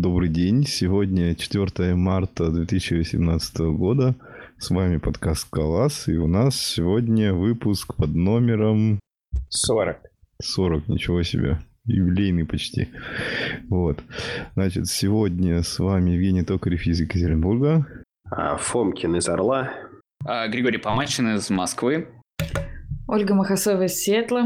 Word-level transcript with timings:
добрый 0.00 0.28
день. 0.28 0.64
Сегодня 0.64 1.34
4 1.34 1.94
марта 1.94 2.50
2018 2.50 3.58
года. 3.58 4.14
С 4.56 4.70
вами 4.70 4.98
подкаст 4.98 5.48
«Калас». 5.50 6.08
И 6.08 6.16
у 6.16 6.28
нас 6.28 6.56
сегодня 6.56 7.34
выпуск 7.34 7.94
под 7.96 8.14
номером... 8.14 9.00
40. 9.48 9.98
40, 10.40 10.88
ничего 10.88 11.22
себе. 11.24 11.58
Юбилейный 11.84 12.44
почти. 12.44 12.88
Вот. 13.68 13.98
Значит, 14.54 14.86
сегодня 14.86 15.62
с 15.62 15.78
вами 15.80 16.12
Евгений 16.12 16.44
Токарев 16.44 16.86
из 16.86 17.00
Екатеринбурга. 17.00 17.86
А, 18.30 18.56
Фомкин 18.56 19.16
из 19.16 19.28
Орла. 19.28 19.72
А, 20.24 20.46
Григорий 20.46 20.78
Помачин 20.78 21.34
из 21.34 21.50
Москвы. 21.50 22.08
Ольга 23.08 23.34
Махасова 23.34 23.84
из 23.84 23.94
Сиэтла. 23.94 24.44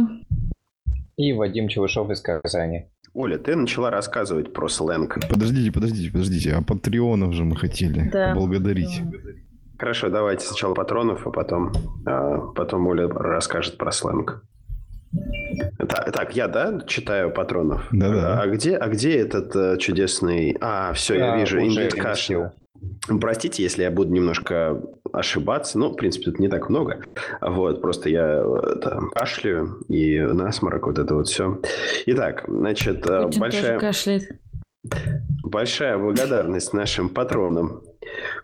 И 1.16 1.32
Вадим 1.34 1.68
Чевышов 1.68 2.10
из 2.10 2.20
Казани. 2.22 2.86
Оля, 3.14 3.36
ты 3.38 3.54
начала 3.56 3.90
рассказывать 3.90 4.52
про 4.54 4.68
сленг. 4.68 5.18
Подождите, 5.28 5.70
подождите, 5.70 6.10
подождите. 6.10 6.54
А 6.54 6.62
патреонов 6.62 7.34
же 7.34 7.44
мы 7.44 7.56
хотели 7.56 8.08
Да. 8.10 8.32
поблагодарить. 8.34 9.02
Хорошо, 9.78 10.08
давайте 10.08 10.46
сначала 10.46 10.74
патронов, 10.74 11.26
а 11.26 11.30
потом, 11.30 11.72
а, 12.06 12.38
потом 12.54 12.86
Оля 12.86 13.08
расскажет 13.08 13.76
про 13.78 13.90
сленг. 13.92 14.42
Так, 15.76 16.10
так, 16.12 16.36
я, 16.36 16.48
да, 16.48 16.80
читаю 16.86 17.30
патронов? 17.32 17.86
Да-да. 17.92 18.40
А 18.40 18.46
где, 18.46 18.76
а 18.76 18.88
где 18.88 19.18
этот 19.18 19.54
э, 19.54 19.76
чудесный... 19.78 20.56
А, 20.62 20.94
все, 20.94 21.14
я 21.18 21.32
Да, 21.32 21.36
вижу, 21.36 21.58
уже 21.58 21.66
Ингрид 21.66 21.90
переместил. 21.94 22.02
Кашина. 22.02 22.52
Простите, 23.20 23.62
если 23.62 23.82
я 23.82 23.90
буду 23.90 24.12
немножко 24.12 24.80
ошибаться. 25.12 25.78
Ну, 25.78 25.90
в 25.90 25.96
принципе, 25.96 26.26
тут 26.26 26.38
не 26.38 26.48
так 26.48 26.68
много. 26.68 27.04
Вот, 27.40 27.80
просто 27.82 28.08
я 28.08 28.42
э, 28.44 28.76
это, 28.76 29.00
кашляю 29.14 29.78
и 29.88 30.20
насморок, 30.20 30.86
вот 30.86 30.98
это 30.98 31.14
вот 31.14 31.28
все. 31.28 31.60
Итак, 32.06 32.44
значит, 32.48 33.06
э, 33.06 33.24
Путин 33.24 33.40
большая... 33.40 33.78
кашляет. 33.78 34.22
Большая 35.44 35.98
благодарность 35.98 36.72
нашим 36.72 37.08
патронам. 37.08 37.82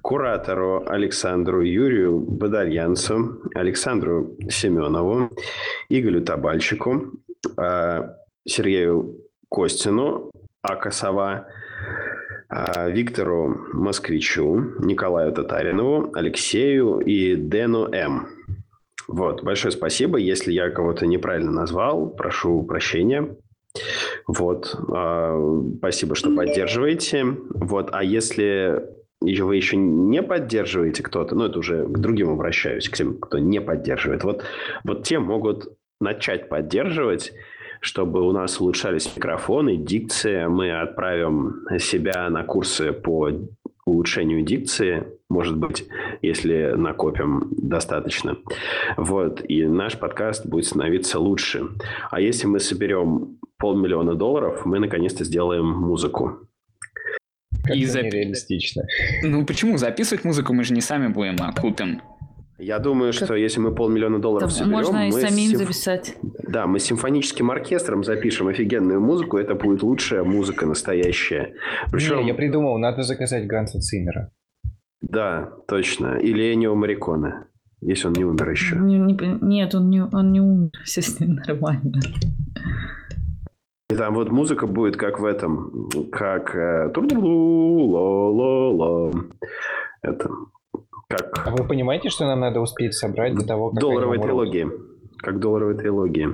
Куратору 0.03 0.85
Александру 0.87 1.63
Юрию 1.63 2.19
Бадальянцу, 2.21 3.43
Александру 3.55 4.37
Семенову, 4.49 5.31
Игорю 5.89 6.23
Табальчику, 6.23 7.13
а, 7.57 8.15
Сергею 8.47 9.17
Костину, 9.51 10.31
Акасова, 10.63 11.49
Виктору 12.51 13.57
Москвичу, 13.73 14.73
Николаю 14.79 15.33
Татаринову, 15.33 16.11
Алексею 16.15 16.99
и 17.01 17.37
Дэну 17.37 17.89
М. 17.93 18.29
Вот, 19.07 19.43
большое 19.43 19.73
спасибо. 19.73 20.19
Если 20.19 20.53
я 20.53 20.71
кого-то 20.71 21.07
неправильно 21.07 21.51
назвал, 21.51 22.09
прошу 22.11 22.63
прощения. 22.63 23.37
Вот, 24.27 24.75
а, 24.91 25.39
спасибо, 25.79 26.15
что 26.15 26.35
поддерживаете. 26.35 27.25
Вот, 27.25 27.91
а 27.93 28.03
если 28.03 28.83
и 29.23 29.41
вы 29.41 29.57
еще 29.57 29.77
не 29.77 30.23
поддерживаете 30.23 31.03
кто-то, 31.03 31.35
ну, 31.35 31.47
это 31.47 31.59
уже 31.59 31.85
к 31.87 31.99
другим 31.99 32.31
обращаюсь, 32.31 32.89
к 32.89 32.97
тем, 32.97 33.19
кто 33.19 33.39
не 33.39 33.61
поддерживает, 33.61 34.23
вот, 34.23 34.45
вот 34.85 35.03
те 35.03 35.19
могут 35.19 35.77
начать 36.01 36.49
поддерживать, 36.49 37.33
чтобы 37.81 38.21
у 38.27 38.33
нас 38.33 38.61
улучшались 38.61 39.11
микрофоны, 39.17 39.77
дикция. 39.77 40.49
Мы 40.49 40.71
отправим 40.73 41.67
себя 41.79 42.29
на 42.31 42.45
курсы 42.45 42.93
по 42.93 43.31
улучшению 43.87 44.43
дикции, 44.43 45.07
может 45.31 45.57
быть, 45.57 45.87
если 46.21 46.75
накопим 46.77 47.49
достаточно. 47.57 48.37
Вот, 48.97 49.43
и 49.49 49.65
наш 49.67 49.99
подкаст 49.99 50.47
будет 50.47 50.67
становиться 50.67 51.19
лучше. 51.19 51.69
А 52.11 52.21
если 52.21 52.47
мы 52.47 52.61
соберем 52.61 53.39
полмиллиона 53.59 54.15
долларов, 54.15 54.67
мы 54.67 54.79
наконец-то 54.79 55.25
сделаем 55.25 55.67
музыку. 55.67 56.39
Как 57.65 57.77
И 57.77 57.83
это 57.83 57.93
запи- 57.93 58.05
нереалистично. 58.05 58.83
Ну 59.23 59.45
почему? 59.47 59.79
Записывать 59.79 60.25
музыку 60.25 60.53
мы 60.53 60.65
же 60.65 60.75
не 60.75 60.81
сами 60.81 61.09
будем, 61.09 61.37
а 61.41 61.53
купим. 61.53 62.01
Я 62.59 62.79
думаю, 62.81 63.13
что 63.13 63.35
если 63.37 63.61
мы 63.61 63.73
полмиллиона 63.75 64.19
долларов 64.19 64.51
соберем, 64.53 64.73
можно 64.73 65.09
и 65.09 65.13
самим 65.13 65.51
симф- 65.53 65.57
записать. 65.59 66.17
Да, 66.49 66.67
мы 66.67 66.79
с 66.81 66.85
симфоническим 66.85 67.51
оркестром 67.53 68.03
запишем 68.03 68.49
офигенную 68.49 69.01
музыку. 69.01 69.39
Это 69.39 69.55
будет 69.55 69.83
лучшая 69.83 70.25
музыка 70.25 70.67
настоящая. 70.67 71.55
Причем, 71.93 72.19
Не, 72.19 72.27
я 72.29 72.35
придумал, 72.35 72.79
надо 72.79 73.03
заказать 73.03 73.47
Ганса 73.47 73.79
Циммера. 73.81 74.31
да, 75.01 75.53
точно. 75.69 76.17
Или 76.19 76.53
Энио 76.53 76.75
Мариконе, 76.75 77.45
если 77.81 78.09
он 78.09 78.15
не 78.15 78.25
умер 78.25 78.51
еще. 78.51 78.75
Не- 78.77 78.99
не- 78.99 79.39
нет, 79.41 79.75
он 79.77 79.89
не, 79.91 80.03
он 80.03 80.33
не 80.33 80.41
умер. 80.41 80.71
Все 80.85 81.01
с 81.01 81.21
ним 81.21 81.37
нормально. 81.47 82.01
И 83.91 83.95
там 83.95 84.15
вот 84.15 84.31
музыка 84.33 84.67
будет 84.67 84.97
как 84.97 85.21
в 85.21 85.25
этом, 85.25 85.89
как 86.11 86.55
э, 86.57 86.91
ту-ла-ла-ла. 86.93 89.13
Это 91.09 91.25
А 91.25 91.43
как 91.45 91.59
вы 91.59 91.67
понимаете, 91.67 92.11
что 92.11 92.27
нам 92.27 92.41
надо 92.41 92.61
успеть 92.61 92.95
собрать 92.95 93.35
до 93.35 93.47
того, 93.47 93.71
как 93.71 93.81
долларовой 93.81 94.19
трилогии, 94.19 94.69
как 95.19 95.41
долларовой 95.41 95.77
трилогии. 95.77 96.29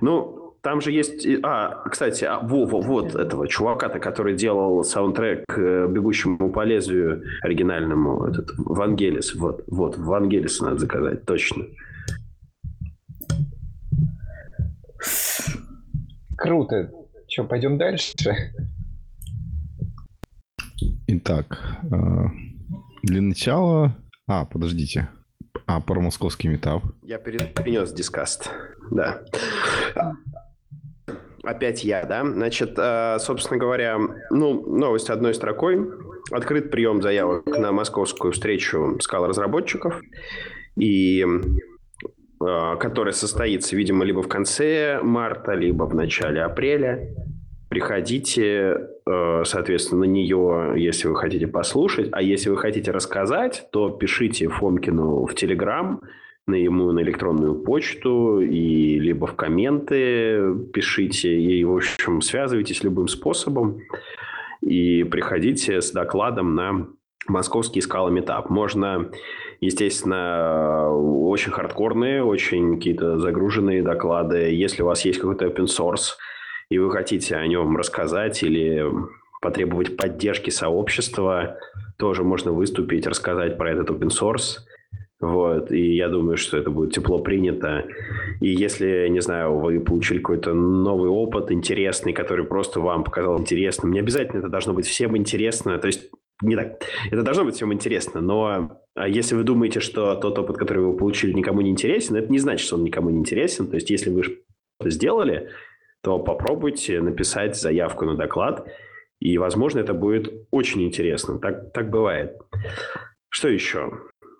Ну, 0.00 0.54
там 0.60 0.80
же 0.80 0.92
есть... 0.92 1.26
А, 1.42 1.88
кстати, 1.88 2.24
а, 2.24 2.40
во, 2.40 2.66
во, 2.66 2.80
вот 2.80 3.14
этого 3.14 3.48
чувака-то, 3.48 4.00
который 4.00 4.34
делал 4.34 4.84
саундтрек 4.84 5.44
к 5.46 5.86
«Бегущему 5.88 6.50
по 6.50 6.64
лезвию» 6.64 7.22
оригинальному, 7.42 8.26
этот 8.26 8.50
Вангелис. 8.58 9.34
Вот, 9.34 9.64
вот, 9.66 9.96
Вангелиса 9.96 10.64
надо 10.64 10.78
заказать, 10.78 11.24
точно. 11.24 11.64
Круто. 16.36 16.90
Что, 17.28 17.44
пойдем 17.44 17.78
дальше? 17.78 18.12
Итак, 21.06 21.78
э, 21.90 22.24
для 23.02 23.22
начала... 23.22 23.96
А, 24.28 24.44
подождите. 24.44 25.08
А, 25.66 25.80
про 25.80 26.00
московский 26.00 26.48
метап. 26.48 26.82
Я 27.02 27.18
перенес 27.18 27.92
дискаст. 27.92 28.50
Да. 28.90 29.22
Опять 31.42 31.82
я, 31.82 32.04
да? 32.04 32.24
Значит, 32.24 32.74
э, 32.76 33.16
собственно 33.20 33.58
говоря, 33.58 33.98
ну, 34.30 34.60
новость 34.66 35.08
одной 35.08 35.32
строкой. 35.32 35.78
Открыт 36.30 36.70
прием 36.70 37.00
заявок 37.00 37.46
на 37.46 37.72
московскую 37.72 38.32
встречу 38.32 38.98
скал-разработчиков, 39.00 39.98
и 40.76 41.24
э, 41.24 42.76
которая 42.78 43.14
состоится, 43.14 43.76
видимо, 43.76 44.04
либо 44.04 44.22
в 44.22 44.28
конце 44.28 45.00
марта, 45.02 45.52
либо 45.52 45.84
в 45.84 45.94
начале 45.94 46.42
апреля. 46.42 47.14
Приходите, 47.68 48.88
э, 49.06 49.42
соответственно, 49.44 50.00
на 50.00 50.04
нее, 50.10 50.72
если 50.76 51.08
вы 51.08 51.16
хотите 51.16 51.46
послушать. 51.46 52.08
А 52.12 52.22
если 52.22 52.48
вы 52.48 52.56
хотите 52.56 52.90
рассказать, 52.90 53.68
то 53.72 53.90
пишите 53.90 54.48
Фомкину 54.48 55.26
в 55.26 55.34
Телеграм, 55.34 56.00
на 56.46 56.54
ему 56.54 56.92
на 56.92 57.00
электронную 57.00 57.54
почту, 57.54 58.40
и 58.40 58.98
либо 58.98 59.26
в 59.26 59.36
комменты 59.36 60.54
пишите, 60.72 61.38
и, 61.38 61.62
в 61.62 61.76
общем, 61.76 62.22
связывайтесь 62.22 62.82
любым 62.82 63.06
способом, 63.06 63.80
и 64.62 65.04
приходите 65.04 65.82
с 65.82 65.92
докладом 65.92 66.54
на 66.54 66.88
московский 67.28 67.82
скала 67.82 68.10
метап. 68.10 68.48
Можно, 68.48 69.10
естественно, 69.60 70.90
очень 70.90 71.52
хардкорные, 71.52 72.24
очень 72.24 72.76
какие-то 72.76 73.18
загруженные 73.18 73.82
доклады. 73.82 74.54
Если 74.54 74.82
у 74.82 74.86
вас 74.86 75.04
есть 75.04 75.20
какой-то 75.20 75.46
open 75.46 75.66
source, 75.66 76.16
и 76.70 76.78
вы 76.78 76.90
хотите 76.90 77.36
о 77.36 77.46
нем 77.46 77.76
рассказать 77.76 78.42
или 78.42 78.84
потребовать 79.40 79.96
поддержки 79.96 80.50
сообщества, 80.50 81.58
тоже 81.96 82.24
можно 82.24 82.52
выступить, 82.52 83.06
рассказать 83.06 83.56
про 83.56 83.70
этот 83.72 83.90
open 83.90 84.08
source. 84.08 84.58
Вот, 85.20 85.72
и 85.72 85.96
я 85.96 86.08
думаю, 86.08 86.36
что 86.36 86.56
это 86.56 86.70
будет 86.70 86.92
тепло 86.92 87.18
принято. 87.18 87.86
И 88.40 88.50
если, 88.50 89.08
не 89.08 89.20
знаю, 89.20 89.58
вы 89.58 89.80
получили 89.80 90.18
какой-то 90.18 90.54
новый 90.54 91.10
опыт 91.10 91.50
интересный, 91.50 92.12
который 92.12 92.44
просто 92.44 92.78
вам 92.78 93.02
показал 93.02 93.40
интересным, 93.40 93.90
не 93.90 93.98
обязательно 93.98 94.38
это 94.38 94.48
должно 94.48 94.74
быть 94.74 94.86
всем 94.86 95.16
интересно, 95.16 95.76
то 95.78 95.88
есть 95.88 96.10
не 96.40 96.54
так. 96.54 96.80
Это 97.10 97.24
должно 97.24 97.44
быть 97.44 97.56
всем 97.56 97.72
интересно, 97.72 98.20
но 98.20 98.80
а 98.94 99.08
если 99.08 99.34
вы 99.34 99.42
думаете, 99.42 99.80
что 99.80 100.14
тот 100.14 100.38
опыт, 100.38 100.56
который 100.56 100.84
вы 100.84 100.96
получили, 100.96 101.32
никому 101.32 101.62
не 101.62 101.70
интересен, 101.70 102.14
это 102.14 102.30
не 102.30 102.38
значит, 102.38 102.64
что 102.64 102.76
он 102.76 102.84
никому 102.84 103.10
не 103.10 103.18
интересен. 103.18 103.66
То 103.66 103.74
есть 103.74 103.90
если 103.90 104.10
вы 104.10 104.22
сделали, 104.84 105.50
то 106.08 106.18
попробуйте 106.18 107.02
написать 107.02 107.54
заявку 107.54 108.06
на 108.06 108.16
доклад, 108.16 108.66
и, 109.20 109.36
возможно, 109.36 109.80
это 109.80 109.92
будет 109.92 110.46
очень 110.50 110.82
интересно. 110.82 111.38
Так, 111.38 111.70
так 111.74 111.90
бывает. 111.90 112.38
Что 113.28 113.48
еще? 113.48 113.92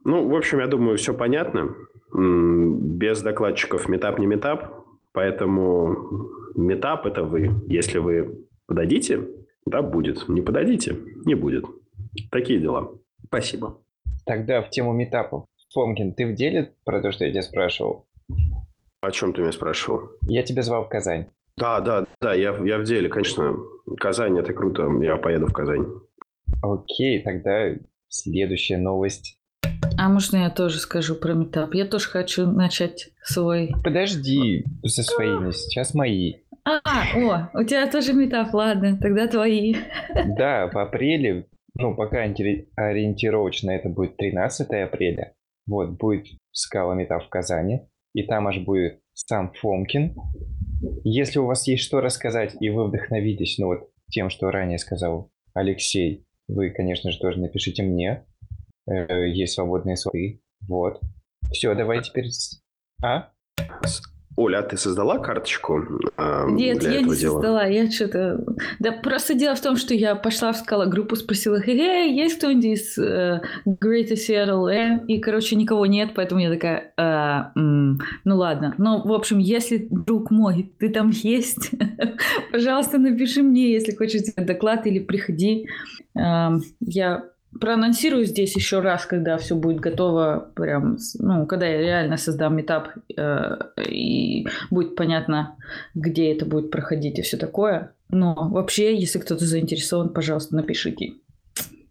Ну, 0.03 0.27
в 0.31 0.35
общем, 0.35 0.61
я 0.61 0.67
думаю, 0.67 0.97
все 0.97 1.13
понятно. 1.13 1.75
Без 2.15 3.21
докладчиков 3.21 3.87
метап 3.87 4.19
не 4.19 4.25
метап, 4.25 4.87
поэтому 5.13 6.31
метап– 6.55 7.05
это 7.07 7.23
вы. 7.23 7.51
Если 7.67 7.99
вы 7.99 8.47
подадите, 8.67 9.29
да, 9.67 9.83
будет. 9.83 10.27
Не 10.27 10.41
подадите– 10.41 10.97
не 11.27 11.35
будет. 11.35 11.67
Такие 12.31 12.61
дела. 12.61 12.95
Спасибо. 13.27 13.79
Тогда 14.25 14.63
в 14.63 14.71
тему 14.71 14.95
метапов. 14.95 15.45
Фомкин, 15.75 16.15
ты 16.15 16.33
в 16.33 16.35
деле 16.35 16.73
про 16.87 17.03
то, 17.03 17.13
что 17.13 17.27
я 17.27 17.31
тебя 17.31 17.43
спрашивал? 17.43 18.07
О 19.03 19.11
чем 19.11 19.35
ты 19.35 19.43
меня 19.43 19.53
спрашивал? 19.53 20.13
Я 20.23 20.43
тебя 20.43 20.63
звал 20.63 20.87
в 20.87 20.89
Казань. 20.89 21.27
Да, 21.59 21.81
да, 21.81 22.07
да, 22.21 22.35
я, 22.35 22.57
я 22.65 22.79
в 22.79 22.85
деле, 22.85 23.09
конечно. 23.09 23.57
Казань, 23.99 24.39
это 24.39 24.53
круто, 24.53 24.89
я 25.03 25.17
поеду 25.17 25.47
в 25.47 25.53
Казань. 25.53 25.87
Окей, 26.63 27.23
тогда 27.23 27.71
следующая 28.09 28.79
новость. 28.79 29.39
А 29.99 30.09
можно 30.09 30.37
я 30.37 30.51
тоже 30.51 30.79
скажу 30.79 31.17
про 31.17 31.35
метап? 31.35 31.75
Я 31.75 31.85
тоже 31.85 32.09
хочу 32.09 32.47
начать 32.47 33.11
свой... 33.23 33.71
Подожди 33.83 34.65
со 34.85 35.03
своими, 35.03 35.51
сейчас 35.51 35.95
мои. 35.95 36.35
А, 36.65 36.79
о, 37.17 37.51
у 37.59 37.65
тебя 37.65 37.91
тоже 37.91 38.13
метап, 38.13 38.53
ладно, 38.55 38.99
тогда 39.01 39.27
твои. 39.27 39.75
Да, 40.37 40.69
в 40.73 40.77
апреле, 40.77 41.47
ну, 41.75 41.97
пока 41.97 42.25
ориенти- 42.25 42.69
ориентировочно 42.77 43.71
это 43.71 43.89
будет 43.89 44.17
13 44.17 44.69
апреля, 44.85 45.35
вот, 45.67 45.91
будет 45.99 46.27
скала 46.53 46.95
метап 46.95 47.25
в 47.25 47.29
Казани, 47.29 47.89
и 48.15 48.23
там 48.25 48.47
аж 48.47 48.59
будет 48.59 49.01
сам 49.15 49.53
Фомкин. 49.61 50.15
Если 51.05 51.39
у 51.39 51.47
вас 51.47 51.67
есть 51.67 51.83
что 51.83 52.01
рассказать, 52.01 52.57
и 52.61 52.71
вы 52.71 52.87
вдохновитесь, 52.87 53.59
ну, 53.59 53.67
вот, 53.69 53.91
тем, 54.11 54.31
что 54.31 54.51
ранее 54.51 54.79
сказал 54.79 55.31
Алексей, 55.55 56.25
вы, 56.47 56.71
конечно 56.71 57.11
же, 57.11 57.19
тоже 57.19 57.41
напишите 57.41 57.83
мне. 57.83 58.25
Э, 58.89 59.29
Есть 59.29 59.55
свободные 59.55 59.97
слоты. 59.97 60.41
Вот. 60.67 61.01
Все, 61.53 61.75
давай 61.75 62.03
теперь... 62.03 62.31
А? 63.03 63.31
Оля, 64.39 64.59
а 64.59 64.63
ты 64.63 64.77
создала 64.77 65.19
карточку 65.19 65.85
а, 66.17 66.47
Нет, 66.49 66.79
для 66.79 66.91
я 66.93 67.01
этого 67.01 67.13
не 67.15 67.19
дела? 67.21 67.33
создала, 67.33 67.65
я 67.65 67.91
что-то... 67.91 68.45
Да 68.79 68.93
просто 68.93 69.35
дело 69.35 69.57
в 69.57 69.61
том, 69.61 69.77
что 69.77 69.95
я 69.95 70.15
пошла 70.15 70.53
в 70.53 70.57
скала 70.57 70.87
группу, 70.87 71.17
спросила, 71.17 71.61
эй, 71.67 72.15
есть 72.15 72.39
кто-нибудь 72.39 72.65
из 72.65 72.97
э, 72.99 73.41
Greater 73.67 74.15
Seattle? 74.15 74.69
э?» 74.73 75.01
И, 75.09 75.19
короче, 75.19 75.57
никого 75.57 75.87
нет, 75.87 76.11
поэтому 76.15 76.41
я 76.41 76.51
такая, 76.51 76.93
«А, 76.97 77.51
м, 77.57 77.99
ну 78.25 78.37
ладно. 78.37 78.75
Ну, 78.79 79.03
в 79.05 79.13
общем, 79.13 79.39
если, 79.39 79.89
друг 79.91 80.31
мой, 80.31 80.73
ты 80.79 80.89
там 80.89 81.11
есть, 81.11 81.71
пожалуйста, 82.53 82.99
напиши 82.99 83.43
мне, 83.43 83.73
если 83.73 83.95
хочешь 83.97 84.23
доклад 84.37 84.87
или 84.87 85.01
приходи. 85.01 85.67
Эм, 86.15 86.63
Я 86.81 87.25
проанонсирую 87.61 88.25
здесь 88.25 88.55
еще 88.57 88.81
раз, 88.81 89.07
когда 89.07 89.37
все 89.39 89.55
будет 89.55 89.81
готово, 89.81 90.51
прям, 90.55 90.99
ну, 91.19 91.47
когда 91.47 91.67
я 91.67 91.81
реально 91.81 92.17
создам 92.17 92.57
метап, 92.57 92.89
э, 93.17 93.57
и 93.87 94.47
будет 94.71 94.97
понятно, 94.97 95.57
где 95.95 96.33
это 96.33 96.47
будет 96.47 96.71
проходить 96.71 97.19
и 97.19 97.23
все 97.23 97.37
такое. 97.37 97.93
Но 98.11 98.35
вообще, 98.51 98.97
если 98.97 99.19
кто-то 99.19 99.45
заинтересован, 99.45 100.11
пожалуйста, 100.11 100.57
напишите. 100.57 101.15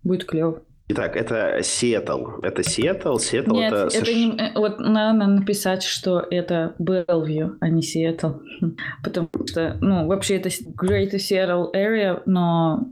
Будет 0.04 0.26
клево. 0.26 0.62
Итак, 0.90 1.18
это 1.18 1.60
Сиэтл. 1.62 2.40
Это 2.44 2.64
Сиэтл. 2.64 3.18
Сиэтл 3.18 3.54
Нет, 3.54 3.74
это... 3.74 3.98
это 3.98 4.14
не... 4.14 4.32
э, 4.40 4.52
Вот 4.56 4.80
надо 4.80 5.28
написать, 5.28 5.84
что 5.84 6.26
это 6.32 6.76
Белвью, 6.80 7.58
а 7.60 7.68
не 7.68 7.82
Сиэтл. 7.82 8.36
Потому 9.04 9.30
что, 9.46 9.78
ну, 9.82 10.08
вообще 10.08 10.38
это 10.38 10.48
Greater 10.48 11.18
Seattle 11.18 11.74
Area, 11.76 12.22
но 12.26 12.88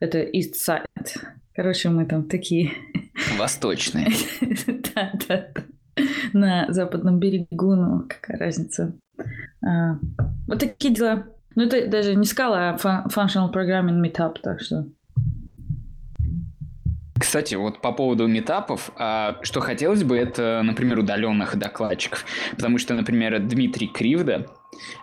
это 0.00 0.18
East 0.18 0.54
Side. 0.54 0.84
Короче, 1.54 1.90
мы 1.90 2.06
там 2.06 2.24
такие 2.24 2.72
Восточные. 3.38 4.08
Да, 4.94 5.12
да. 5.28 5.48
На 6.32 6.66
западном 6.70 7.18
берегу, 7.18 7.74
ну, 7.74 8.04
какая 8.08 8.38
разница. 8.38 8.94
А, 9.64 9.98
вот 10.46 10.58
такие 10.58 10.94
дела. 10.94 11.26
Ну, 11.54 11.64
это 11.64 11.86
даже 11.86 12.14
не 12.14 12.26
скала, 12.26 12.70
а 12.70 12.76
Functional 12.76 13.52
Programming 13.52 14.02
Meetup, 14.02 14.36
так 14.42 14.60
что... 14.60 14.86
Кстати, 17.18 17.54
вот 17.54 17.80
по 17.80 17.92
поводу 17.92 18.26
метапов, 18.26 18.90
а, 18.96 19.38
что 19.42 19.60
хотелось 19.60 20.02
бы, 20.02 20.16
это, 20.16 20.60
например, 20.64 20.98
удаленных 20.98 21.56
докладчиков. 21.56 22.24
Потому 22.50 22.78
что, 22.78 22.94
например, 22.94 23.38
Дмитрий 23.40 23.88
Кривда 23.88 24.46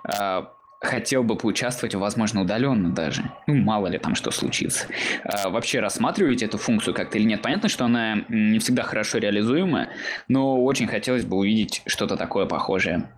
а, 0.04 0.52
хотел 0.80 1.24
бы 1.24 1.36
поучаствовать, 1.36 1.94
возможно, 1.96 2.42
удаленно 2.42 2.92
даже. 2.92 3.24
Ну, 3.48 3.56
мало 3.56 3.88
ли 3.88 3.98
там 3.98 4.16
что 4.16 4.32
случится. 4.32 4.88
А, 5.24 5.50
вообще 5.50 5.80
рассматриваете 5.80 6.46
эту 6.46 6.58
функцию 6.58 6.94
как-то 6.94 7.18
или 7.18 7.26
нет? 7.26 7.42
Понятно, 7.42 7.68
что 7.70 7.86
она 7.86 8.24
не 8.30 8.60
всегда 8.60 8.84
хорошо 8.84 9.18
реализуема, 9.18 9.90
но 10.28 10.64
очень 10.64 10.88
хотелось 10.88 11.26
бы 11.26 11.38
увидеть 11.38 11.82
что-то 11.86 12.16
такое 12.16 12.46
похожее. 12.46 13.10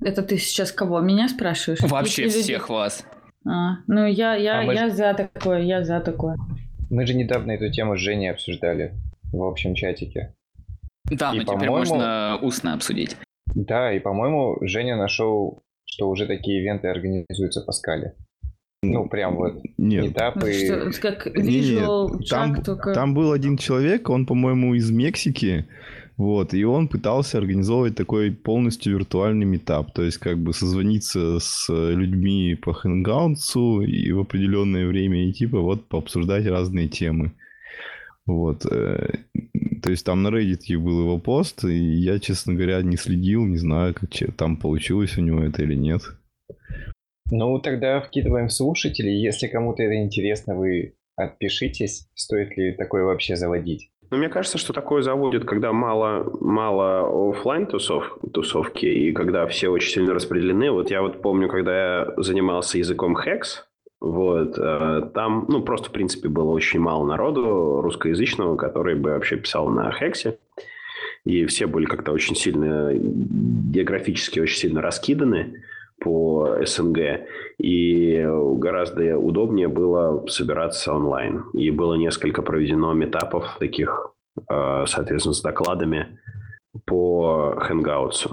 Это 0.00 0.22
ты 0.22 0.36
сейчас 0.36 0.72
кого? 0.72 1.00
Меня 1.00 1.28
спрашиваешь? 1.28 1.80
Вообще 1.80 2.24
Если 2.24 2.38
люди- 2.38 2.44
всех 2.52 2.68
вас. 2.68 3.04
А, 3.46 3.76
ну, 3.86 4.06
я, 4.06 4.34
я, 4.34 4.60
А 4.60 4.62
мы 4.62 4.74
я 4.74 4.90
за 4.90 5.14
такое, 5.14 5.60
я 5.60 5.84
за 5.84 6.00
такое. 6.00 6.36
Мы 6.90 7.06
же 7.06 7.14
недавно 7.14 7.52
эту 7.52 7.70
тему 7.70 7.96
с 7.96 8.00
Женей 8.00 8.30
обсуждали 8.30 8.94
в 9.32 9.42
общем 9.42 9.74
чатике. 9.74 10.34
Да, 11.04 11.32
И, 11.34 11.38
но 11.38 11.44
теперь 11.44 11.68
можно 11.68 12.38
устно 12.40 12.74
обсудить. 12.74 13.16
Да, 13.54 13.92
и, 13.92 13.98
по-моему, 13.98 14.56
Женя 14.62 14.96
нашел, 14.96 15.62
что 15.94 16.08
уже 16.08 16.26
такие 16.26 16.60
ивенты 16.60 16.88
организуются 16.88 17.60
по 17.60 17.72
скале. 17.72 18.14
Ну, 18.82 19.08
прям 19.08 19.36
вот 19.36 19.62
Нет, 19.78 20.04
Ну, 20.04 20.10
этапы. 20.10 20.52
что, 20.52 21.00
как 21.00 21.26
visual 21.26 22.18
там, 22.28 22.54
track 22.54 22.64
только... 22.64 22.92
там 22.92 23.14
был 23.14 23.32
один 23.32 23.56
человек, 23.56 24.10
он, 24.10 24.26
по-моему, 24.26 24.74
из 24.74 24.90
Мексики, 24.90 25.66
вот, 26.16 26.52
и 26.52 26.64
он 26.64 26.88
пытался 26.88 27.38
организовывать 27.38 27.96
такой 27.96 28.30
полностью 28.30 28.94
виртуальный 28.94 29.46
метап, 29.46 29.94
то 29.94 30.02
есть 30.02 30.18
как 30.18 30.38
бы 30.38 30.52
созвониться 30.52 31.38
с 31.40 31.66
людьми 31.70 32.58
по 32.60 32.74
хэнгаутсу 32.74 33.82
и 33.82 34.12
в 34.12 34.20
определенное 34.20 34.86
время 34.86 35.28
и 35.28 35.32
типа 35.32 35.60
вот 35.60 35.86
пообсуждать 35.88 36.46
разные 36.46 36.88
темы. 36.88 37.32
Вот. 38.26 38.66
То 39.84 39.90
есть 39.90 40.06
там 40.06 40.22
на 40.22 40.28
Reddit 40.28 40.78
был 40.78 41.00
его 41.00 41.18
пост, 41.18 41.62
и 41.64 41.74
я, 41.76 42.18
честно 42.18 42.54
говоря, 42.54 42.80
не 42.80 42.96
следил, 42.96 43.44
не 43.44 43.58
знаю, 43.58 43.92
как 43.92 44.10
че- 44.10 44.28
там 44.28 44.56
получилось 44.56 45.18
у 45.18 45.20
него 45.20 45.42
это 45.42 45.62
или 45.62 45.74
нет. 45.74 46.00
Ну, 47.30 47.58
тогда 47.58 48.00
вкидываем 48.00 48.48
слушателей. 48.48 49.20
Если 49.20 49.46
кому-то 49.46 49.82
это 49.82 50.02
интересно, 50.02 50.56
вы 50.56 50.94
отпишитесь, 51.16 52.08
стоит 52.14 52.56
ли 52.56 52.72
такое 52.72 53.04
вообще 53.04 53.36
заводить. 53.36 53.90
Ну, 54.10 54.16
мне 54.16 54.30
кажется, 54.30 54.56
что 54.56 54.72
такое 54.72 55.02
заводит, 55.02 55.44
когда 55.44 55.70
мало, 55.74 56.34
мало 56.40 57.30
офлайн 57.32 57.66
тусов, 57.66 58.18
тусовки, 58.32 58.86
и 58.86 59.12
когда 59.12 59.46
все 59.46 59.68
очень 59.68 59.90
сильно 59.90 60.14
распределены. 60.14 60.70
Вот 60.70 60.90
я 60.90 61.02
вот 61.02 61.20
помню, 61.20 61.46
когда 61.48 61.76
я 61.76 62.14
занимался 62.16 62.78
языком 62.78 63.18
Hex, 63.18 63.64
вот, 64.04 64.58
э, 64.58 65.10
там, 65.14 65.46
ну, 65.48 65.62
просто, 65.62 65.88
в 65.88 65.92
принципе, 65.92 66.28
было 66.28 66.50
очень 66.50 66.78
мало 66.78 67.06
народу 67.06 67.80
русскоязычного, 67.80 68.56
который 68.56 68.96
бы 68.96 69.10
вообще 69.10 69.36
писал 69.36 69.68
на 69.68 69.90
Хексе. 69.92 70.38
И 71.24 71.46
все 71.46 71.66
были 71.66 71.86
как-то 71.86 72.12
очень 72.12 72.36
сильно, 72.36 72.90
географически 72.92 74.40
очень 74.40 74.58
сильно 74.58 74.82
раскиданы 74.82 75.62
по 76.00 76.58
СНГ. 76.66 76.98
И 77.58 78.22
гораздо 78.56 79.16
удобнее 79.16 79.68
было 79.68 80.26
собираться 80.26 80.92
онлайн. 80.92 81.44
И 81.54 81.70
было 81.70 81.94
несколько 81.94 82.42
проведено 82.42 82.92
метапов 82.92 83.56
таких, 83.58 84.12
э, 84.50 84.84
соответственно, 84.86 85.32
с 85.32 85.40
докладами 85.40 86.18
по 86.84 87.56
Hangouts. 87.70 88.28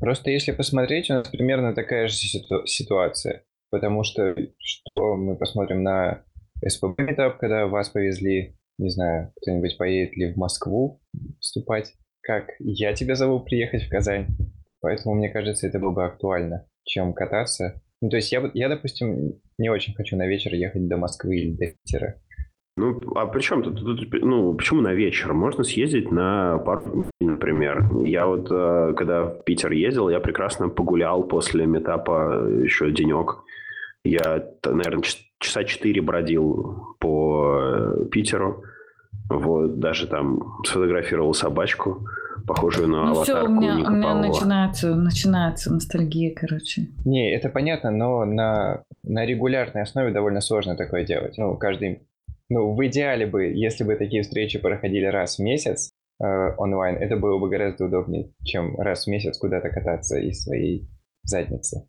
Просто 0.00 0.30
если 0.30 0.52
посмотреть, 0.52 1.08
у 1.08 1.14
нас 1.14 1.28
примерно 1.28 1.74
такая 1.74 2.08
же 2.08 2.14
ситу- 2.14 2.66
ситуация. 2.66 3.44
Потому 3.74 4.04
что, 4.04 4.36
что 4.60 5.16
мы 5.16 5.36
посмотрим 5.36 5.82
на 5.82 6.22
СПБ 6.64 6.96
метап, 7.00 7.38
когда 7.38 7.66
вас 7.66 7.88
повезли, 7.88 8.56
не 8.78 8.88
знаю, 8.88 9.32
кто-нибудь 9.42 9.76
поедет 9.76 10.16
ли 10.16 10.32
в 10.32 10.36
Москву 10.36 11.00
вступать, 11.40 11.92
как 12.22 12.50
я 12.60 12.92
тебя 12.92 13.16
зову 13.16 13.40
приехать 13.40 13.82
в 13.82 13.90
Казань. 13.90 14.28
Поэтому, 14.80 15.16
мне 15.16 15.28
кажется, 15.28 15.66
это 15.66 15.80
было 15.80 15.90
бы 15.90 16.04
актуально, 16.04 16.68
чем 16.84 17.14
кататься. 17.14 17.82
Ну, 18.00 18.10
то 18.10 18.16
есть 18.16 18.30
я, 18.30 18.48
я, 18.54 18.68
допустим, 18.68 19.40
не 19.58 19.70
очень 19.70 19.92
хочу 19.94 20.16
на 20.16 20.28
вечер 20.28 20.54
ехать 20.54 20.86
до 20.86 20.96
Москвы 20.96 21.34
или 21.34 21.56
до 21.56 21.66
Питера. 21.72 22.20
Ну, 22.76 23.00
а 23.16 23.26
при 23.26 23.40
чем 23.40 23.64
тут, 23.64 23.80
тут, 23.80 24.22
ну, 24.22 24.54
почему 24.54 24.82
на 24.82 24.94
вечер? 24.94 25.32
Можно 25.32 25.64
съездить 25.64 26.12
на 26.12 26.58
пару 26.58 26.92
дней, 26.92 27.28
например. 27.28 27.88
Я 28.04 28.26
вот, 28.28 28.46
э, 28.52 28.94
когда 28.96 29.24
в 29.24 29.42
Питер 29.42 29.72
ездил, 29.72 30.08
я 30.10 30.20
прекрасно 30.20 30.68
погулял 30.68 31.24
после 31.24 31.66
метапа 31.66 32.48
еще 32.62 32.92
денек. 32.92 33.42
Я, 34.04 34.44
наверное, 34.64 35.02
часа 35.38 35.64
четыре 35.64 36.02
бродил 36.02 36.96
по 37.00 37.58
э, 37.58 38.04
Питеру. 38.10 38.62
Вот, 39.30 39.78
даже 39.78 40.06
там 40.06 40.60
сфотографировал 40.66 41.32
собачку, 41.32 42.06
похожую 42.46 42.88
на 42.88 43.06
Ну 43.06 43.22
все, 43.22 43.32
аватарку 43.32 43.52
у 43.52 43.56
меня, 43.56 43.74
Ника 43.76 43.88
у 43.88 43.94
меня 43.94 44.08
Павлова. 44.08 44.26
начинается, 44.28 44.94
начинается 44.94 45.72
ностальгия, 45.72 46.34
короче. 46.34 46.88
Не, 47.06 47.34
это 47.34 47.48
понятно, 47.48 47.90
но 47.90 48.26
на, 48.26 48.82
на 49.02 49.24
регулярной 49.24 49.82
основе 49.82 50.12
довольно 50.12 50.40
сложно 50.40 50.76
такое 50.76 51.04
делать. 51.04 51.38
Ну, 51.38 51.56
каждый... 51.56 52.06
Ну, 52.50 52.74
в 52.74 52.86
идеале 52.86 53.26
бы, 53.26 53.44
если 53.44 53.84
бы 53.84 53.96
такие 53.96 54.22
встречи 54.22 54.58
проходили 54.58 55.06
раз 55.06 55.38
в 55.38 55.42
месяц 55.42 55.90
э, 56.22 56.26
онлайн, 56.58 56.96
это 56.96 57.16
было 57.16 57.38
бы 57.38 57.48
гораздо 57.48 57.86
удобнее, 57.86 58.34
чем 58.44 58.78
раз 58.78 59.04
в 59.04 59.10
месяц 59.10 59.38
куда-то 59.38 59.70
кататься 59.70 60.18
из 60.18 60.42
своей 60.42 60.86
задницы. 61.22 61.88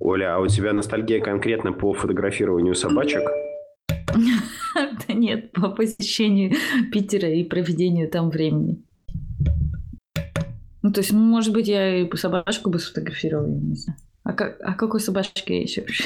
Оля, 0.00 0.36
а 0.36 0.38
у 0.38 0.46
тебя 0.46 0.72
ностальгия 0.72 1.20
конкретно 1.20 1.72
по 1.72 1.92
фотографированию 1.92 2.74
собачек? 2.74 3.22
Да 4.74 5.14
нет, 5.14 5.52
по 5.52 5.70
посещению 5.70 6.54
Питера 6.92 7.28
и 7.28 7.42
проведению 7.42 8.08
там 8.08 8.30
времени. 8.30 8.82
Ну, 10.82 10.92
то 10.92 11.00
есть, 11.00 11.12
ну, 11.12 11.18
может 11.18 11.52
быть, 11.52 11.66
я 11.66 12.02
и 12.02 12.16
собачку 12.16 12.70
бы 12.70 12.78
сфотографировала, 12.78 13.46
я 13.46 13.60
не 13.60 13.74
знаю. 13.74 13.98
А, 14.22 14.32
как, 14.32 14.56
а 14.60 14.74
какой 14.74 15.00
собачки 15.00 15.52
есть 15.52 15.78
вообще? 15.78 16.04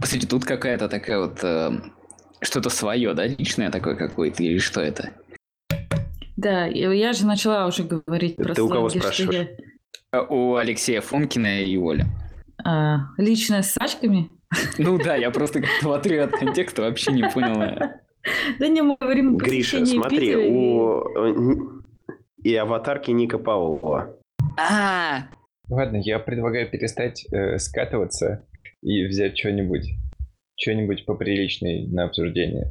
Кстати, 0.00 0.26
тут 0.26 0.44
какая-то 0.44 0.88
такая 0.88 1.18
вот... 1.18 1.42
Э, 1.42 1.72
что-то 2.40 2.70
свое, 2.70 3.14
да, 3.14 3.26
личное 3.26 3.70
такое 3.70 3.96
какое-то, 3.96 4.42
или 4.42 4.58
что 4.58 4.80
это? 4.80 5.10
Да, 6.36 6.66
я 6.66 7.12
же 7.12 7.26
начала 7.26 7.66
уже 7.66 7.84
говорить 7.84 8.36
Ты 8.36 8.42
про 8.44 8.62
у 8.62 8.68
кого 8.68 8.88
сленги, 8.88 9.04
что 9.04 9.14
спрашиваешь? 9.14 9.48
я... 9.58 9.71
У 10.12 10.56
Алексея 10.56 11.00
Фомкина 11.00 11.62
и 11.62 11.76
Оли. 11.78 12.04
А, 12.64 13.06
личное 13.16 13.62
с 13.62 13.72
сачками? 13.72 14.28
Ну 14.76 14.98
да, 14.98 15.16
я 15.16 15.30
просто 15.30 15.60
как-то 15.62 15.88
в 15.88 15.92
отрыве 15.92 16.24
от 16.24 16.32
контекста 16.32 16.82
вообще 16.82 17.12
не 17.12 17.22
понял. 17.30 17.88
Да 18.58 18.68
не, 18.68 18.82
мы 18.82 18.96
говорим 19.00 19.38
Гриша, 19.38 19.84
смотри, 19.86 20.36
у... 20.36 21.00
э, 21.18 21.34
И 22.44 22.54
аватарки 22.54 23.10
Ника 23.10 23.38
Павлова. 23.38 24.14
А, 24.58 25.22
Ладно, 25.70 25.96
я 25.96 26.18
предлагаю 26.18 26.70
перестать 26.70 27.26
э, 27.32 27.56
скатываться 27.58 28.44
и 28.82 29.06
взять 29.06 29.38
что-нибудь, 29.38 29.88
что-нибудь 30.56 31.06
поприличней 31.06 31.88
на 31.88 32.04
обсуждение. 32.04 32.70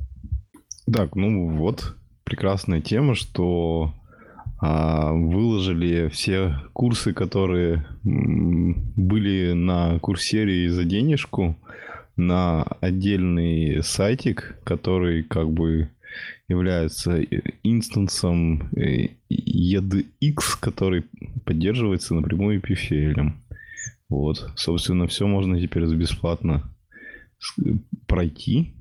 Так, 0.94 1.16
ну 1.16 1.58
вот, 1.58 1.96
прекрасная 2.24 2.82
тема, 2.82 3.16
что 3.16 3.94
выложили 4.62 6.08
все 6.10 6.56
курсы, 6.74 7.14
которые 7.14 7.86
были 8.04 9.54
на 9.54 9.98
курсере 10.00 10.70
за 10.70 10.84
денежку, 10.84 11.58
на 12.16 12.64
отдельный 12.82 13.82
сайтик, 13.84 14.60
который 14.64 15.24
как 15.24 15.52
бы 15.52 15.90
является 16.48 17.22
э, 17.22 17.26
инстансом 17.64 18.70
э, 18.76 19.08
EDX, 19.30 20.58
который 20.60 21.06
поддерживается 21.46 22.14
напрямую 22.14 22.62
PFL. 22.62 23.32
Вот, 24.10 24.52
собственно, 24.56 25.08
все 25.08 25.26
можно 25.26 25.60
теперь 25.60 25.86
бесплатно 25.86 26.70
с- 27.40 27.56
пройти, 28.08 28.74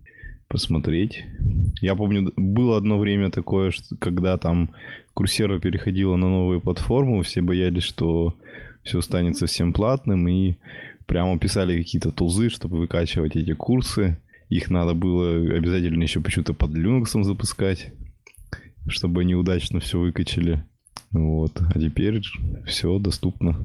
посмотреть. 0.48 1.24
Я 1.80 1.94
помню, 1.94 2.32
было 2.36 2.76
одно 2.76 2.98
время 2.98 3.30
такое, 3.30 3.70
что 3.70 3.96
когда 3.96 4.36
там 4.36 4.70
Курсера 5.14 5.58
переходила 5.58 6.16
на 6.16 6.28
новую 6.28 6.60
платформу, 6.60 7.22
все 7.22 7.40
боялись, 7.40 7.82
что 7.82 8.34
все 8.82 9.00
станет 9.00 9.36
совсем 9.36 9.72
платным, 9.72 10.26
и 10.28 10.54
прямо 11.06 11.38
писали 11.38 11.76
какие-то 11.76 12.12
тулзы, 12.12 12.48
чтобы 12.48 12.78
выкачивать 12.78 13.36
эти 13.36 13.52
курсы. 13.52 14.18
Их 14.48 14.70
надо 14.70 14.94
было 14.94 15.36
обязательно 15.56 16.02
еще 16.02 16.20
почему-то 16.20 16.54
под 16.54 16.70
Linux 16.72 17.22
запускать, 17.22 17.92
чтобы 18.88 19.20
они 19.22 19.34
удачно 19.34 19.80
все 19.80 19.98
выкачали. 19.98 20.64
Вот. 21.12 21.60
А 21.60 21.78
теперь 21.78 22.22
все 22.66 22.98
доступно. 22.98 23.58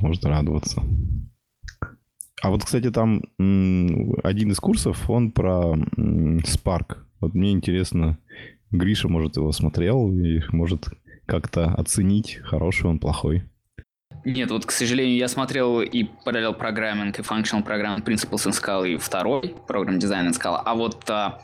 Можно 0.00 0.30
радоваться. 0.30 0.82
А 2.40 2.50
вот, 2.50 2.64
кстати, 2.64 2.90
там 2.90 3.22
один 4.22 4.52
из 4.52 4.58
курсов, 4.58 5.10
он 5.10 5.32
про 5.32 5.76
Spark. 5.96 6.98
Вот 7.20 7.34
мне 7.34 7.50
интересно, 7.50 8.16
Гриша, 8.70 9.08
может, 9.08 9.36
его 9.36 9.52
смотрел 9.52 10.12
и 10.12 10.40
может 10.50 10.86
как-то 11.26 11.66
оценить, 11.74 12.38
хороший 12.42 12.86
он, 12.86 12.98
плохой. 12.98 13.44
Нет, 14.24 14.50
вот, 14.50 14.66
к 14.66 14.70
сожалению, 14.70 15.16
я 15.16 15.28
смотрел 15.28 15.80
и 15.80 16.04
параллел 16.24 16.52
программинг, 16.52 17.18
и 17.18 17.22
functional 17.22 17.62
программ 17.62 18.00
Principles 18.00 18.46
in 18.46 18.52
Scala, 18.52 18.88
и 18.88 18.96
второй 18.96 19.54
программ 19.66 19.98
дизайн 19.98 20.28
in 20.28 20.32
Scala. 20.32 20.60
А 20.64 20.74
вот 20.74 21.08
а, 21.08 21.40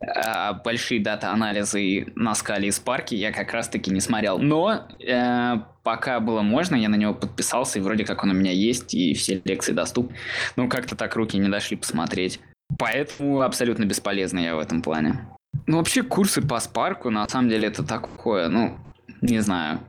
а, 0.00 0.54
большие 0.54 1.00
дата-анализы 1.00 2.12
на 2.14 2.34
скале 2.34 2.68
и 2.68 2.70
Spark 2.70 3.14
я 3.14 3.32
как 3.32 3.52
раз-таки 3.52 3.90
не 3.90 4.00
смотрел. 4.00 4.38
Но 4.38 4.86
э, 5.06 5.56
пока 5.82 6.20
было 6.20 6.42
можно, 6.42 6.76
я 6.76 6.88
на 6.88 6.96
него 6.96 7.14
подписался, 7.14 7.78
и 7.78 7.82
вроде 7.82 8.04
как 8.04 8.22
он 8.22 8.30
у 8.30 8.34
меня 8.34 8.52
есть, 8.52 8.94
и 8.94 9.14
все 9.14 9.42
лекции 9.44 9.72
доступны. 9.72 10.16
Но 10.56 10.68
как-то 10.68 10.96
так 10.96 11.16
руки 11.16 11.36
не 11.38 11.48
дошли 11.48 11.76
посмотреть. 11.76 12.40
Поэтому 12.78 13.42
абсолютно 13.42 13.84
бесполезно 13.84 14.38
я 14.38 14.56
в 14.56 14.58
этом 14.58 14.82
плане. 14.82 15.26
Ну, 15.66 15.78
вообще, 15.78 16.02
курсы 16.02 16.42
по 16.42 16.60
Spark 16.60 16.96
у, 16.96 17.10
на 17.10 17.26
самом 17.28 17.48
деле, 17.48 17.68
это 17.68 17.86
такое, 17.86 18.48
ну, 18.48 18.76
не 19.22 19.40
знаю. 19.40 19.80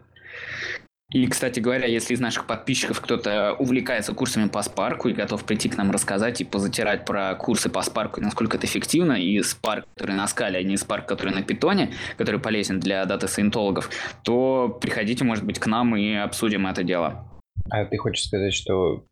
И, 1.12 1.28
кстати 1.28 1.60
говоря, 1.60 1.86
если 1.86 2.14
из 2.14 2.20
наших 2.20 2.48
подписчиков 2.48 3.00
кто-то 3.00 3.54
увлекается 3.54 4.14
курсами 4.14 4.50
по 4.50 4.62
Spark 4.64 5.00
у 5.00 5.08
и 5.08 5.14
готов 5.14 5.46
прийти 5.46 5.70
к 5.70 5.78
нам 5.78 5.92
рассказать 5.92 6.42
и 6.42 6.44
позатирать 6.44 7.06
про 7.06 7.36
курсы 7.36 7.70
по 7.70 7.82
Spark 7.84 8.11
у, 8.11 8.22
насколько 8.22 8.58
это 8.58 8.66
эффективно, 8.66 9.14
и 9.14 9.40
Spark, 9.40 9.84
который 9.96 10.16
на 10.16 10.28
скале, 10.28 10.60
а 10.60 10.64
не 10.64 10.76
Spark, 10.76 11.06
который 11.06 11.34
на 11.34 11.44
питоне, 11.44 11.94
который 12.18 12.40
полезен 12.40 12.80
для 12.80 13.06
data-сайентологов, 13.06 13.90
то 14.24 14.78
приходите, 14.82 15.24
может 15.24 15.46
быть, 15.46 15.60
к 15.60 15.68
нам 15.68 15.96
и 15.96 16.16
обсудим 16.16 16.66
это 16.68 16.84
дело. 16.84 17.32
А 17.70 17.86
ты 17.86 17.98
хочешь 17.98 18.26
сказать, 18.26 18.54
что 18.54 19.06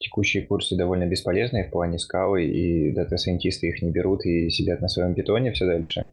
текущие 0.00 0.44
курсы 0.44 0.76
довольно 0.76 1.06
бесполезные 1.06 1.64
в 1.68 1.70
плане 1.70 1.98
скалы, 1.98 2.44
и 2.44 2.90
data 2.92 3.14
scientist 3.14 3.63
ы 3.63 3.68
их 3.68 3.82
не 3.82 3.90
берут 3.90 4.24
и 4.24 4.50
сидят 4.50 4.80
на 4.80 4.88
своем 4.88 5.14
питоне 5.14 5.52
все 5.52 5.66
дальше? 5.66 6.04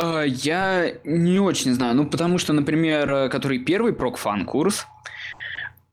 Э, 0.00 0.24
Я 0.26 0.92
не 1.04 1.38
очень 1.40 1.74
знаю. 1.74 1.94
Ну, 1.94 2.06
потому 2.06 2.38
что, 2.38 2.52
например, 2.52 3.12
э, 3.12 3.28
который 3.28 3.58
первый 3.58 3.92
прокфан 3.92 4.46
курс, 4.46 4.86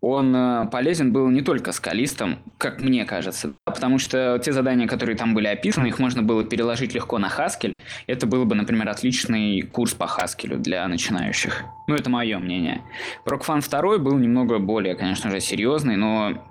он 0.02 0.34
э, 0.34 0.68
полезен 0.72 1.12
был 1.12 1.28
не 1.30 1.42
только 1.42 1.72
скалистам, 1.72 2.40
как 2.58 2.82
мне 2.82 3.04
кажется, 3.04 3.54
потому 3.66 3.98
что 3.98 4.40
те 4.40 4.54
задания, 4.54 4.88
которые 4.88 5.18
там 5.18 5.34
были 5.34 5.48
описаны, 5.48 5.88
их 5.88 6.00
можно 6.00 6.22
было 6.22 6.44
переложить 6.44 6.94
легко 6.94 7.18
на 7.18 7.28
Haskell. 7.28 7.74
Это 8.08 8.26
был 8.28 8.46
бы, 8.46 8.56
например, 8.56 8.88
отличный 8.88 9.62
курс 9.64 9.94
по 9.96 10.04
Haskell 10.06 10.58
для 10.58 10.88
начинающих. 10.88 11.64
Ну, 11.88 11.96
это 11.96 12.10
мое 12.10 12.38
мнение. 12.40 12.82
Прокфан 13.26 13.62
второй 13.62 14.00
был 14.00 14.18
немного 14.18 14.60
более, 14.60 14.96
конечно 14.96 15.32
же, 15.32 15.42
серьезный, 15.42 15.98
но 15.98 16.46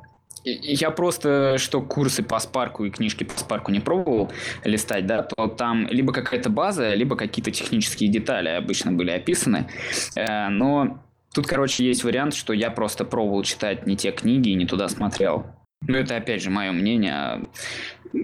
я 0.45 0.91
просто, 0.91 1.57
что 1.59 1.81
курсы 1.83 2.23
по 2.23 2.39
спарку 2.39 2.85
и 2.85 2.91
книжки 2.91 3.25
по 3.25 3.39
спарку 3.39 3.73
не 3.73 3.81
пробовал 3.81 4.31
листать, 4.65 5.07
да, 5.07 5.23
то 5.23 5.47
там 5.49 5.87
либо 5.89 6.13
какая-то 6.13 6.51
база, 6.51 6.95
либо 6.95 7.17
какие-то 7.17 7.51
технические 7.51 8.11
детали 8.11 8.49
обычно 8.49 8.93
были 8.93 9.11
описаны. 9.11 9.69
Э, 10.17 10.49
Но 10.49 11.03
тут, 11.35 11.47
короче, 11.47 11.85
есть 11.85 12.05
вариант, 12.05 12.35
что 12.35 12.53
я 12.53 12.71
просто 12.71 13.05
пробовал 13.05 13.43
читать 13.43 13.87
не 13.87 13.97
те 13.97 14.11
книги 14.13 14.51
и 14.51 14.55
не 14.55 14.67
туда 14.67 14.89
смотрел. 14.89 15.47
Ну, 15.87 15.97
это, 15.97 16.17
опять 16.17 16.43
же, 16.43 16.51
мое 16.51 16.73
мнение. 16.73 17.13
а, 17.15 17.43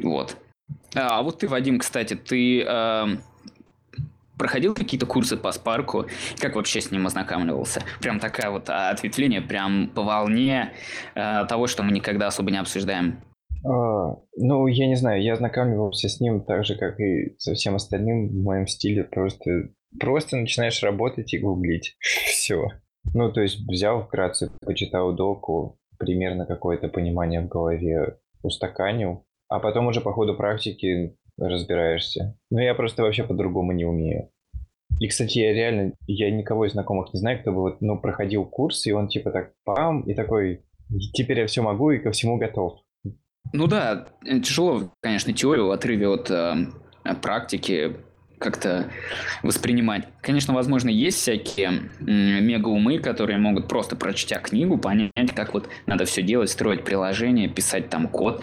Вот. 0.02 0.36
А 0.94 1.22
вот 1.22 1.38
ты, 1.40 1.48
Вадим, 1.48 1.78
кстати, 1.78 2.14
ты 2.14 2.62
э, 2.62 3.06
проходил 4.38 4.74
какие-то 4.74 5.06
курсы 5.06 5.36
по 5.36 5.52
спарку? 5.52 6.06
Как 6.38 6.56
вообще 6.56 6.80
с 6.80 6.90
ним 6.90 7.06
ознакомливался? 7.06 7.82
Прям 8.00 8.20
такая 8.20 8.50
вот 8.50 8.68
а, 8.68 8.90
ответвление, 8.90 9.40
прям 9.40 9.88
по 9.88 10.02
волне 10.02 10.72
э, 11.14 11.44
того, 11.48 11.66
что 11.66 11.82
мы 11.82 11.92
никогда 11.92 12.26
особо 12.26 12.50
не 12.50 12.58
обсуждаем. 12.58 13.22
А, 13.64 14.16
ну, 14.36 14.66
я 14.66 14.86
не 14.86 14.94
знаю, 14.94 15.22
я 15.22 15.34
ознакомливался 15.34 16.08
с 16.08 16.20
ним 16.20 16.44
так 16.44 16.64
же, 16.64 16.76
как 16.76 17.00
и 17.00 17.34
со 17.38 17.54
всем 17.54 17.74
остальным 17.74 18.28
в 18.28 18.42
моем 18.42 18.66
стиле. 18.66 19.04
Просто, 19.04 19.70
просто 19.98 20.36
начинаешь 20.36 20.82
работать 20.82 21.32
и 21.32 21.38
гуглить. 21.38 21.96
Все. 22.00 22.68
Ну, 23.12 23.32
то 23.32 23.40
есть 23.40 23.60
взял 23.68 24.02
вкратце, 24.02 24.50
почитал 24.64 25.14
доку, 25.14 25.78
примерно 25.98 26.46
какое-то 26.46 26.88
понимание 26.88 27.40
в 27.40 27.48
голове 27.48 28.18
устаканил, 28.42 29.24
а 29.48 29.60
потом 29.60 29.86
уже 29.86 30.00
по 30.00 30.12
ходу 30.12 30.36
практики 30.36 31.16
разбираешься. 31.38 32.36
Но 32.50 32.60
я 32.60 32.74
просто 32.74 33.02
вообще 33.02 33.24
по-другому 33.24 33.72
не 33.72 33.84
умею. 33.84 34.30
И, 35.00 35.08
кстати, 35.08 35.38
я 35.38 35.52
реально, 35.52 35.92
я 36.06 36.30
никого 36.30 36.66
из 36.66 36.72
знакомых 36.72 37.12
не 37.12 37.18
знаю, 37.18 37.40
кто 37.40 37.52
бы 37.52 37.60
вот, 37.62 37.80
ну, 37.80 38.00
проходил 38.00 38.44
курс, 38.44 38.86
и 38.86 38.92
он 38.92 39.08
типа 39.08 39.32
так 39.32 39.52
пам, 39.64 40.02
и 40.02 40.14
такой, 40.14 40.62
теперь 41.12 41.40
я 41.40 41.46
все 41.46 41.62
могу 41.62 41.90
и 41.90 41.98
ко 41.98 42.12
всему 42.12 42.38
готов. 42.38 42.78
Ну 43.52 43.66
да, 43.66 44.06
тяжело, 44.22 44.92
конечно, 45.00 45.32
теорию 45.32 45.66
в 45.66 45.70
отрыве 45.70 46.08
от 46.08 46.30
э, 46.30 46.54
практики 47.20 47.96
как-то 48.38 48.90
воспринимать. 49.42 50.08
Конечно, 50.20 50.54
возможно, 50.54 50.88
есть 50.88 51.18
всякие 51.18 51.90
мегаумы, 52.00 52.98
которые 52.98 53.38
могут 53.38 53.68
просто 53.68 53.96
прочтя 53.96 54.38
книгу, 54.38 54.78
понять, 54.78 55.34
как 55.34 55.54
вот 55.54 55.68
надо 55.86 56.04
все 56.04 56.22
делать, 56.22 56.50
строить 56.50 56.84
приложение, 56.84 57.48
писать 57.48 57.90
там 57.90 58.08
код, 58.08 58.42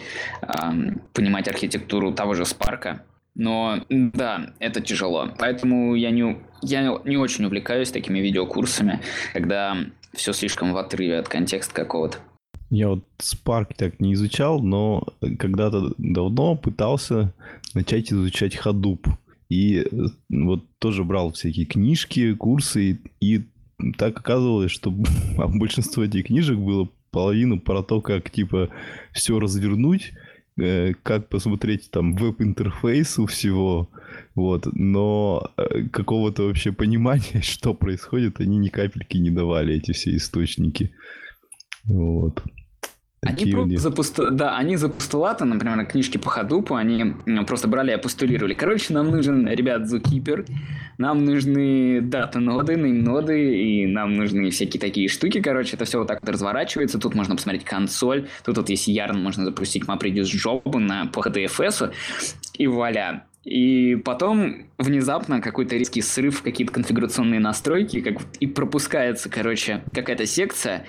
понимать 1.14 1.48
архитектуру 1.48 2.14
того 2.14 2.34
же 2.34 2.46
Спарка. 2.46 3.04
Но 3.34 3.86
да, 3.90 4.54
это 4.60 4.82
тяжело. 4.82 5.30
Поэтому 5.40 5.96
я 5.96 6.12
не, 6.12 6.38
я 6.62 6.82
не 7.06 7.18
очень 7.18 7.46
увлекаюсь 7.46 7.92
такими 7.92 8.20
видеокурсами, 8.20 9.02
когда 9.34 9.78
все 10.14 10.34
слишком 10.34 10.74
в 10.74 10.78
отрыве 10.78 11.20
от 11.20 11.30
контекста 11.30 11.74
какого-то. 11.74 12.18
Я 12.70 12.90
вот 12.90 13.04
Spark 13.20 13.74
так 13.78 14.00
не 14.00 14.14
изучал, 14.14 14.62
но 14.62 15.06
когда-то 15.40 15.94
давно 15.98 16.56
пытался 16.56 17.34
начать 17.74 18.12
изучать 18.12 18.56
Hadoop. 18.56 19.08
И 19.52 19.80
э, 19.80 19.86
вот 20.30 20.64
тоже 20.80 21.04
брал 21.04 21.34
всякие 21.34 21.66
книжки, 21.66 22.34
курсы, 22.34 23.02
и, 23.20 23.42
так 23.98 24.18
оказывалось, 24.18 24.72
что 24.72 24.92
большинство 25.38 26.06
этих 26.06 26.28
книжек 26.28 26.58
было 26.58 26.88
половину 27.12 27.60
про 27.60 27.84
то, 27.84 28.00
как 28.00 28.30
типа 28.30 28.70
все 29.12 29.42
развернуть, 29.42 30.14
э, 30.58 30.94
как 31.04 31.28
посмотреть 31.28 31.92
там 31.92 32.16
веб-интерфейс 32.16 33.20
у 33.20 33.26
всего, 33.26 33.90
вот, 34.36 34.68
но 34.72 35.52
э, 35.58 35.84
какого-то 35.90 36.44
вообще 36.44 36.72
понимания, 36.72 37.42
что 37.42 37.74
происходит, 37.74 38.40
они 38.40 38.58
ни 38.58 38.70
капельки 38.70 39.18
не 39.18 39.32
давали, 39.32 39.76
эти 39.76 39.92
все 39.92 40.16
источники. 40.16 40.94
Вот. 41.84 42.42
Они 43.24 43.52
просто 43.52 43.78
за 43.78 43.90
посту- 43.92 44.32
Да, 44.32 44.58
они 44.58 44.78
за 44.78 44.90
постулаты, 44.90 45.46
например, 45.46 45.86
книжки 45.86 46.18
по 46.18 46.32
ходупу, 46.32 46.74
они 46.74 47.14
просто 47.46 47.68
брали 47.68 47.94
и 47.94 47.98
постулировали. 48.02 48.56
Короче, 48.56 48.96
нам 48.96 49.12
нужен, 49.12 49.48
ребят, 49.48 49.88
зукипер, 49.88 50.46
нам 50.98 51.24
нужны 51.24 52.02
дата-ноды, 52.02 52.74
нейм-ноды, 52.78 53.62
и 53.62 53.86
нам 53.86 54.14
нужны 54.14 54.50
всякие 54.50 54.82
такие 54.82 55.08
штуки. 55.08 55.40
Короче, 55.40 55.76
это 55.76 55.86
все 55.86 56.00
вот 56.00 56.08
так 56.08 56.20
вот 56.22 56.30
разворачивается. 56.32 56.98
Тут 56.98 57.14
можно 57.14 57.36
посмотреть 57.36 57.64
консоль, 57.64 58.28
тут 58.44 58.58
вот 58.58 58.70
есть 58.70 58.90
Yarn, 58.90 59.14
можно 59.14 59.46
запустить 59.46 59.84
MapReduce 59.84 60.24
Job 60.24 60.78
на, 60.80 61.06
по 61.06 61.20
HDFS, 61.20 61.92
и 62.58 62.66
вуаля. 62.66 63.26
И 63.44 63.96
потом 63.96 64.68
внезапно 64.78 65.42
какой-то 65.42 65.76
резкий 65.76 66.02
срыв 66.02 66.44
какие-то 66.44 66.72
конфигурационные 66.74 67.40
настройки, 67.40 68.02
как, 68.02 68.22
и 68.40 68.46
пропускается, 68.46 69.30
короче, 69.30 69.84
какая-то 69.94 70.28
секция, 70.28 70.86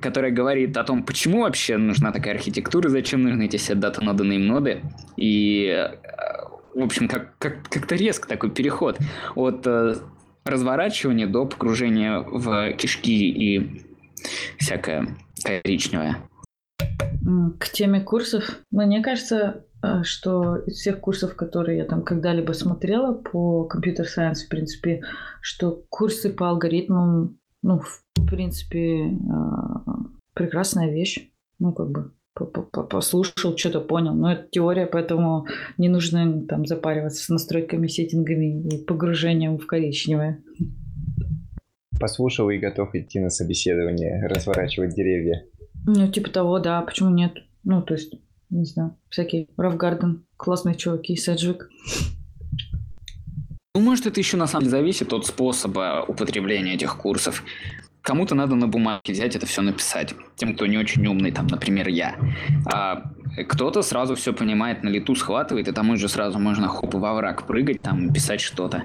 которая 0.00 0.32
говорит 0.32 0.76
о 0.76 0.82
том, 0.82 1.04
почему 1.04 1.42
вообще 1.42 1.76
нужна 1.76 2.10
такая 2.10 2.34
архитектура, 2.34 2.88
зачем 2.88 3.22
нужны 3.22 3.44
эти 3.44 3.56
все 3.56 3.76
дата-ноды, 3.76 4.24
нейм-ноды. 4.24 4.82
И, 5.16 5.66
э, 5.66 5.96
в 6.74 6.82
общем, 6.82 7.08
как, 7.08 7.38
как, 7.38 7.68
как-то 7.68 7.94
резко 7.94 8.26
такой 8.26 8.50
переход 8.50 8.98
от 9.36 9.64
э, 9.66 9.94
разворачивания 10.44 11.28
до 11.28 11.46
погружения 11.46 12.18
в 12.18 12.72
кишки 12.72 13.28
и 13.30 13.84
всякое 14.58 15.16
коричневое. 15.44 16.16
К 17.60 17.68
теме 17.68 18.00
курсов. 18.00 18.58
Мне 18.72 19.02
кажется, 19.02 19.64
что 20.04 20.56
из 20.56 20.74
всех 20.76 21.00
курсов, 21.00 21.34
которые 21.34 21.78
я 21.78 21.84
там 21.84 22.02
когда-либо 22.02 22.52
смотрела 22.52 23.14
по 23.14 23.64
компьютер-сайенс, 23.64 24.44
в 24.44 24.48
принципе, 24.48 25.02
что 25.40 25.84
курсы 25.88 26.32
по 26.32 26.48
алгоритмам, 26.48 27.38
ну, 27.62 27.80
в 27.80 28.26
принципе, 28.28 29.06
э, 29.06 29.12
прекрасная 30.34 30.90
вещь. 30.90 31.30
Ну, 31.58 31.72
как 31.72 31.90
бы 31.90 32.12
по- 32.34 32.46
по- 32.46 32.62
по- 32.62 32.82
послушал, 32.84 33.56
что-то 33.56 33.80
понял. 33.80 34.14
Но 34.14 34.32
это 34.32 34.48
теория, 34.50 34.86
поэтому 34.86 35.46
не 35.78 35.88
нужно 35.88 36.46
там 36.46 36.64
запариваться 36.66 37.24
с 37.24 37.28
настройками, 37.28 37.86
сеттингами 37.88 38.68
и 38.68 38.84
погружением 38.84 39.58
в 39.58 39.66
коричневое. 39.66 40.42
Послушал 42.00 42.50
и 42.50 42.58
готов 42.58 42.94
идти 42.94 43.20
на 43.20 43.30
собеседование, 43.30 44.26
разворачивать 44.26 44.94
деревья. 44.94 45.44
Ну, 45.86 46.08
типа 46.08 46.30
того, 46.30 46.58
да, 46.58 46.80
почему 46.82 47.10
нет? 47.10 47.34
Ну, 47.64 47.82
то 47.82 47.94
есть, 47.94 48.14
не 48.52 48.64
знаю, 48.64 48.96
всякие 49.08 49.48
Равгарден, 49.56 50.24
классные 50.36 50.74
чуваки, 50.74 51.16
Седжвик. 51.16 51.68
Ну, 53.74 53.80
может, 53.80 54.06
это 54.06 54.20
еще 54.20 54.36
на 54.36 54.46
самом 54.46 54.64
деле 54.64 54.78
зависит 54.78 55.12
от 55.12 55.26
способа 55.26 56.04
употребления 56.06 56.74
этих 56.74 56.96
курсов. 56.96 57.42
Кому-то 58.02 58.34
надо 58.34 58.54
на 58.54 58.68
бумаге 58.68 59.12
взять 59.12 59.36
это 59.36 59.46
все 59.46 59.62
написать. 59.62 60.14
Тем, 60.36 60.54
кто 60.54 60.66
не 60.66 60.76
очень 60.76 61.06
умный, 61.06 61.30
там, 61.30 61.46
например, 61.46 61.88
я. 61.88 62.16
А 62.66 63.12
кто-то 63.48 63.82
сразу 63.82 64.14
все 64.16 64.34
понимает, 64.34 64.82
на 64.82 64.88
лету 64.88 65.14
схватывает, 65.14 65.68
и 65.68 65.72
там 65.72 65.90
уже 65.90 66.08
сразу 66.08 66.38
можно 66.38 66.68
хоп 66.68 66.94
во 66.94 67.14
враг 67.14 67.46
прыгать, 67.46 67.80
там, 67.80 68.12
писать 68.12 68.40
что-то. 68.40 68.82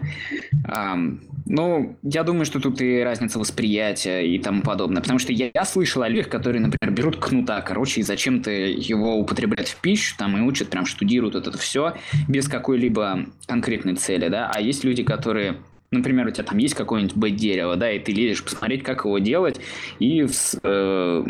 Ам, 0.65 1.19
ну, 1.49 1.97
я 2.03 2.23
думаю, 2.23 2.45
что 2.45 2.59
тут 2.59 2.81
и 2.81 3.01
разница 3.01 3.39
восприятия 3.39 4.21
и 4.21 4.37
тому 4.39 4.61
подобное. 4.61 5.01
Потому 5.01 5.19
что 5.19 5.31
я, 5.31 5.49
я 5.53 5.65
слышал 5.65 6.01
о 6.03 6.09
людях, 6.09 6.29
которые, 6.29 6.61
например, 6.61 6.93
берут 6.93 7.17
кнута, 7.17 7.61
короче, 7.61 8.01
и 8.01 8.03
зачем-то 8.03 8.51
его 8.51 9.15
употребляют 9.15 9.69
в 9.69 9.79
пищу, 9.79 10.15
там, 10.17 10.37
и 10.37 10.41
учат, 10.41 10.69
прям 10.69 10.85
штудируют 10.85 11.35
это 11.35 11.57
все 11.57 11.95
без 12.27 12.47
какой-либо 12.47 13.25
конкретной 13.45 13.95
цели, 13.95 14.27
да. 14.27 14.51
А 14.53 14.61
есть 14.61 14.83
люди, 14.83 15.03
которые 15.03 15.57
Например, 15.89 16.27
у 16.27 16.31
тебя 16.31 16.43
там 16.43 16.57
есть 16.57 16.73
какое-нибудь 16.73 17.15
бэт-дерево, 17.15 17.77
да, 17.77 17.89
и 17.89 17.99
ты 17.99 18.11
лезешь 18.11 18.43
посмотреть, 18.43 18.83
как 18.83 19.05
его 19.05 19.19
делать, 19.19 19.61
и 19.99 20.23
вс- 20.23 20.59
э, 20.61 21.23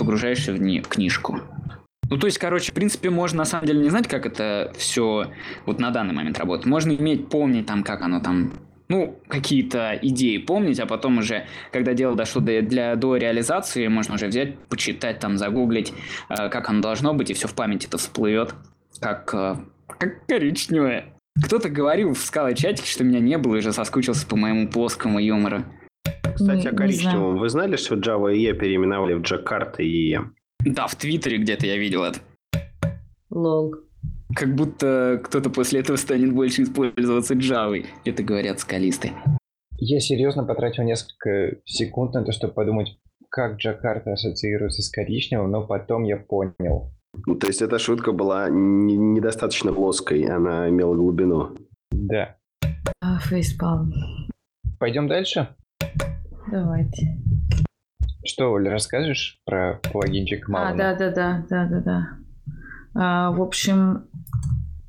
погружаешься 0.00 0.52
в, 0.52 0.60
не- 0.60 0.80
в 0.80 0.88
книжку. 0.88 1.38
Ну, 2.08 2.16
то 2.16 2.26
есть, 2.26 2.38
короче, 2.38 2.72
в 2.72 2.74
принципе, 2.74 3.08
можно 3.08 3.38
на 3.38 3.44
самом 3.44 3.66
деле 3.66 3.78
не 3.84 3.88
знать, 3.88 4.08
как 4.08 4.26
это 4.26 4.72
все 4.76 5.30
вот 5.64 5.78
на 5.78 5.92
данный 5.92 6.12
момент 6.12 6.40
работает. 6.40 6.66
Можно 6.66 6.90
иметь, 6.90 7.28
помнить 7.28 7.66
там, 7.66 7.84
как 7.84 8.02
оно 8.02 8.18
там, 8.18 8.52
ну, 8.90 9.18
какие-то 9.28 9.96
идеи 10.02 10.36
помнить, 10.38 10.80
а 10.80 10.86
потом 10.86 11.18
уже, 11.18 11.46
когда 11.72 11.94
дело 11.94 12.16
дошло 12.16 12.42
до, 12.42 12.60
для, 12.60 12.96
до 12.96 13.16
реализации, 13.16 13.86
можно 13.86 14.16
уже 14.16 14.26
взять, 14.26 14.58
почитать, 14.68 15.20
там, 15.20 15.38
загуглить, 15.38 15.92
э, 16.28 16.48
как 16.48 16.68
оно 16.68 16.82
должно 16.82 17.14
быть, 17.14 17.30
и 17.30 17.34
все 17.34 17.46
в 17.46 17.54
памяти 17.54 17.86
это 17.86 17.98
всплывет, 17.98 18.52
как, 19.00 19.32
э, 19.32 19.54
как 19.86 20.26
коричневое. 20.26 21.14
Кто-то 21.42 21.68
говорил 21.68 22.14
в 22.14 22.18
скалы 22.18 22.54
чатике, 22.56 22.88
что 22.90 23.04
меня 23.04 23.20
не 23.20 23.38
было, 23.38 23.54
и 23.54 23.58
уже 23.60 23.72
соскучился 23.72 24.26
по 24.26 24.34
моему 24.36 24.68
плоскому 24.68 25.20
юмору. 25.20 25.62
Кстати, 26.34 26.62
Не- 26.64 26.68
о 26.68 26.72
не 26.72 26.76
коричневом. 26.76 27.12
знаю. 27.12 27.38
Вы 27.38 27.48
знали, 27.48 27.76
что 27.76 27.94
Java 27.94 28.34
EE 28.34 28.52
переименовали 28.54 29.14
в 29.14 29.22
и 29.78 30.12
EE? 30.14 30.24
Да, 30.64 30.88
в 30.88 30.96
Твиттере 30.96 31.38
где-то 31.38 31.64
я 31.64 31.76
видел 31.76 32.02
это. 32.02 32.18
Лол. 33.30 33.76
Как 34.34 34.54
будто 34.54 35.20
кто-то 35.24 35.50
после 35.50 35.80
этого 35.80 35.96
станет 35.96 36.32
больше 36.32 36.62
использоваться 36.62 37.34
Java. 37.34 37.84
Это 38.04 38.22
говорят 38.22 38.60
скалисты. 38.60 39.12
Я 39.78 39.98
серьезно 40.00 40.44
потратил 40.44 40.84
несколько 40.84 41.56
секунд 41.64 42.14
на 42.14 42.22
то, 42.24 42.32
чтобы 42.32 42.52
подумать, 42.54 42.98
как 43.30 43.56
Джакарта 43.56 44.12
ассоциируется 44.12 44.82
с 44.82 44.90
коричневым, 44.90 45.50
но 45.50 45.66
потом 45.66 46.04
я 46.04 46.16
понял. 46.16 46.92
Ну, 47.26 47.34
то 47.34 47.46
есть 47.48 47.60
эта 47.62 47.78
шутка 47.78 48.12
была 48.12 48.48
не- 48.50 48.96
недостаточно 48.96 49.72
плоской, 49.72 50.24
она 50.24 50.68
имела 50.68 50.94
глубину. 50.94 51.56
Да. 51.90 52.36
А, 53.00 53.18
фейспалм. 53.18 53.92
Пойдем 54.78 55.08
дальше? 55.08 55.48
Давайте. 56.50 57.18
Что, 58.24 58.52
Оля, 58.52 58.70
расскажешь 58.70 59.40
про 59.44 59.80
плагинчик 59.92 60.48
А, 60.48 60.52
Мауна? 60.52 60.76
да, 60.76 60.94
да, 60.94 61.10
да, 61.10 61.46
да, 61.48 61.66
да, 61.68 61.80
да. 61.80 62.08
А, 62.94 63.30
в 63.30 63.42
общем, 63.42 64.04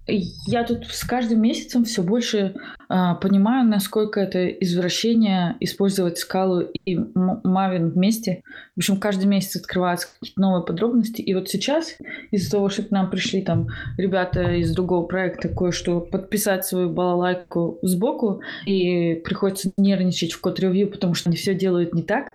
я 0.07 0.63
тут 0.63 0.87
с 0.87 1.03
каждым 1.03 1.41
месяцем 1.41 1.85
все 1.85 2.01
больше 2.01 2.55
а, 2.89 3.15
понимаю, 3.15 3.67
насколько 3.67 4.19
это 4.19 4.47
извращение 4.47 5.55
использовать 5.59 6.17
скалу 6.17 6.61
и 6.61 6.97
Мавин 7.15 7.91
вместе. 7.91 8.43
В 8.75 8.79
общем, 8.79 8.97
каждый 8.97 9.25
месяц 9.25 9.57
открываются 9.57 10.07
какие-то 10.07 10.41
новые 10.41 10.65
подробности. 10.65 11.21
И 11.21 11.33
вот 11.33 11.49
сейчас, 11.49 11.97
из-за 12.31 12.51
того, 12.51 12.69
что 12.69 12.83
к 12.83 12.91
нам 12.91 13.09
пришли 13.09 13.41
там 13.41 13.67
ребята 13.97 14.55
из 14.55 14.73
другого 14.73 15.05
проекта 15.05 15.49
кое-что 15.49 16.01
подписать 16.01 16.65
свою 16.65 16.89
балалайку 16.89 17.79
сбоку, 17.81 18.41
и 18.65 19.15
приходится 19.15 19.71
нервничать 19.77 20.33
в 20.33 20.41
код-ревью, 20.41 20.89
потому 20.89 21.13
что 21.13 21.29
они 21.29 21.37
все 21.37 21.53
делают 21.53 21.93
не 21.93 22.03
так. 22.03 22.29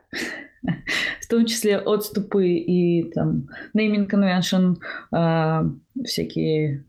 В 1.21 1.29
том 1.29 1.47
числе 1.47 1.79
отступы 1.79 2.49
и 2.49 3.11
там 3.11 3.49
naming 3.77 4.09
convention, 4.09 4.77
а, 5.13 5.65
всякие, 6.05 6.85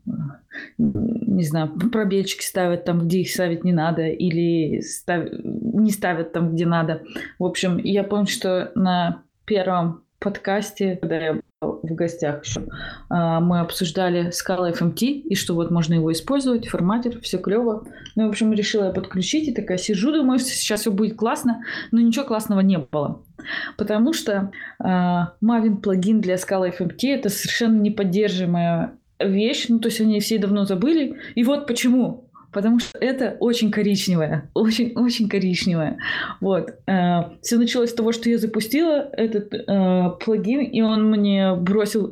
не 0.78 1.42
знаю, 1.44 1.70
пробельчики 1.92 2.44
ставят 2.44 2.84
там, 2.84 3.06
где 3.06 3.20
их 3.20 3.30
ставить 3.30 3.64
не 3.64 3.72
надо, 3.72 4.06
или 4.06 4.80
став- 4.80 5.30
не 5.42 5.90
ставят 5.90 6.32
там, 6.32 6.54
где 6.54 6.66
надо. 6.66 7.02
В 7.38 7.44
общем, 7.44 7.78
я 7.78 8.04
помню, 8.04 8.26
что 8.26 8.72
на 8.74 9.22
первом 9.44 10.04
подкасте, 10.18 10.96
когда 10.96 11.16
я 11.16 11.32
была 11.60 11.78
в 11.82 11.94
гостях 11.94 12.44
еще, 12.44 12.62
а, 13.08 13.40
мы 13.40 13.60
обсуждали 13.60 14.30
Scala 14.30 14.72
FMT, 14.72 15.04
и 15.04 15.34
что 15.34 15.54
вот 15.54 15.70
можно 15.70 15.94
его 15.94 16.12
использовать, 16.12 16.68
форматер, 16.68 17.20
все 17.20 17.38
клево. 17.38 17.86
Ну, 18.16 18.26
в 18.26 18.30
общем, 18.30 18.52
решила 18.52 18.84
я 18.84 18.90
подключить, 18.90 19.48
и 19.48 19.54
такая 19.54 19.78
сижу, 19.78 20.12
думаю, 20.12 20.38
сейчас 20.38 20.82
все 20.82 20.92
будет 20.92 21.16
классно, 21.16 21.64
но 21.90 22.00
ничего 22.00 22.24
классного 22.24 22.60
не 22.60 22.78
было. 22.78 23.22
Потому 23.76 24.12
что 24.12 24.50
а, 24.78 25.34
Maven 25.42 25.76
плагин 25.76 26.20
для 26.20 26.34
Scala 26.34 26.72
FMT 26.76 26.98
это 27.04 27.28
совершенно 27.28 27.80
неподдерживаемая 27.80 28.98
вещь. 29.20 29.66
Ну, 29.68 29.80
то 29.80 29.88
есть 29.88 30.00
они 30.00 30.20
все 30.20 30.38
давно 30.38 30.64
забыли. 30.64 31.18
И 31.34 31.44
вот 31.44 31.66
почему. 31.66 32.27
Потому 32.52 32.78
что 32.78 32.98
это 32.98 33.36
очень 33.40 33.70
коричневое. 33.70 34.50
Очень-очень 34.54 35.28
коричневое. 35.28 35.98
Вот. 36.40 36.74
все 37.42 37.56
началось 37.56 37.90
с 37.90 37.94
того, 37.94 38.12
что 38.12 38.30
я 38.30 38.38
запустила 38.38 39.08
этот 39.12 39.52
э, 39.52 40.10
плагин, 40.24 40.60
и 40.60 40.80
он 40.80 41.10
мне 41.10 41.54
бросил 41.54 42.10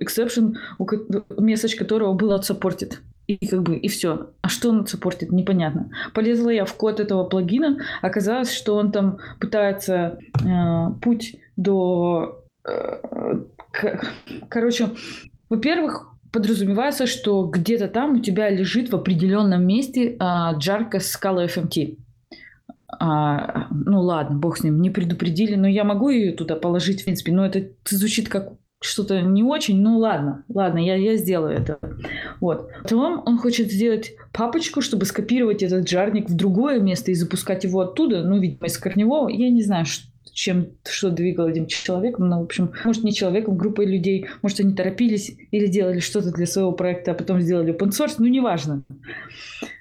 ко- 0.87 1.25
месседж 1.37 1.77
которого 1.77 2.13
был 2.13 2.33
отсаппортит. 2.33 3.01
И 3.27 3.45
как 3.47 3.63
бы, 3.63 3.77
и 3.77 3.89
все. 3.89 4.31
А 4.43 4.49
что 4.49 4.71
он 4.71 4.83
отсаппортит, 4.83 5.33
непонятно. 5.33 5.91
Полезла 6.15 6.51
я 6.51 6.65
в 6.65 6.75
код 6.75 7.01
этого 7.01 7.25
плагина, 7.25 7.79
оказалось, 8.03 8.53
что 8.53 8.77
он 8.77 8.93
там 8.93 9.19
пытается 9.41 10.19
э, 10.45 10.93
путь 11.03 11.37
до... 11.57 12.45
э, 12.65 13.39
короче, 14.49 14.91
во-первых, 15.49 16.16
подразумевается, 16.37 17.07
что 17.07 17.47
где-то 17.47 17.89
там 17.89 18.17
у 18.17 18.21
тебя 18.21 18.51
лежит 18.51 18.91
в 18.91 18.95
определенном 18.95 19.67
месте 19.67 20.17
а, 20.19 20.53
джарка 20.53 20.99
Scala 20.99 21.47
FMT. 21.47 21.97
А, 23.01 23.69
ну 23.71 24.03
ладно, 24.03 24.37
бог 24.37 24.59
с 24.59 24.63
ним, 24.63 24.83
не 24.83 24.91
предупредили, 24.91 25.55
но 25.55 25.67
я 25.67 25.83
могу 25.85 26.11
ее 26.11 26.33
туда 26.33 26.57
положить, 26.57 27.01
в 27.01 27.05
принципе, 27.05 27.33
но 27.33 27.47
это 27.47 27.71
звучит 27.89 28.29
как 28.29 28.53
что-то 28.83 29.23
не 29.23 29.43
очень, 29.43 29.81
ну 29.81 29.97
ладно, 29.97 30.45
ладно, 30.53 30.79
я, 30.79 30.97
я 30.97 31.17
сделаю 31.17 31.55
это. 31.57 31.79
Вот. 32.41 32.69
Потом 32.83 33.23
он 33.25 33.39
хочет 33.39 33.73
сделать 33.73 34.13
папочку, 34.35 34.83
чтобы 34.83 35.07
скопировать 35.07 35.63
этот 35.63 35.89
жарник 35.89 36.29
в 36.29 36.37
другое 36.37 36.81
место 36.81 37.13
и 37.13 37.15
запускать 37.15 37.65
его 37.65 37.81
оттуда, 37.81 38.23
ну, 38.23 38.39
видимо, 38.39 38.67
из 38.67 38.77
корневого. 38.77 39.31
Я 39.31 39.49
не 39.49 39.63
знаю, 39.63 39.87
ш- 39.87 40.03
чем 40.33 40.69
что 40.85 41.11
двигал 41.11 41.49
этим 41.49 41.67
человеком. 41.67 42.29
Но, 42.29 42.41
в 42.41 42.45
общем, 42.45 42.73
может, 42.85 43.05
не 43.05 43.13
человеком, 43.13 43.57
группой 43.57 43.87
людей. 43.87 44.27
Может, 44.43 44.61
они 44.61 44.75
торопились 44.75 45.37
или 45.51 45.67
делали 45.67 46.01
что-то 46.01 46.31
для 46.33 46.47
своего 46.47 46.73
проекта, 46.73 47.13
а 47.13 47.15
потом 47.15 47.41
сделали 47.41 47.75
open 47.75 47.91
source. 47.91 48.15
Ну, 48.19 48.27
неважно. 48.27 48.83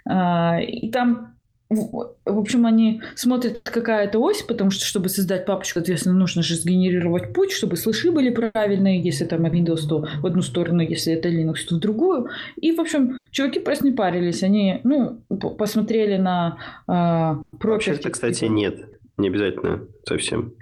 А, 0.08 0.60
и 0.62 0.90
там 0.90 1.36
в 1.70 2.08
общем, 2.26 2.66
они 2.68 3.02
смотрят 3.16 3.62
какая-то 3.64 4.20
ось, 4.20 4.44
потому 4.44 4.70
что, 4.70 4.86
чтобы 4.86 5.10
создать 5.10 5.46
папочку, 5.46 5.80
соответственно, 5.80 6.16
нужно 6.16 6.44
же 6.44 6.56
сгенерировать 6.56 7.34
путь, 7.34 7.52
чтобы 7.52 7.76
слыши 7.76 8.12
были 8.12 8.30
правильные, 8.30 9.02
если 9.02 9.26
там 9.26 9.46
Windows, 9.46 9.88
то 9.88 10.08
в 10.22 10.26
одну 10.26 10.44
сторону, 10.44 10.82
если 10.82 11.14
это 11.14 11.30
Linux, 11.30 11.56
то 11.68 11.76
в 11.76 11.80
другую. 11.80 12.30
И, 12.58 12.72
в 12.72 12.80
общем, 12.80 13.18
чуваки 13.32 13.60
просто 13.60 13.86
не 13.88 13.94
парились. 13.94 14.44
Они, 14.44 14.80
ну, 14.84 15.22
посмотрели 15.58 16.18
на 16.18 16.58
э, 16.88 17.42
Вообще, 17.64 17.92
это, 17.92 18.12
кстати, 18.12 18.46
нет. 18.46 18.95
Не 19.17 19.30
обязательно 19.30 19.88
совсем. 20.08 20.54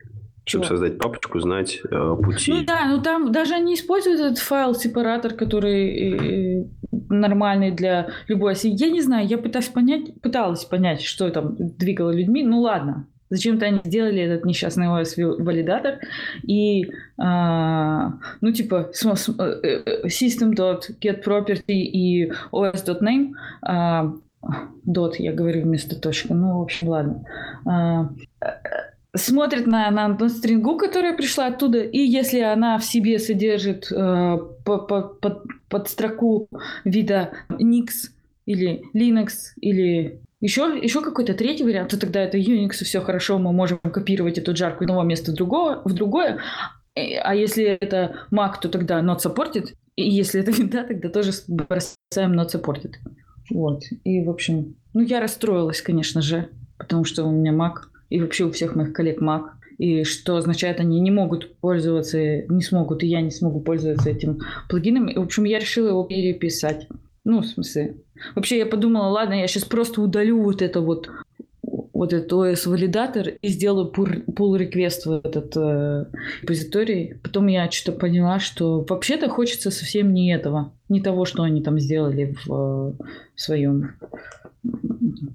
Чтобы 0.45 0.65
Чего? 0.65 0.75
создать 0.75 0.97
папочку, 0.97 1.39
знать 1.39 1.79
э, 1.89 2.15
пути. 2.21 2.51
Ну 2.51 2.65
да, 2.65 2.85
ну 2.85 3.01
там 3.01 3.31
даже 3.31 3.53
они 3.53 3.75
используют 3.75 4.19
этот 4.19 4.39
файл-сепаратор, 4.39 5.33
который 5.35 6.61
э, 6.61 6.65
нормальный 7.09 7.71
для 7.71 8.09
любой 8.27 8.51
оси. 8.51 8.67
Я 8.67 8.89
не 8.89 9.01
знаю, 9.01 9.25
я 9.25 9.37
пытаюсь 9.37 9.69
понять, 9.69 10.19
пыталась 10.21 10.65
понять, 10.65 11.01
что 11.01 11.29
там 11.29 11.55
двигало 11.57 12.11
людьми. 12.11 12.43
Ну 12.43 12.59
ладно, 12.59 13.07
Зачем-то 13.33 13.65
они 13.65 13.79
сделали 13.83 14.21
этот 14.21 14.45
несчастный 14.45 14.85
OS-валидатор. 14.85 15.99
И, 16.43 16.91
а, 17.17 18.13
ну, 18.41 18.51
типа, 18.51 18.91
э, 18.91 20.05
system.getProperty 20.05 21.63
и 21.73 22.31
os.name 22.51 23.31
а, 23.63 24.13
dot, 24.85 25.13
я 25.19 25.33
говорю 25.33 25.63
вместо 25.63 25.99
точки. 25.99 26.31
Ну, 26.31 26.59
в 26.59 26.61
общем, 26.61 26.89
ладно. 26.89 27.25
А, 27.65 28.09
смотрит 29.15 29.67
на, 29.67 29.89
на, 29.91 30.07
на 30.07 30.29
стрингу, 30.29 30.77
которая 30.77 31.15
пришла 31.15 31.47
оттуда, 31.47 31.79
и 31.79 31.99
если 31.99 32.39
она 32.39 32.77
в 32.77 32.85
себе 32.85 33.19
содержит 33.19 33.91
э, 33.91 34.37
по, 34.65 34.77
по, 34.79 35.01
под, 35.01 35.43
под 35.69 35.89
строку 35.89 36.47
вида 36.83 37.31
Nix 37.49 38.09
или 38.45 38.83
Linux 38.93 39.29
или 39.61 40.19
еще, 40.41 40.77
еще 40.81 41.01
какой-то 41.01 41.33
третий 41.35 41.63
вариант, 41.63 41.91
то 41.91 41.99
тогда 41.99 42.21
это 42.21 42.37
Unix, 42.37 42.71
все 42.83 43.01
хорошо, 43.01 43.37
мы 43.37 43.53
можем 43.53 43.77
копировать 43.79 44.37
эту 44.37 44.55
жарку 44.55 44.83
из 44.83 44.89
одного 44.89 45.03
места 45.03 45.31
в 45.31 45.35
другое, 45.35 45.79
в 45.85 45.93
другое. 45.93 46.39
А 46.95 47.33
если 47.33 47.63
это 47.63 48.27
Mac, 48.31 48.55
то 48.61 48.69
тогда 48.69 48.99
not 49.01 49.19
supported. 49.23 49.69
И 49.95 50.09
если 50.09 50.41
это 50.41 50.51
винда, 50.57 50.83
тогда 50.83 51.09
тоже 51.09 51.31
бросаем 51.47 52.39
not 52.39 52.49
supported. 52.53 52.95
Вот. 53.49 53.83
И, 54.03 54.23
в 54.23 54.29
общем, 54.29 54.75
ну, 54.93 55.01
я 55.01 55.19
расстроилась, 55.19 55.81
конечно 55.81 56.21
же, 56.21 56.49
потому 56.77 57.03
что 57.03 57.23
у 57.25 57.31
меня 57.31 57.51
Mac 57.51 57.87
и 58.09 58.21
вообще 58.21 58.45
у 58.45 58.51
всех 58.51 58.75
моих 58.75 58.93
коллег 58.93 59.21
Mac. 59.21 59.43
И 59.77 60.03
что 60.03 60.37
означает, 60.37 60.79
они 60.79 60.99
не 60.99 61.11
могут 61.11 61.55
пользоваться, 61.57 62.17
не 62.19 62.61
смогут, 62.61 63.03
и 63.03 63.07
я 63.07 63.21
не 63.21 63.31
смогу 63.31 63.59
пользоваться 63.59 64.09
этим 64.09 64.39
плагином. 64.69 65.07
И, 65.07 65.17
в 65.17 65.21
общем, 65.21 65.45
я 65.45 65.59
решила 65.59 65.89
его 65.89 66.03
переписать. 66.03 66.87
Ну, 67.25 67.41
в 67.41 67.45
смысле. 67.45 67.95
Вообще 68.35 68.59
я 68.59 68.65
подумала, 68.65 69.07
ладно, 69.07 69.33
я 69.33 69.47
сейчас 69.47 69.63
просто 69.63 70.01
удалю 70.01 70.41
вот 70.43 70.61
это 70.61 70.81
вот 70.81 71.09
этот 72.11 72.33
OS-валидатор 72.33 73.29
и 73.29 73.47
сделаю 73.47 73.93
pull 73.95 74.57
request 74.57 75.05
в 75.05 75.25
этот 75.25 75.55
э, 75.55 76.05
репозиторий. 76.41 77.15
Потом 77.23 77.47
я 77.47 77.71
что-то 77.71 77.97
поняла, 77.97 78.39
что 78.39 78.85
вообще-то 78.89 79.29
хочется 79.29 79.71
совсем 79.71 80.13
не 80.13 80.33
этого. 80.33 80.73
Не 80.89 81.01
того, 81.01 81.23
что 81.25 81.43
они 81.43 81.61
там 81.61 81.79
сделали 81.79 82.35
в, 82.43 82.47
в 82.47 82.95
своем 83.35 83.91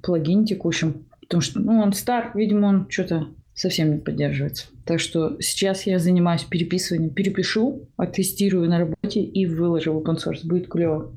плагине 0.03 0.45
текущем. 0.45 1.05
Потому 1.21 1.41
что 1.41 1.61
ну, 1.61 1.81
он 1.81 1.93
стар, 1.93 2.33
видимо, 2.35 2.67
он 2.67 2.87
что-то 2.91 3.29
совсем 3.55 3.93
не 3.93 3.99
поддерживается. 3.99 4.67
Так 4.85 5.01
что 5.01 5.37
сейчас 5.41 5.87
я 5.87 5.99
занимаюсь 5.99 6.45
переписыванием. 6.45 7.11
Перепишу, 7.11 7.89
оттестирую 7.97 8.69
на 8.69 8.79
работе 8.79 9.21
и 9.21 9.47
выложу 9.47 9.93
в 9.93 9.99
open 9.99 10.17
source. 10.17 10.45
Будет 10.45 10.69
клево. 10.69 11.13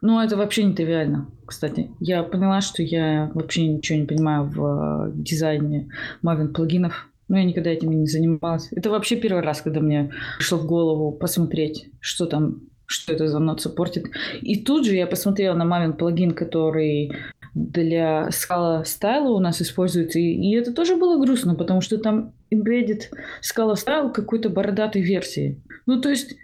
Но 0.00 0.22
это 0.22 0.36
вообще 0.36 0.64
не 0.64 0.74
тривиально, 0.74 1.28
кстати. 1.46 1.90
Я 2.00 2.22
поняла, 2.22 2.60
что 2.60 2.82
я 2.82 3.30
вообще 3.34 3.66
ничего 3.66 3.98
не 3.98 4.06
понимаю 4.06 4.44
в 4.44 5.08
э, 5.08 5.12
дизайне 5.14 5.88
Maven 6.24 6.48
плагинов. 6.48 7.08
Но 7.28 7.38
я 7.38 7.44
никогда 7.44 7.70
этим 7.70 7.90
не 7.90 8.06
занималась. 8.06 8.68
Это 8.70 8.88
вообще 8.90 9.16
первый 9.16 9.42
раз, 9.42 9.60
когда 9.60 9.80
мне 9.80 10.12
пришло 10.38 10.58
в 10.58 10.66
голову 10.66 11.10
посмотреть, 11.10 11.90
что 12.00 12.26
там 12.26 12.60
что 12.86 13.12
это 13.12 13.26
за 13.26 13.40
нот 13.40 13.60
саппортит. 13.60 14.06
И 14.40 14.62
тут 14.62 14.86
же 14.86 14.94
я 14.94 15.08
посмотрела 15.08 15.56
на 15.56 15.64
Maven 15.64 15.94
плагин, 15.94 16.30
который 16.30 17.12
для 17.54 18.28
Scala 18.28 18.84
Style 18.84 19.28
у 19.28 19.40
нас 19.40 19.60
используется. 19.60 20.18
И, 20.18 20.22
и 20.22 20.54
это 20.54 20.72
тоже 20.72 20.96
было 20.96 21.20
грустно, 21.20 21.54
потому 21.54 21.80
что 21.80 21.98
там 21.98 22.32
embedded 22.52 23.02
Scala 23.42 23.74
Style 23.74 24.12
какой-то 24.12 24.50
бородатой 24.50 25.02
версии. 25.02 25.60
Ну, 25.86 26.00
то 26.00 26.10
есть 26.10 26.36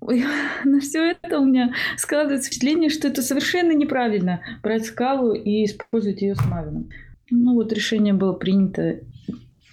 на 0.64 0.80
все 0.80 1.12
это 1.12 1.38
у 1.38 1.44
меня 1.44 1.72
складывается 1.96 2.48
впечатление, 2.48 2.90
что 2.90 3.08
это 3.08 3.22
совершенно 3.22 3.72
неправильно 3.72 4.40
брать 4.62 4.86
скалу 4.86 5.32
и 5.32 5.64
использовать 5.64 6.22
ее 6.22 6.34
с 6.34 6.44
Мавином. 6.44 6.90
Ну 7.30 7.54
вот 7.54 7.72
решение 7.72 8.14
было 8.14 8.32
принято, 8.32 9.00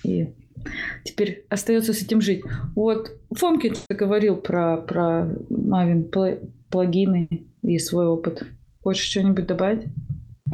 и 0.04 0.34
теперь 1.04 1.46
остается 1.50 1.94
с 1.94 2.02
этим 2.02 2.22
жить. 2.22 2.44
Вот 2.76 3.12
Фомкин 3.32 3.76
говорил 3.90 4.36
про, 4.36 4.78
про 4.78 5.30
Мавин 5.50 6.12
плагины 6.70 7.46
и 7.62 7.80
свой 7.80 8.08
опыт. 8.08 8.46
Хочешь 8.82 9.10
что-нибудь 9.10 9.48
добавить? 9.48 9.88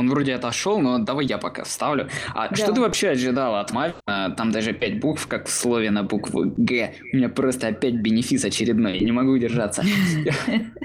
Он 0.02 0.10
вроде 0.10 0.34
отошел, 0.34 0.80
но 0.80 0.98
давай 0.98 1.28
я 1.28 1.38
пока 1.38 1.64
вставлю. 1.64 2.10
А 2.34 2.50
да. 2.50 2.56
что 2.56 2.74
ты 2.74 2.82
вообще 2.82 3.10
ожидала 3.10 3.60
от 3.60 3.72
Мавина? 3.72 4.34
Там 4.36 4.52
даже 4.52 4.74
пять 4.74 5.00
букв, 5.00 5.28
как 5.28 5.46
в 5.46 5.52
слове 5.52 5.92
на 5.92 6.02
букву 6.02 6.52
Г. 6.58 6.96
У 7.14 7.18
меня 7.18 7.30
просто 7.30 7.68
опять 7.68 7.94
бенефис 7.94 8.44
очередной, 8.44 8.98
я 8.98 9.06
не 9.06 9.12
могу 9.12 9.30
удержаться. 9.32 9.84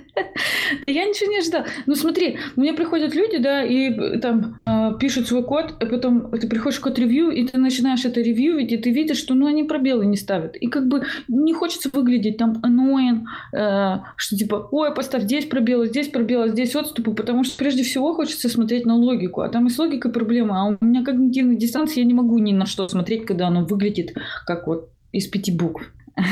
Я 0.86 1.04
ничего 1.04 1.30
не 1.30 1.38
ожидала. 1.38 1.66
Ну 1.86 1.94
смотри, 1.94 2.38
мне 2.56 2.72
приходят 2.72 3.14
люди, 3.14 3.38
да, 3.38 3.64
и 3.64 4.18
там 4.18 4.58
э, 4.66 4.92
пишут 4.98 5.28
свой 5.28 5.44
код, 5.44 5.74
а 5.80 5.86
потом 5.86 6.30
ты 6.30 6.48
приходишь 6.48 6.78
в 6.78 6.82
код-ревью, 6.82 7.30
и 7.30 7.46
ты 7.46 7.58
начинаешь 7.58 8.04
это 8.04 8.20
ревьюить, 8.20 8.72
и 8.72 8.76
ты 8.76 8.90
видишь, 8.90 9.18
что 9.18 9.34
ну 9.34 9.46
они 9.46 9.64
пробелы 9.64 10.06
не 10.06 10.16
ставят. 10.16 10.56
И 10.56 10.68
как 10.68 10.88
бы 10.88 11.04
не 11.28 11.52
хочется 11.52 11.90
выглядеть 11.92 12.38
там 12.38 12.62
annoying, 12.62 13.24
э, 13.52 14.02
что 14.16 14.36
типа, 14.36 14.68
ой, 14.70 14.94
поставь 14.94 15.24
здесь 15.24 15.46
пробелы, 15.46 15.86
здесь 15.86 16.08
пробелы, 16.08 16.48
здесь 16.48 16.74
отступы, 16.74 17.12
потому 17.12 17.44
что 17.44 17.56
прежде 17.58 17.82
всего 17.82 18.14
хочется 18.14 18.48
смотреть 18.48 18.86
на 18.86 18.96
логику, 18.96 19.42
а 19.42 19.48
там 19.48 19.66
и 19.66 19.70
с 19.70 19.78
логикой 19.78 20.12
проблема. 20.12 20.60
А 20.62 20.76
у 20.80 20.84
меня 20.84 21.04
когнитивный 21.04 21.56
дистанц, 21.56 21.92
я 21.92 22.04
не 22.04 22.14
могу 22.14 22.38
ни 22.38 22.52
на 22.52 22.66
что 22.66 22.88
смотреть, 22.88 23.26
когда 23.26 23.48
оно 23.48 23.64
выглядит 23.64 24.14
как 24.46 24.66
вот 24.66 24.90
из 25.12 25.26
пяти 25.26 25.52
букв. 25.52 25.90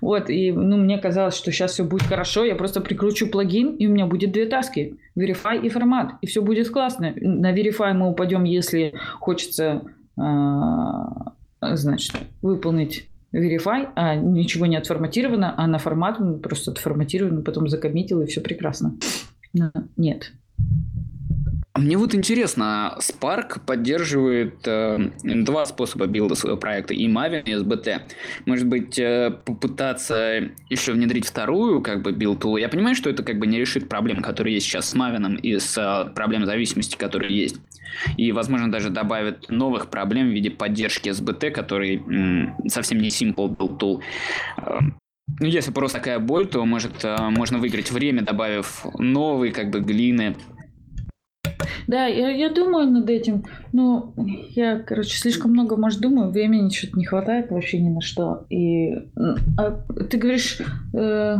Вот, 0.00 0.30
и 0.30 0.50
ну, 0.50 0.78
мне 0.78 0.98
казалось, 0.98 1.34
что 1.36 1.52
сейчас 1.52 1.72
все 1.72 1.84
будет 1.84 2.04
хорошо, 2.04 2.44
я 2.44 2.54
просто 2.54 2.80
прикручу 2.80 3.28
плагин, 3.28 3.76
и 3.76 3.86
у 3.86 3.90
меня 3.90 4.06
будет 4.06 4.32
две 4.32 4.46
таски. 4.46 4.98
Verify 5.16 5.60
и 5.60 5.68
формат, 5.68 6.14
и 6.22 6.26
все 6.26 6.40
будет 6.42 6.70
классно. 6.70 7.12
На 7.16 7.54
Verify 7.54 7.92
мы 7.92 8.08
упадем, 8.08 8.44
если 8.44 8.94
хочется, 9.18 9.82
а, 10.16 11.34
значит, 11.60 12.16
выполнить 12.40 13.08
Verify, 13.32 13.90
а 13.94 14.16
ничего 14.16 14.66
не 14.66 14.76
отформатировано, 14.76 15.54
а 15.56 15.66
на 15.66 15.78
формат 15.78 16.18
мы 16.18 16.38
просто 16.38 16.70
отформатируем, 16.70 17.44
потом 17.44 17.68
закоммитил, 17.68 18.22
и 18.22 18.26
все 18.26 18.40
прекрасно. 18.40 18.96
Но 19.52 19.70
нет. 19.96 20.32
Мне 21.76 21.96
вот 21.96 22.16
интересно, 22.16 22.98
Spark 22.98 23.60
поддерживает 23.64 24.66
э, 24.66 25.10
два 25.22 25.64
способа 25.66 26.06
build 26.06 26.29
а 26.29 26.34
своего 26.34 26.58
проекта, 26.58 26.94
и 26.94 27.06
Maven, 27.06 27.44
и 27.44 27.52
SBT. 27.52 28.00
Может 28.44 28.66
быть, 28.66 28.98
э, 28.98 29.30
попытаться 29.44 30.50
еще 30.68 30.92
внедрить 30.92 31.26
вторую, 31.26 31.80
как 31.80 32.02
бы, 32.02 32.10
build 32.10 32.44
Я 32.58 32.68
понимаю, 32.68 32.96
что 32.96 33.08
это 33.08 33.22
как 33.22 33.38
бы 33.38 33.46
не 33.46 33.58
решит 33.58 33.88
проблем, 33.88 34.20
которые 34.20 34.54
есть 34.54 34.66
сейчас 34.66 34.90
с 34.90 34.96
Maven 34.96 35.38
и 35.40 35.60
с 35.60 35.78
э, 35.78 36.10
проблем 36.12 36.44
зависимости, 36.44 36.96
которые 36.96 37.36
есть. 37.36 37.56
И, 38.16 38.32
возможно, 38.32 38.70
даже 38.70 38.90
добавит 38.90 39.48
новых 39.48 39.90
проблем 39.90 40.28
в 40.28 40.32
виде 40.32 40.50
поддержки 40.50 41.08
SBT, 41.08 41.52
который 41.52 41.98
м, 41.98 42.56
совсем 42.68 42.98
не 42.98 43.10
simple 43.10 43.56
build 43.56 43.78
tool. 43.78 44.00
Э, 44.56 44.80
ну, 45.38 45.46
если 45.46 45.70
просто 45.70 45.98
такая 45.98 46.18
боль, 46.18 46.48
то 46.48 46.64
может 46.66 47.04
э, 47.04 47.16
можно 47.30 47.58
выиграть 47.58 47.92
время, 47.92 48.22
добавив 48.22 48.84
новые 48.98 49.52
как 49.52 49.70
бы 49.70 49.80
глины, 49.80 50.34
да, 51.86 52.06
я, 52.06 52.30
я 52.30 52.50
думаю 52.50 52.90
над 52.90 53.08
этим. 53.10 53.44
Ну, 53.72 54.12
я, 54.50 54.78
короче, 54.78 55.16
слишком 55.16 55.52
много, 55.52 55.76
может, 55.76 56.00
думаю, 56.00 56.30
времени 56.30 56.70
что-то 56.70 56.98
не 56.98 57.04
хватает 57.04 57.50
вообще 57.50 57.80
ни 57.80 57.88
на 57.88 58.00
что. 58.00 58.46
И 58.50 58.94
а, 59.56 59.80
ты 60.10 60.18
говоришь, 60.18 60.58
э, 60.94 61.36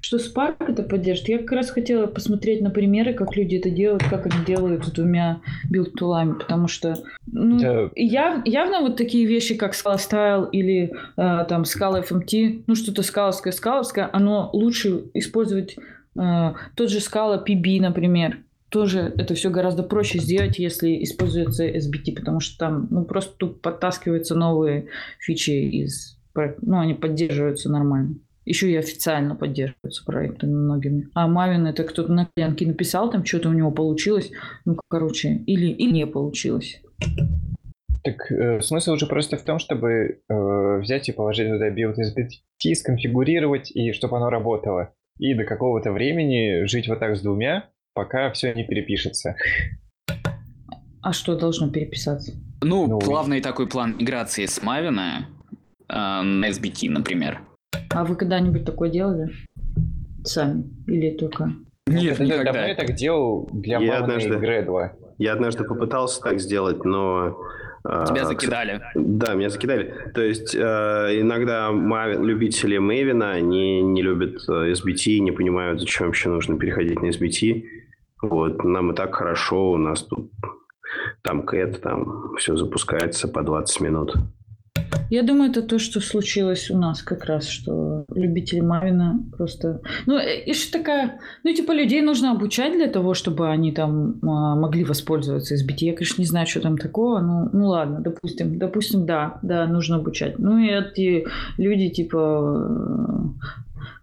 что 0.00 0.18
Spark 0.18 0.56
это 0.68 0.82
поддержит. 0.82 1.28
Я 1.28 1.38
как 1.38 1.52
раз 1.52 1.70
хотела 1.70 2.06
посмотреть 2.06 2.60
на 2.60 2.70
примеры, 2.70 3.14
как 3.14 3.36
люди 3.36 3.56
это 3.56 3.70
делают, 3.70 4.04
как 4.04 4.26
они 4.26 4.44
делают 4.44 4.84
с 4.84 4.90
двумя 4.90 5.40
build 5.70 5.95
tool 5.95 6.14
ами, 6.14 6.34
потому 6.34 6.68
что 6.68 6.94
ну, 7.26 7.58
да. 7.58 7.90
яв, 7.94 8.46
явно 8.46 8.80
вот 8.80 8.96
такие 8.96 9.26
вещи, 9.26 9.54
как 9.54 9.72
Scala 9.72 9.96
Style 9.96 10.50
или 10.50 10.92
э, 11.16 11.44
там 11.48 11.62
Scala 11.62 12.06
FMT, 12.06 12.64
ну 12.66 12.74
что-то 12.74 13.02
скаловское, 13.02 13.52
скаловское, 13.52 14.08
оно 14.12 14.50
лучше 14.52 15.04
использовать 15.14 15.76
э, 16.18 16.52
тот 16.74 16.90
же 16.90 16.98
Scala 16.98 17.44
PB, 17.44 17.80
например, 17.80 18.38
тоже 18.74 19.14
это 19.16 19.34
все 19.34 19.50
гораздо 19.50 19.84
проще 19.84 20.18
сделать, 20.18 20.58
если 20.58 21.00
используется 21.04 21.64
SBT, 21.64 22.16
потому 22.16 22.40
что 22.40 22.58
там 22.58 22.88
ну, 22.90 23.04
просто 23.04 23.32
тут 23.36 23.62
подтаскиваются 23.62 24.34
новые 24.34 24.88
фичи 25.20 25.52
из 25.52 26.18
ну, 26.34 26.80
они 26.80 26.94
поддерживаются 26.94 27.70
нормально. 27.70 28.16
Еще 28.44 28.72
и 28.72 28.76
официально 28.76 29.36
поддерживаются 29.36 30.04
проекты 30.04 30.48
многими. 30.48 31.08
А 31.14 31.28
Maven 31.28 31.68
это 31.68 31.84
кто-то 31.84 32.10
на 32.12 32.28
коленке 32.34 32.66
написал, 32.66 33.12
там 33.12 33.24
что-то 33.24 33.50
у 33.50 33.52
него 33.52 33.70
получилось. 33.70 34.32
Ну, 34.64 34.76
короче, 34.88 35.36
или, 35.46 35.66
или 35.66 35.92
не 35.92 36.06
получилось. 36.08 36.82
Так 38.02 38.32
э, 38.32 38.60
смысл 38.60 38.94
уже 38.94 39.06
просто 39.06 39.36
в 39.36 39.42
том, 39.42 39.60
чтобы 39.60 40.18
э, 40.28 40.78
взять 40.80 41.08
и 41.08 41.12
положить 41.12 41.48
туда 41.48 41.70
build 41.70 41.94
SBT, 41.94 42.74
сконфигурировать, 42.74 43.70
и 43.70 43.92
чтобы 43.92 44.16
оно 44.16 44.30
работало. 44.30 44.92
И 45.20 45.32
до 45.34 45.44
какого-то 45.44 45.92
времени 45.92 46.64
жить 46.66 46.88
вот 46.88 46.98
так 46.98 47.16
с 47.16 47.22
двумя, 47.22 47.70
пока 47.94 48.30
все 48.32 48.52
не 48.54 48.64
перепишется. 48.64 49.36
А 51.00 51.12
что 51.12 51.36
должно 51.36 51.70
переписаться? 51.70 52.32
Ну, 52.62 52.86
ну 52.86 52.98
плавный 52.98 53.40
такой 53.40 53.68
план 53.68 53.96
миграции 53.98 54.46
с 54.46 54.62
Мавина 54.62 55.28
э, 55.88 55.94
на 55.94 56.48
SBT, 56.48 56.90
например. 56.90 57.40
А 57.90 58.04
вы 58.04 58.16
когда-нибудь 58.16 58.64
такое 58.64 58.90
делали? 58.90 59.30
Сами? 60.24 60.64
Или 60.86 61.10
только... 61.10 61.52
Нет, 61.86 62.18
ну, 62.18 62.24
никогда. 62.24 62.52
Давно 62.52 62.68
я 62.68 62.74
так 62.74 62.94
делал 62.94 63.48
для 63.52 63.78
я 63.78 63.98
однажды, 63.98 64.34
и 64.34 64.38
Гредла. 64.38 64.92
Я 65.18 65.34
однажды 65.34 65.64
попытался 65.64 66.20
так 66.22 66.40
сделать, 66.40 66.84
но... 66.84 67.38
А, 67.86 68.06
Тебя 68.06 68.24
закидали. 68.24 68.80
Да, 68.94 69.34
меня 69.34 69.50
закидали. 69.50 69.94
То 70.14 70.22
есть 70.22 70.54
э, 70.54 70.58
иногда 70.58 71.70
Мавин, 71.70 72.24
любители 72.24 72.78
Мэйвина, 72.78 73.32
они 73.32 73.82
не 73.82 74.00
любят 74.00 74.42
э, 74.48 74.72
SBT, 74.72 75.18
не 75.18 75.32
понимают, 75.32 75.80
зачем 75.80 76.06
вообще 76.06 76.30
нужно 76.30 76.58
переходить 76.58 77.02
на 77.02 77.08
SBT. 77.08 77.83
Вот, 78.28 78.64
нам 78.64 78.92
и 78.92 78.94
так 78.94 79.14
хорошо, 79.14 79.72
у 79.72 79.76
нас 79.76 80.02
тут 80.02 80.30
там 81.22 81.42
кэт, 81.42 81.80
там 81.82 82.34
все 82.36 82.56
запускается 82.56 83.28
по 83.28 83.42
20 83.42 83.80
минут. 83.80 84.16
Я 85.10 85.22
думаю, 85.22 85.50
это 85.50 85.62
то, 85.62 85.78
что 85.78 86.00
случилось 86.00 86.70
у 86.70 86.78
нас 86.78 87.02
как 87.02 87.24
раз, 87.24 87.48
что 87.48 88.04
любители 88.14 88.60
Мавина 88.60 89.20
просто... 89.36 89.80
Ну, 90.06 90.16
э, 90.16 90.44
и 90.44 90.54
что 90.54 90.78
такая... 90.78 91.20
Ну, 91.42 91.54
типа, 91.54 91.72
людей 91.72 92.02
нужно 92.02 92.32
обучать 92.32 92.72
для 92.72 92.88
того, 92.88 93.14
чтобы 93.14 93.50
они 93.50 93.72
там 93.72 94.18
а, 94.22 94.56
могли 94.56 94.84
воспользоваться 94.84 95.54
SBT. 95.54 95.76
Я, 95.80 95.92
конечно, 95.94 96.20
не 96.22 96.26
знаю, 96.26 96.46
что 96.46 96.60
там 96.60 96.78
такого. 96.78 97.20
Ну, 97.20 97.48
ну 97.52 97.68
ладно, 97.68 98.00
допустим. 98.00 98.58
Допустим, 98.58 99.06
да, 99.06 99.38
да, 99.42 99.66
нужно 99.66 99.96
обучать. 99.96 100.38
Ну, 100.38 100.58
и 100.58 100.68
эти 100.68 101.26
люди, 101.58 101.90
типа... 101.90 103.34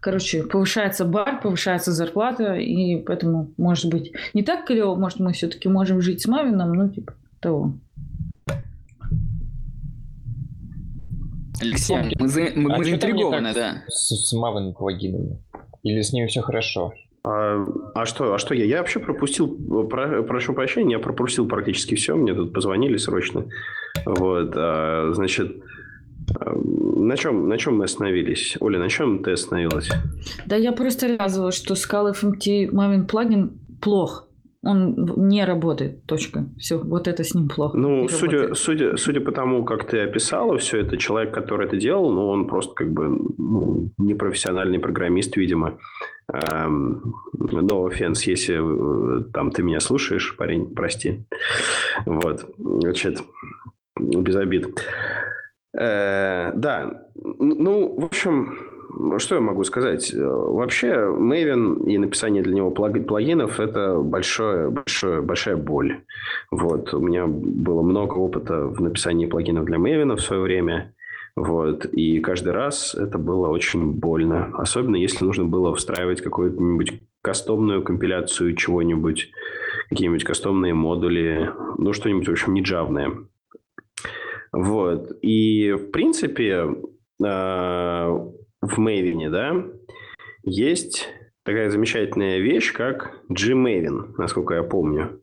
Короче, 0.00 0.42
повышается 0.42 1.04
бар, 1.04 1.40
повышается 1.40 1.92
зарплата, 1.92 2.54
и 2.54 2.96
поэтому, 2.96 3.52
может 3.56 3.90
быть, 3.90 4.12
не 4.34 4.42
так 4.42 4.66
клево, 4.66 4.96
может, 4.96 5.20
мы 5.20 5.32
все-таки 5.32 5.68
можем 5.68 6.00
жить 6.00 6.20
с 6.20 6.26
Мавином, 6.26 6.72
ну, 6.72 6.88
типа, 6.88 7.14
того. 7.40 7.74
Алексей, 11.62 11.96
мы, 12.18 12.28
за, 12.28 12.40
мы, 12.54 12.74
а 12.74 12.78
мы 12.78 12.84
заинтригованы, 12.84 13.54
да. 13.54 13.82
С, 13.88 14.30
с 14.30 14.34
Maven 14.34 14.72
плагинами? 14.74 15.38
Или 15.82 16.02
с 16.02 16.12
ними 16.12 16.26
все 16.26 16.42
хорошо? 16.42 16.92
А, 17.24 17.64
а 17.94 18.04
что, 18.04 18.34
а 18.34 18.38
что 18.38 18.54
я? 18.54 18.64
Я 18.64 18.78
вообще 18.78 18.98
пропустил, 18.98 19.48
про, 19.88 20.22
прошу 20.22 20.54
прощения, 20.54 20.92
я 20.92 20.98
пропустил 20.98 21.46
практически 21.46 21.94
все. 21.94 22.16
Мне 22.16 22.34
тут 22.34 22.52
позвонили 22.52 22.96
срочно. 22.96 23.46
Вот, 24.04 24.52
а, 24.56 25.12
значит, 25.14 25.56
а, 26.34 26.52
на 26.54 27.16
чем, 27.16 27.48
на 27.48 27.58
чем 27.58 27.78
мы 27.78 27.84
остановились? 27.84 28.56
Оля, 28.60 28.78
на 28.78 28.88
чем 28.88 29.22
ты 29.22 29.32
остановилась? 29.32 29.90
Да 30.46 30.56
я 30.56 30.72
просто 30.72 31.08
рассказывала, 31.08 31.52
что 31.52 31.74
Scala 31.74 32.12
FMT 32.12 32.70
Maven 32.70 33.06
плагин 33.06 33.60
плох 33.80 34.28
он 34.64 34.94
не 35.16 35.44
работает, 35.44 36.06
точка. 36.06 36.46
Все, 36.56 36.78
вот 36.78 37.08
это 37.08 37.24
с 37.24 37.34
ним 37.34 37.48
плохо. 37.48 37.76
Ну, 37.76 38.08
судя, 38.08 38.54
судя, 38.54 38.96
судя 38.96 39.20
по 39.20 39.32
тому, 39.32 39.64
как 39.64 39.88
ты 39.88 40.00
описала 40.00 40.56
все 40.58 40.78
это, 40.78 40.96
человек, 40.96 41.34
который 41.34 41.66
это 41.66 41.76
делал, 41.76 42.12
ну, 42.12 42.28
он 42.28 42.46
просто 42.46 42.72
как 42.74 42.92
бы 42.92 43.08
ну, 43.38 43.90
непрофессиональный 43.98 44.78
программист, 44.78 45.36
видимо. 45.36 45.78
Эм, 46.32 47.14
no 47.36 47.88
offense, 47.88 48.22
если 48.26 49.20
э, 49.20 49.24
там 49.32 49.50
ты 49.50 49.64
меня 49.64 49.80
слушаешь, 49.80 50.36
парень, 50.36 50.72
прости. 50.72 51.24
Вот, 52.06 52.48
значит, 52.56 53.20
без 53.98 54.36
обид. 54.36 54.80
Э, 55.76 56.52
да, 56.54 57.08
ну, 57.14 58.00
в 58.00 58.04
общем, 58.04 58.71
что 59.18 59.34
я 59.36 59.40
могу 59.40 59.64
сказать? 59.64 60.12
Вообще, 60.14 60.88
Maven 60.88 61.88
и 61.88 61.98
написание 61.98 62.42
для 62.42 62.54
него 62.54 62.70
плагинов– 62.70 63.60
это 63.60 63.98
большое, 63.98 64.70
большое, 64.70 65.22
большая 65.22 65.56
боль. 65.56 66.00
Вот. 66.50 66.92
У 66.94 67.00
меня 67.00 67.26
было 67.26 67.82
много 67.82 68.14
опыта 68.14 68.66
в 68.66 68.80
написании 68.80 69.26
плагинов 69.26 69.64
для 69.64 69.78
Maven 69.78 70.16
в 70.16 70.20
свое 70.20 70.42
время. 70.42 70.94
Вот. 71.36 71.86
И 71.86 72.20
каждый 72.20 72.52
раз 72.52 72.94
это 72.94 73.18
было 73.18 73.48
очень 73.48 73.92
больно. 73.92 74.50
Особенно, 74.54 74.96
если 74.96 75.24
нужно 75.24 75.44
было 75.44 75.74
встраивать 75.74 76.20
какую-нибудь 76.20 77.00
кастомную 77.22 77.82
компиляцию 77.82 78.54
чего-нибудь, 78.56 79.30
какие-нибудь 79.88 80.24
кастомные 80.24 80.74
модули, 80.74 81.50
ну, 81.78 81.92
что-нибудь, 81.92 82.28
в 82.28 82.32
общем, 82.32 82.52
не 82.54 82.62
джавное. 82.62 83.12
Вот. 84.52 85.16
И, 85.22 85.72
в 85.72 85.90
принципе, 85.90 86.68
а, 87.24 88.28
в 88.62 88.78
Maven, 88.78 89.28
да, 89.28 89.66
есть 90.44 91.08
такая 91.44 91.70
замечательная 91.70 92.38
вещь, 92.38 92.72
как 92.72 93.20
Gmaven, 93.28 94.14
насколько 94.16 94.54
я 94.54 94.62
помню, 94.62 95.20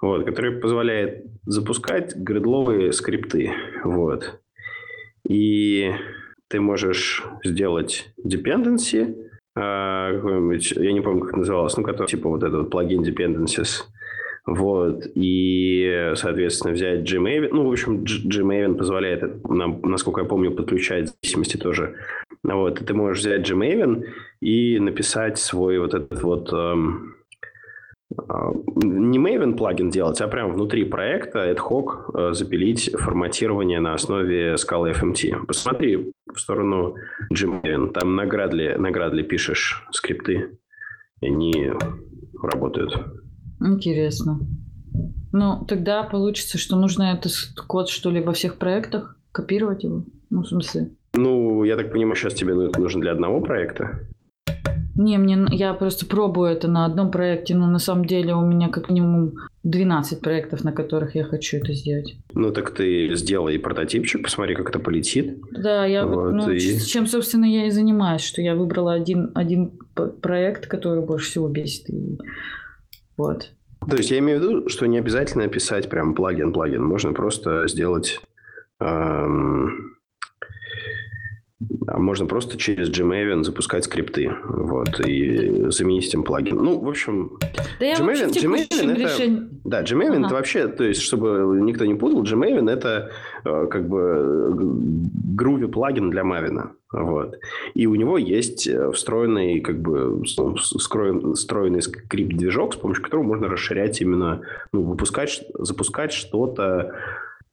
вот, 0.00 0.24
которая 0.24 0.58
позволяет 0.58 1.26
запускать 1.44 2.16
гридловые 2.16 2.92
скрипты. 2.92 3.52
Вот. 3.84 4.40
И 5.28 5.92
ты 6.48 6.60
можешь 6.60 7.24
сделать 7.44 8.12
dependency, 8.24 9.14
а, 9.54 10.14
какой-нибудь, 10.14 10.72
я 10.72 10.92
не 10.92 11.00
помню, 11.00 11.20
как 11.20 11.36
называлось, 11.36 11.76
ну, 11.76 11.82
который, 11.82 12.06
типа 12.06 12.28
вот 12.28 12.42
этот 12.42 12.70
плагин 12.70 13.02
dependencies, 13.02 13.82
вот, 14.54 15.04
и, 15.14 16.12
соответственно, 16.14 16.74
взять 16.74 17.00
Gmaven. 17.00 17.48
Ну, 17.52 17.68
в 17.68 17.72
общем, 17.72 18.04
Gmaven 18.04 18.76
позволяет, 18.76 19.44
нам, 19.48 19.80
насколько 19.82 20.22
я 20.22 20.26
помню, 20.26 20.52
подключать 20.52 21.10
зависимости 21.22 21.56
тоже 21.56 21.96
вот, 22.42 22.80
и 22.80 22.84
ты 22.84 22.94
можешь 22.94 23.20
взять 23.20 23.48
Gmaven 23.48 24.04
и 24.40 24.78
написать 24.78 25.38
свой 25.38 25.78
вот 25.78 25.94
этот 25.94 26.22
вот... 26.22 26.52
Эм, 26.52 27.16
э, 28.10 28.52
не 28.76 29.18
Maven 29.18 29.56
плагин 29.56 29.90
делать, 29.90 30.20
а 30.20 30.28
прямо 30.28 30.52
внутри 30.52 30.84
проекта 30.84 31.50
ad 31.50 31.58
hoc 31.58 32.12
э, 32.14 32.32
запилить 32.32 32.90
форматирование 32.96 33.80
на 33.80 33.94
основе 33.94 34.54
Scala 34.54 34.94
FMT. 34.94 35.46
Посмотри 35.46 36.12
в 36.32 36.38
сторону 36.38 36.96
Gmaven. 37.32 37.92
Там 37.92 38.16
на 38.16 38.26
Gradle, 38.26 38.78
на 38.78 38.90
Gradle 38.90 39.22
пишешь 39.22 39.86
скрипты, 39.90 40.58
и 41.20 41.26
они 41.26 41.72
работают. 42.40 42.96
Интересно. 43.60 44.40
Ну, 45.32 45.64
тогда 45.66 46.02
получится, 46.02 46.58
что 46.58 46.76
нужно 46.76 47.14
этот 47.14 47.32
код, 47.66 47.88
что 47.88 48.10
ли, 48.10 48.20
во 48.20 48.32
всех 48.32 48.56
проектах, 48.56 49.16
копировать 49.32 49.84
его? 49.84 50.04
Ну, 50.30 50.42
в 50.42 50.48
смысле? 50.48 50.90
Ну, 51.14 51.64
я 51.64 51.76
так 51.76 51.92
понимаю, 51.92 52.16
сейчас 52.16 52.34
тебе 52.34 52.52
это 52.66 52.80
нужно 52.80 53.00
для 53.00 53.12
одного 53.12 53.40
проекта? 53.40 54.00
Не, 54.98 55.16
мне 55.16 55.38
я 55.52 55.74
просто 55.74 56.06
пробую 56.06 56.50
это 56.50 56.66
на 56.66 56.84
одном 56.84 57.12
проекте, 57.12 57.54
но 57.54 57.68
на 57.68 57.78
самом 57.78 58.04
деле 58.04 58.34
у 58.34 58.44
меня 58.44 58.68
как 58.68 58.90
минимум 58.90 59.34
12 59.62 60.20
проектов, 60.20 60.64
на 60.64 60.72
которых 60.72 61.14
я 61.14 61.22
хочу 61.22 61.58
это 61.58 61.72
сделать. 61.72 62.16
Ну 62.32 62.50
так 62.50 62.72
ты 62.74 63.14
сделай 63.14 63.60
прототипчик, 63.60 64.24
посмотри, 64.24 64.56
как 64.56 64.70
это 64.70 64.80
полетит. 64.80 65.38
Да, 65.52 65.86
я 65.86 66.04
вот, 66.04 66.32
ну, 66.32 66.50
и... 66.50 66.80
чем, 66.80 67.06
собственно, 67.06 67.44
я 67.44 67.66
и 67.66 67.70
занимаюсь, 67.70 68.22
что 68.22 68.42
я 68.42 68.56
выбрала 68.56 68.92
один, 68.92 69.30
один 69.36 69.78
проект, 69.94 70.66
который 70.66 71.04
больше 71.04 71.30
всего 71.30 71.48
бесит. 71.48 71.88
И... 71.90 72.18
Вот. 73.18 73.52
То 73.86 73.96
есть 73.96 74.10
я 74.10 74.18
имею 74.18 74.40
в 74.40 74.42
виду, 74.42 74.68
что 74.68 74.86
не 74.86 74.98
обязательно 74.98 75.48
писать 75.48 75.90
прям 75.90 76.14
плагин-плагин, 76.14 76.82
можно 76.82 77.12
просто 77.12 77.68
сделать 77.68 78.20
эм 78.80 79.97
а 81.88 81.98
можно 81.98 82.26
просто 82.26 82.56
через 82.56 82.88
Gmaven 82.88 83.42
запускать 83.42 83.84
скрипты, 83.84 84.30
вот, 84.44 85.00
и 85.00 85.70
заменить 85.70 86.06
этим 86.06 86.22
плагин. 86.22 86.56
Ну, 86.56 86.78
в 86.78 86.88
общем, 86.88 87.38
да 87.80 87.94
Gmaven, 87.94 88.30
Gmaven 88.30 88.92
это, 88.92 89.00
решение... 89.00 89.48
да, 89.64 89.82
Gmaven 89.82 90.18
ага. 90.18 90.26
это 90.26 90.34
вообще, 90.34 90.68
то 90.68 90.84
есть, 90.84 91.00
чтобы 91.00 91.58
никто 91.60 91.84
не 91.84 91.94
путал, 91.94 92.22
Gmaven 92.22 92.70
это 92.70 93.10
э, 93.44 93.66
как 93.68 93.88
бы 93.88 94.56
груви 95.34 95.66
плагин 95.66 96.10
для 96.10 96.22
Maven, 96.22 96.70
вот. 96.92 97.38
И 97.74 97.86
у 97.86 97.96
него 97.96 98.18
есть 98.18 98.68
э, 98.68 98.92
встроенный, 98.92 99.60
как 99.60 99.80
бы, 99.80 100.22
встроенный 100.24 101.82
скрипт-движок, 101.82 102.74
с 102.74 102.76
помощью 102.76 103.02
которого 103.02 103.24
можно 103.24 103.48
расширять 103.48 104.00
именно, 104.00 104.42
ну, 104.72 104.82
выпускать, 104.82 105.44
запускать 105.54 106.12
что-то 106.12 106.94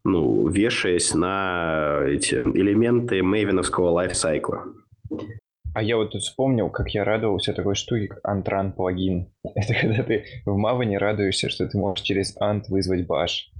ну, 0.05 0.47
вешаясь 0.47 1.13
на 1.13 1.99
эти 2.07 2.35
элементы 2.35 3.21
мейвиновского 3.23 3.89
лайфсайкла. 3.89 4.65
А 5.73 5.83
я 5.83 5.97
вот 5.97 6.11
тут 6.11 6.21
вспомнил, 6.21 6.69
как 6.69 6.91
я 6.91 7.03
радовался 7.03 7.53
такой 7.53 7.75
штуке, 7.75 8.07
как 8.07 8.19
Antrан 8.23 8.71
плагин. 8.71 9.33
Это 9.55 9.73
когда 9.73 10.03
ты 10.03 10.25
в 10.45 10.55
Маване 10.55 10.99
радуешься, 10.99 11.49
что 11.49 11.67
ты 11.67 11.77
можешь 11.77 12.05
через 12.05 12.37
Ant 12.37 12.65
вызвать 12.69 13.05
баш. 13.07 13.51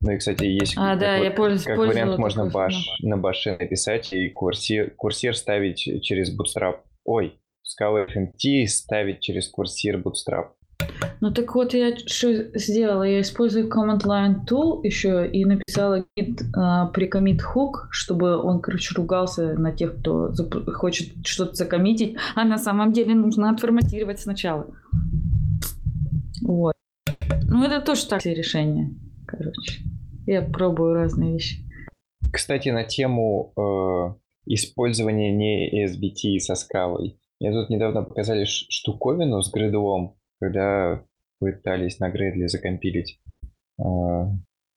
Ну 0.00 0.10
и, 0.10 0.18
кстати, 0.18 0.44
есть 0.44 0.74
А, 0.76 0.92
как, 0.92 1.00
да, 1.00 1.18
вот- 1.18 1.24
я 1.24 1.30
пользуюсь. 1.32 1.64
как 1.64 1.78
вариант 1.78 2.18
можно 2.18 2.46
баш 2.46 2.74
на 3.02 3.16
баше 3.18 3.56
написать 3.58 4.12
и 4.12 4.30
курсир, 4.30 4.92
курсир 4.96 5.36
ставить 5.36 5.78
через 6.02 6.36
Bootstrap. 6.36 6.76
Ой, 7.04 7.34
Scala 7.62 8.06
FMT 8.08 8.66
ставить 8.66 9.20
через 9.20 9.48
курсир 9.48 9.98
Bootstrap. 9.98 10.52
Ну 11.20 11.32
так 11.32 11.54
вот 11.54 11.72
я 11.72 11.96
что 11.96 12.58
сделала? 12.58 13.04
Я 13.04 13.20
использую 13.20 13.68
Command 13.68 14.02
Line 14.04 14.44
Tool 14.44 14.80
еще 14.82 15.28
и 15.30 15.44
написала 15.44 16.04
git 16.18 16.40
а, 16.56 16.90
pre-commit 16.92 17.38
hook, 17.54 17.86
чтобы 17.90 18.36
он, 18.36 18.60
короче, 18.60 18.94
ругался 18.96 19.54
на 19.54 19.72
тех, 19.72 19.98
кто 19.98 20.32
хочет 20.74 21.24
что-то 21.24 21.54
закоммитить, 21.54 22.16
а 22.34 22.44
на 22.44 22.58
самом 22.58 22.92
деле 22.92 23.14
нужно 23.14 23.50
отформатировать 23.50 24.20
сначала. 24.20 24.66
Вот. 26.42 26.74
Ну 27.48 27.64
это 27.64 27.80
тоже 27.80 28.06
так 28.06 28.24
решение, 28.24 28.90
короче. 29.26 29.82
Я 30.26 30.42
пробую 30.42 30.94
разные 30.94 31.34
вещи. 31.34 31.64
Кстати, 32.32 32.70
на 32.70 32.84
тему 32.84 33.52
э, 33.56 34.14
использования 34.46 35.30
не 35.30 35.84
SBT 35.86 36.38
со 36.38 36.54
скалой. 36.54 37.18
Мне 37.40 37.52
тут 37.52 37.70
недавно 37.70 38.02
показали 38.02 38.44
штуковину 38.44 39.42
с 39.42 39.50
гридлом, 39.50 40.16
когда 40.42 41.04
пытались 41.38 42.00
на 42.00 42.10
Gradle 42.10 42.48
закомпилить 42.48 43.20
э, 43.78 43.82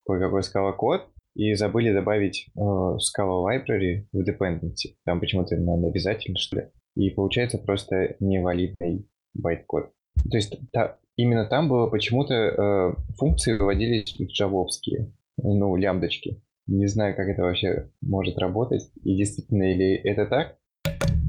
кое-какой 0.06 0.44
Scala 0.44 0.72
код 0.72 1.08
и 1.34 1.54
забыли 1.54 1.92
добавить 1.92 2.48
э, 2.54 2.60
Scala 2.60 3.44
Library 3.44 4.06
в 4.12 4.20
dependency. 4.20 4.94
Там 5.04 5.18
почему-то 5.18 5.56
надо 5.56 5.88
обязательно, 5.88 6.38
что 6.38 6.56
ли. 6.56 6.66
И 6.94 7.10
получается 7.10 7.58
просто 7.58 8.14
невалидный 8.20 9.08
байт-код. 9.34 9.90
То 10.30 10.36
есть 10.36 10.56
та- 10.72 10.98
именно 11.16 11.46
там 11.46 11.68
было 11.68 11.88
почему-то 11.88 12.34
э, 12.34 12.94
функции 13.18 13.58
выводились 13.58 14.16
джавовские, 14.20 15.12
ну, 15.36 15.74
лямбдочки. 15.74 16.42
Не 16.68 16.86
знаю, 16.86 17.16
как 17.16 17.26
это 17.28 17.42
вообще 17.42 17.90
может 18.00 18.38
работать. 18.38 18.88
И 19.02 19.16
действительно, 19.16 19.64
или 19.64 19.94
это 19.94 20.26
так? 20.26 20.56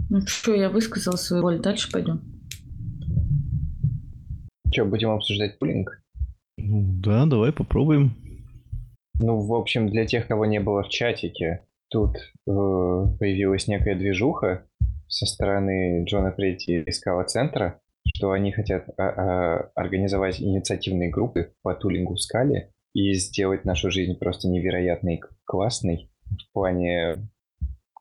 Ну 0.10 0.22
что, 0.22 0.54
я 0.54 0.70
высказал 0.70 1.18
свою 1.18 1.42
роль, 1.42 1.60
дальше 1.60 1.92
пойдем. 1.92 2.37
Что, 4.72 4.86
будем 4.86 5.12
обсуждать 5.12 5.60
пулинг? 5.60 6.02
Ну, 6.58 6.84
да, 7.02 7.26
давай 7.26 7.52
попробуем. 7.52 8.16
Ну, 9.20 9.40
в 9.40 9.54
общем, 9.54 9.90
для 9.90 10.06
тех, 10.06 10.28
кого 10.28 10.46
не 10.46 10.60
было 10.60 10.84
в 10.84 10.90
чатике, 10.90 11.62
тут 11.90 12.16
э, 12.18 12.22
появилась 12.46 13.68
некая 13.68 13.96
движуха 13.96 14.66
со 15.08 15.26
стороны 15.26 16.04
Джона 16.06 16.32
Третьи 16.32 16.84
и 16.84 16.92
Скала 16.92 17.24
Центра, 17.24 17.80
что 18.06 18.32
они 18.32 18.52
хотят 18.52 18.90
а, 18.98 19.04
а, 19.04 19.72
организовать 19.76 20.42
инициативные 20.42 21.10
группы 21.10 21.54
по 21.62 21.74
тулингу 21.74 22.16
в 22.16 22.22
скале 22.22 22.72
и 22.94 23.14
сделать 23.14 23.66
нашу 23.66 23.92
жизнь 23.92 24.18
просто 24.18 24.48
невероятной 24.48 25.16
и 25.16 25.22
классной 25.46 26.10
в 26.26 26.54
плане 26.54 27.30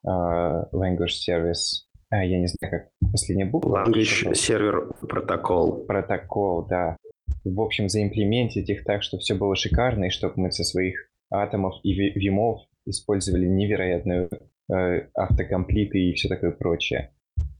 а, 0.04 0.68
language 0.72 1.14
service. 1.28 1.85
А, 2.16 2.24
я 2.24 2.38
не 2.40 2.46
знаю, 2.46 2.72
как 2.72 3.10
последняя 3.12 3.44
буква. 3.44 3.84
Language 3.86 4.34
сервер 4.34 4.90
протокол. 5.06 5.84
протокол, 5.84 6.66
да. 6.66 6.96
В 7.44 7.60
общем, 7.60 7.88
заимплементить 7.90 8.70
их 8.70 8.84
так, 8.84 9.02
чтобы 9.02 9.20
все 9.20 9.34
было 9.34 9.54
шикарно, 9.54 10.06
и 10.06 10.10
чтобы 10.10 10.34
мы 10.36 10.50
со 10.50 10.64
своих 10.64 11.10
атомов 11.30 11.74
и 11.82 11.92
ви- 11.92 12.12
вимов 12.14 12.60
использовали 12.86 13.46
невероятную 13.46 14.30
э, 14.72 15.08
автокомплиты 15.14 15.98
и 15.98 16.14
все 16.14 16.28
такое 16.28 16.52
прочее. 16.52 17.12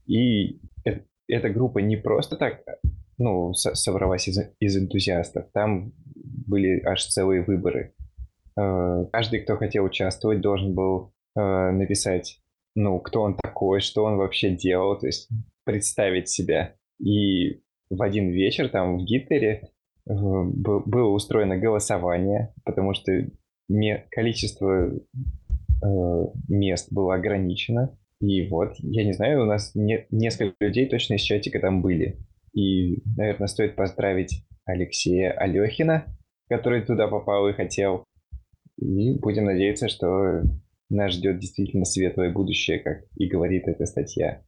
И 0.07 0.59
э- 0.85 1.01
эта 1.27 1.49
группа 1.49 1.77
не 1.79 1.95
просто 1.95 2.35
так 2.35 2.63
ну, 3.19 3.53
со- 3.53 3.75
собралась 3.75 4.27
из, 4.27 4.39
из 4.59 4.77
энтузиастов. 4.77 5.45
Там 5.53 5.93
были 6.15 6.83
аж 6.83 7.05
целые 7.05 7.43
выборы. 7.43 7.93
Э, 8.59 9.05
каждый, 9.13 9.41
кто 9.41 9.55
хотел 9.57 9.83
участвовать, 9.85 10.41
должен 10.41 10.73
был 10.73 11.13
э, 11.35 11.71
написать, 11.71 12.41
ну, 12.77 12.99
кто 12.99 13.23
он 13.23 13.35
такой, 13.35 13.79
что 13.79 14.03
он 14.03 14.17
вообще 14.17 14.51
делал, 14.51 14.99
то 14.99 15.07
есть 15.07 15.29
представить 15.65 16.29
себя. 16.29 16.75
И 17.03 17.63
в 17.89 17.99
один 18.03 18.29
вечер 18.29 18.69
там 18.69 18.99
в 18.99 19.03
Гитлере 19.03 19.71
э, 20.07 20.13
был- 20.13 20.83
было 20.85 21.09
устроено 21.09 21.57
голосование, 21.57 22.53
потому 22.65 22.93
что 22.93 23.11
количество 24.11 24.91
э, 24.91 26.25
мест 26.47 26.93
было 26.93 27.15
ограничено. 27.15 27.97
И 28.21 28.47
вот, 28.47 28.73
я 28.77 29.03
не 29.03 29.13
знаю, 29.13 29.41
у 29.41 29.45
нас 29.45 29.73
не- 29.73 30.05
несколько 30.11 30.55
людей 30.63 30.87
точно 30.87 31.15
из 31.15 31.21
чатика 31.21 31.59
там 31.59 31.81
были. 31.81 32.19
И, 32.53 33.01
наверное, 33.17 33.47
стоит 33.47 33.75
поздравить 33.75 34.45
Алексея 34.65 35.31
Алехина, 35.31 36.05
который 36.47 36.83
туда 36.83 37.07
попал 37.07 37.49
и 37.49 37.53
хотел. 37.53 38.03
И 38.77 39.17
будем 39.17 39.45
надеяться, 39.45 39.89
что 39.89 40.43
нас 40.89 41.13
ждет 41.13 41.39
действительно 41.39 41.85
светлое 41.85 42.31
будущее, 42.31 42.79
как 42.79 43.03
и 43.15 43.27
говорит 43.27 43.67
эта 43.67 43.85
статья. 43.85 44.41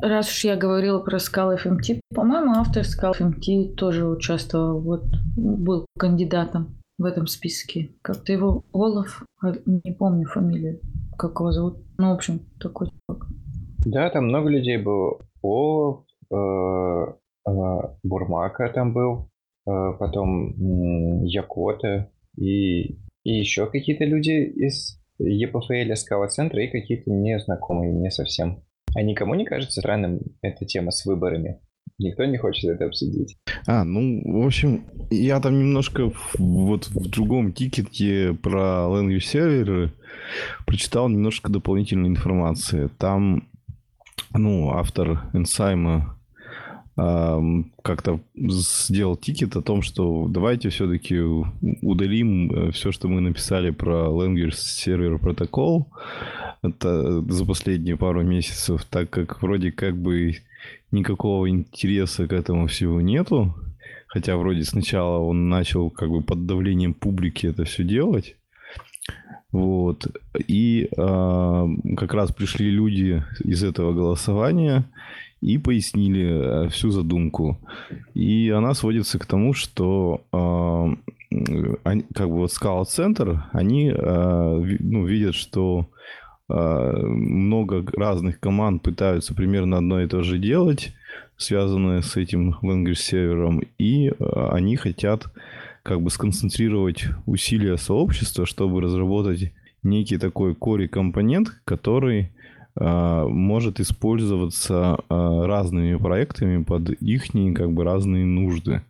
Раз 0.00 0.28
уж 0.28 0.44
я 0.44 0.56
говорила 0.56 1.00
про 1.00 1.16
Scala 1.16 1.56
FMT, 1.56 2.00
по-моему, 2.14 2.52
автор 2.52 2.82
Scala 2.82 3.14
FMT 3.18 3.74
тоже 3.74 4.06
участвовал, 4.06 4.80
вот 4.80 5.04
был 5.36 5.86
кандидатом 5.98 6.78
в 6.98 7.04
этом 7.04 7.26
списке. 7.26 7.90
Как-то 8.02 8.32
его 8.32 8.64
Олаф, 8.72 9.24
а, 9.42 9.52
не 9.66 9.92
помню 9.92 10.26
фамилию, 10.26 10.80
как 11.16 11.40
его 11.40 11.52
зовут. 11.52 11.78
Ну, 11.96 12.10
в 12.10 12.14
общем, 12.14 12.40
такой 12.60 12.88
чувак. 12.88 13.26
Да, 13.86 14.10
там 14.10 14.26
много 14.26 14.50
людей 14.50 14.76
было. 14.76 15.18
Олаф, 15.42 16.04
э, 16.30 16.36
э, 17.48 17.78
Бурмака 18.02 18.68
там 18.68 18.92
был, 18.92 19.30
э, 19.66 19.92
потом 19.98 21.24
Якота 21.24 22.10
и, 22.36 22.98
и 23.24 23.32
еще 23.32 23.66
какие-то 23.66 24.04
люди 24.04 24.30
из 24.30 24.97
ЕПФЛ 25.18 25.94
Скала 25.94 26.28
Центра 26.28 26.62
и 26.62 26.68
какие-то 26.68 27.10
незнакомые 27.10 27.92
мне 27.92 28.10
совсем. 28.10 28.62
А 28.94 29.02
никому 29.02 29.34
не 29.34 29.44
кажется 29.44 29.80
странным 29.80 30.20
эта 30.42 30.64
тема 30.64 30.90
с 30.90 31.04
выборами? 31.04 31.60
Никто 31.98 32.24
не 32.26 32.36
хочет 32.38 32.70
это 32.70 32.84
обсудить. 32.86 33.36
А, 33.66 33.82
ну, 33.84 34.22
в 34.42 34.46
общем, 34.46 34.84
я 35.10 35.40
там 35.40 35.58
немножко 35.58 36.10
в- 36.10 36.36
вот 36.38 36.86
в 36.88 37.10
другом 37.10 37.52
тикете 37.52 38.34
про 38.40 38.86
language 38.88 39.20
серверы 39.20 39.92
прочитал 40.66 41.08
немножко 41.08 41.50
дополнительной 41.50 42.08
информации. 42.08 42.88
Там, 42.98 43.48
ну, 44.32 44.70
автор 44.70 45.28
Энсайма 45.32 46.17
как-то 47.82 48.20
сделал 48.34 49.16
тикет 49.16 49.54
о 49.54 49.62
том, 49.62 49.82
что 49.82 50.26
давайте 50.28 50.68
все-таки 50.70 51.20
удалим 51.80 52.72
все, 52.72 52.90
что 52.90 53.06
мы 53.06 53.20
написали 53.20 53.70
про 53.70 54.08
language 54.08 54.54
сервер 54.54 55.18
протокол 55.18 55.86
это 56.62 57.22
за 57.22 57.44
последние 57.44 57.96
пару 57.96 58.22
месяцев, 58.22 58.84
так 58.84 59.10
как 59.10 59.42
вроде 59.42 59.70
как 59.70 59.96
бы 59.96 60.36
никакого 60.90 61.48
интереса 61.48 62.26
к 62.26 62.32
этому 62.32 62.66
всего 62.66 63.00
нету. 63.00 63.54
Хотя 64.06 64.36
вроде 64.36 64.64
сначала 64.64 65.18
он 65.18 65.48
начал 65.48 65.90
как 65.90 66.10
бы 66.10 66.22
под 66.22 66.46
давлением 66.46 66.94
публики 66.94 67.46
это 67.46 67.64
все 67.64 67.84
делать. 67.84 68.36
Вот. 69.52 70.06
И 70.46 70.88
а, 70.96 71.66
как 71.96 72.14
раз 72.14 72.32
пришли 72.32 72.70
люди 72.70 73.22
из 73.44 73.62
этого 73.62 73.92
голосования 73.92 74.84
и 75.40 75.58
пояснили 75.58 76.66
э, 76.66 76.68
всю 76.68 76.90
задумку. 76.90 77.58
И 78.14 78.50
она 78.50 78.74
сводится 78.74 79.18
к 79.18 79.26
тому, 79.26 79.54
что 79.54 80.22
а, 80.32 80.88
они, 81.84 82.04
как 82.14 82.28
бы 82.28 82.36
вот 82.36 82.50
Center, 82.50 83.40
они 83.52 83.92
а, 83.94 84.58
ну, 84.58 85.06
видят, 85.06 85.34
что 85.34 85.88
а, 86.48 86.96
много 87.02 87.84
разных 87.92 88.40
команд 88.40 88.82
пытаются 88.82 89.34
примерно 89.34 89.78
одно 89.78 90.00
и 90.00 90.08
то 90.08 90.22
же 90.22 90.38
делать, 90.38 90.94
связанное 91.36 92.02
с 92.02 92.16
этим 92.16 92.56
language 92.62 92.94
сервером, 92.94 93.62
и 93.78 94.10
они 94.18 94.76
хотят 94.76 95.26
как 95.84 96.02
бы 96.02 96.10
сконцентрировать 96.10 97.06
усилия 97.26 97.76
сообщества, 97.76 98.44
чтобы 98.44 98.80
разработать 98.80 99.52
некий 99.84 100.18
такой 100.18 100.52
core 100.52 100.88
компонент, 100.88 101.48
который 101.64 102.32
может 102.80 103.80
использоваться 103.80 104.98
а, 105.08 105.46
разными 105.46 105.96
проектами 105.96 106.62
под 106.62 106.90
их 106.90 107.24
как 107.54 107.72
бы 107.72 107.84
разные 107.84 108.24
нужды. 108.24 108.82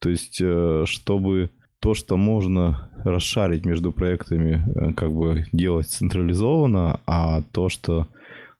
То 0.00 0.08
есть, 0.10 0.40
э, 0.42 0.84
чтобы 0.86 1.50
то, 1.78 1.94
что 1.94 2.16
можно 2.16 2.90
расшарить 3.04 3.64
между 3.64 3.92
проектами, 3.92 4.64
э, 4.74 4.92
как 4.94 5.12
бы 5.12 5.46
делать 5.52 5.88
централизованно, 5.88 7.00
а 7.06 7.42
то, 7.52 7.68
что 7.68 8.00
э, 8.00 8.04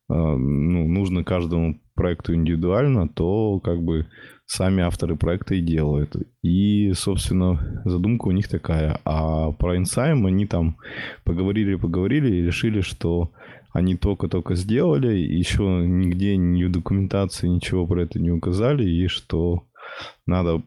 ну, 0.09 0.87
нужно 0.87 1.25
каждому 1.25 1.81
проекту 1.95 2.35
индивидуально, 2.35 3.09
то 3.09 3.59
как 3.61 3.83
бы 3.83 4.07
сами 4.51 4.83
авторы 4.83 5.15
проекта 5.15 5.55
и 5.55 5.61
делают. 5.61 6.17
И, 6.43 6.93
собственно, 6.95 7.83
задумка 7.85 8.27
у 8.27 8.33
них 8.33 8.49
такая. 8.49 8.99
А 9.05 9.53
про 9.53 9.77
Инсайм 9.77 10.27
они 10.27 10.45
там 10.47 10.77
поговорили-поговорили 11.23 12.35
и 12.35 12.43
решили, 12.43 12.81
что 12.81 13.31
они 13.73 13.95
только-только 13.95 14.57
сделали, 14.57 15.17
еще 15.17 15.63
нигде 15.63 16.37
ни 16.37 16.65
в 16.65 16.73
документации 16.73 17.47
ничего 17.47 17.87
про 17.87 18.03
это 18.03 18.19
не 18.19 18.33
указали, 18.33 18.85
и 18.85 19.07
что 19.07 19.63
надо 20.27 20.63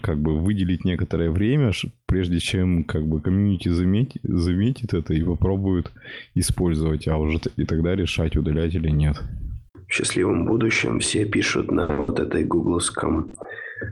как 0.00 0.22
бы 0.22 0.38
выделить 0.38 0.84
некоторое 0.84 1.32
время, 1.32 1.72
прежде 2.06 2.38
чем 2.38 2.84
как 2.84 3.04
бы 3.04 3.20
комьюнити 3.20 3.68
заметит, 3.68 4.22
заметит 4.22 4.94
это 4.94 5.12
и 5.12 5.24
попробует 5.24 5.90
использовать, 6.36 7.08
а 7.08 7.16
уже 7.16 7.40
и 7.56 7.64
тогда 7.64 7.96
решать, 7.96 8.36
удалять 8.36 8.76
или 8.76 8.90
нет. 8.90 9.20
Счастливом 9.88 10.46
будущем 10.46 10.98
все 11.00 11.24
пишут 11.24 11.70
на 11.70 11.86
вот 11.86 12.18
этой 12.18 12.44
гугловском 12.44 13.32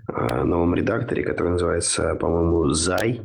э, 0.08 0.44
новом 0.44 0.74
редакторе, 0.74 1.22
который 1.22 1.52
называется, 1.52 2.14
по-моему, 2.14 2.70
Зай. 2.70 3.20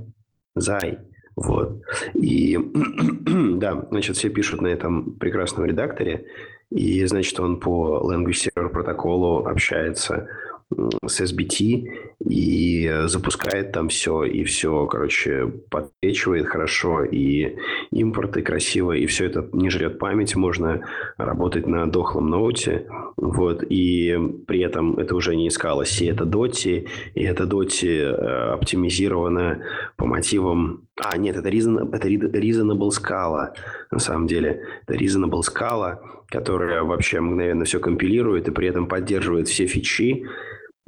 Зай. 0.55 0.99
Вот. 1.35 1.81
И 2.13 2.57
да, 3.25 3.87
значит, 3.91 4.17
все 4.17 4.29
пишут 4.29 4.61
на 4.61 4.67
этом 4.67 5.13
прекрасном 5.17 5.65
редакторе, 5.65 6.25
и, 6.69 7.05
значит, 7.05 7.39
он 7.39 7.59
по 7.59 8.01
Language 8.11 8.49
Server 8.49 8.69
протоколу 8.69 9.45
общается 9.47 10.27
с 10.69 11.21
SBT 11.21 11.87
и 12.19 12.91
запускает 13.05 13.71
там 13.71 13.87
все, 13.89 14.23
и 14.23 14.43
все, 14.43 14.85
короче, 14.85 15.47
подсвечивает 15.69 16.47
хорошо, 16.47 17.03
и 17.03 17.55
импорты 17.91 18.41
красиво, 18.41 18.91
и 18.91 19.05
все 19.05 19.25
это 19.25 19.47
не 19.53 19.69
жрет 19.69 19.97
память, 19.97 20.35
можно 20.35 20.81
работать 21.17 21.67
на 21.67 21.89
дохлом 21.89 22.29
ноуте, 22.29 22.87
вот, 23.15 23.63
и 23.69 24.17
при 24.45 24.59
этом 24.59 24.97
это 24.97 25.15
уже 25.15 25.35
не 25.35 25.47
искало 25.47 25.85
C, 25.85 26.09
это 26.09 26.25
Доти, 26.25 26.87
и 27.15 27.23
это 27.23 27.45
Доти 27.45 27.99
э, 27.99 28.51
оптимизировано 28.53 29.63
по 29.95 30.05
мотивам... 30.05 30.87
А, 30.99 31.17
нет, 31.17 31.37
это 31.37 31.49
Reasonable, 31.49 31.95
это 31.95 32.09
reasonable 32.09 32.89
Scala, 32.89 33.53
на 33.91 33.99
самом 33.99 34.27
деле. 34.27 34.63
Это 34.85 34.97
Reasonable 34.97 35.41
Scala, 35.41 35.99
которая 36.27 36.83
вообще 36.83 37.21
мгновенно 37.21 37.65
все 37.65 37.79
компилирует 37.79 38.47
и 38.47 38.51
при 38.51 38.67
этом 38.67 38.87
поддерживает 38.87 39.47
все 39.47 39.67
фичи, 39.67 40.25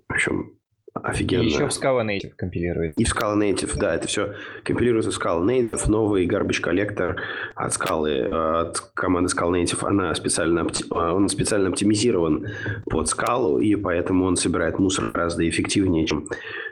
общем, 0.10 0.60
офигенно. 0.93 1.43
И 1.43 1.45
еще 1.47 1.68
в 1.68 1.70
Scala 1.70 2.05
Native 2.05 2.34
компилирует. 2.36 2.97
И 2.97 3.03
в 3.03 3.16
Scala 3.16 3.38
Native, 3.38 3.78
да, 3.78 3.95
это 3.95 4.07
все 4.07 4.36
компилируется 4.64 5.12
в 5.12 5.20
Scala 5.20 5.45
Native, 5.45 5.89
новый 5.89 6.28
garbage 6.28 6.62
коллектор 6.62 7.22
от 7.55 7.72
Scala, 7.74 8.62
от 8.62 8.80
команды 8.93 9.32
Scala 9.34 9.51
Native, 9.51 9.86
она 9.86 10.14
специально, 10.16 10.68
он 10.91 11.30
специально 11.30 11.70
оптимизирован 11.70 12.47
под 12.89 13.07
Scala, 13.07 13.62
и 13.62 13.76
поэтому 13.76 14.26
он 14.26 14.36
собирает 14.36 14.80
мусор 14.80 15.12
гораздо 15.12 15.47
эффективнее, 15.47 16.05
чем 16.05 16.28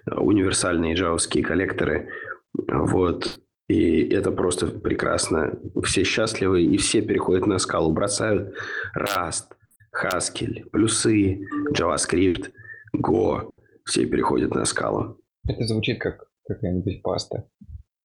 универсальные 0.06 0.96
джавовские 0.96 1.44
коллекторы. 1.44 2.10
Вот. 2.54 3.40
И 3.70 4.08
это 4.10 4.32
просто 4.32 4.68
прекрасно. 4.68 5.60
Все 5.84 6.04
счастливы, 6.04 6.64
и 6.64 6.78
все 6.78 7.02
переходят 7.02 7.46
на 7.48 7.60
скалу, 7.60 7.92
бросают 7.92 8.56
Rust, 8.98 9.52
Haskell, 9.94 10.70
плюсы, 10.72 11.42
JavaScript– 11.74 12.52
Го. 12.94 13.52
Все 13.86 14.06
переходят 14.06 14.54
на 14.54 14.66
скалу. 14.66 15.18
Это 15.48 15.66
звучит 15.66 16.00
как 16.00 16.28
какая-нибудь 16.48 17.02
паста. 17.02 17.46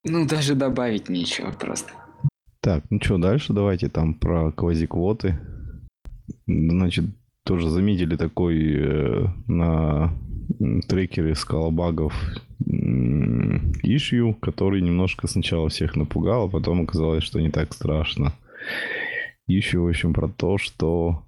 Ну, 0.05 0.27
даже 0.27 0.55
добавить 0.55 1.09
нечего 1.09 1.53
просто. 1.53 1.93
Так, 2.61 2.85
ну 2.91 3.01
что, 3.01 3.19
дальше 3.19 3.53
давайте 3.53 3.89
там 3.89 4.15
про 4.15 4.53
квазиквоты. 4.53 5.39
Значит, 6.47 7.05
тоже 7.45 7.69
заметили 7.69 8.17
такой 8.17 8.75
э, 8.77 9.27
на 9.49 10.13
трекере 10.89 11.35
скалобагов 11.35 12.15
ишью, 13.83 14.35
который 14.35 14.81
немножко 14.81 15.27
сначала 15.27 15.69
всех 15.69 15.97
напугал, 15.97 16.47
а 16.47 16.49
потом 16.49 16.83
оказалось, 16.83 17.25
что 17.25 17.41
не 17.41 17.51
так 17.51 17.73
страшно. 17.73 18.33
Ишью, 19.49 19.85
в 19.85 19.89
общем, 19.89 20.15
про 20.15 20.29
то, 20.29 20.59
что 20.59 21.25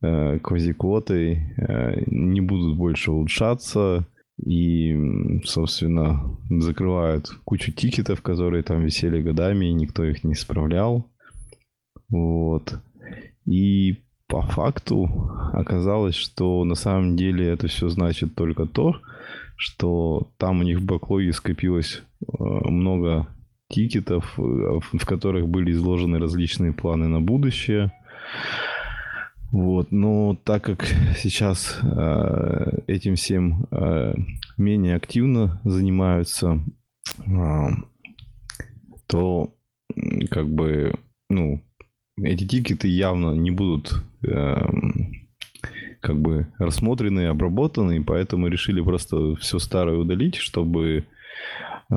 квазиквоты 0.00 1.54
э, 1.56 2.02
не 2.06 2.40
будут 2.40 2.76
больше 2.76 3.10
улучшаться 3.10 4.06
и, 4.42 4.96
собственно, 5.44 6.38
закрывают 6.48 7.28
кучу 7.44 7.72
тикетов, 7.72 8.22
которые 8.22 8.62
там 8.62 8.82
висели 8.82 9.20
годами, 9.20 9.66
и 9.66 9.74
никто 9.74 10.04
их 10.04 10.24
не 10.24 10.32
исправлял. 10.32 11.06
Вот. 12.08 12.78
И 13.44 13.98
по 14.26 14.42
факту 14.42 15.08
оказалось, 15.52 16.14
что 16.14 16.64
на 16.64 16.74
самом 16.74 17.16
деле 17.16 17.48
это 17.48 17.66
все 17.66 17.88
значит 17.88 18.34
только 18.34 18.64
то, 18.66 18.96
что 19.56 20.30
там 20.38 20.60
у 20.60 20.62
них 20.62 20.78
в 20.78 20.84
бэклоге 20.86 21.32
скопилось 21.32 22.02
э, 22.22 22.26
много 22.38 23.26
тикетов, 23.68 24.38
э, 24.38 24.42
в 24.42 25.04
которых 25.04 25.48
были 25.48 25.72
изложены 25.72 26.18
различные 26.18 26.72
планы 26.72 27.08
на 27.08 27.20
будущее. 27.20 27.92
Вот, 29.52 29.90
но 29.90 30.36
так 30.44 30.64
как 30.64 30.86
сейчас 31.16 31.78
э, 31.82 32.78
этим 32.86 33.16
всем 33.16 33.66
э, 33.70 34.14
менее 34.56 34.96
активно 34.96 35.60
занимаются, 35.64 36.60
э, 37.26 37.68
то 39.06 39.52
как 40.30 40.48
бы, 40.48 40.94
ну, 41.28 41.62
эти 42.22 42.46
тикеты 42.46 42.88
явно 42.88 43.32
не 43.32 43.50
будут 43.50 44.02
э, 44.22 44.54
как 46.00 46.20
бы 46.20 46.46
рассмотрены, 46.58 47.26
обработаны, 47.26 48.02
поэтому 48.04 48.48
решили 48.48 48.80
просто 48.80 49.34
все 49.36 49.58
старое 49.58 49.96
удалить, 49.96 50.36
чтобы 50.36 51.04
э, 51.90 51.94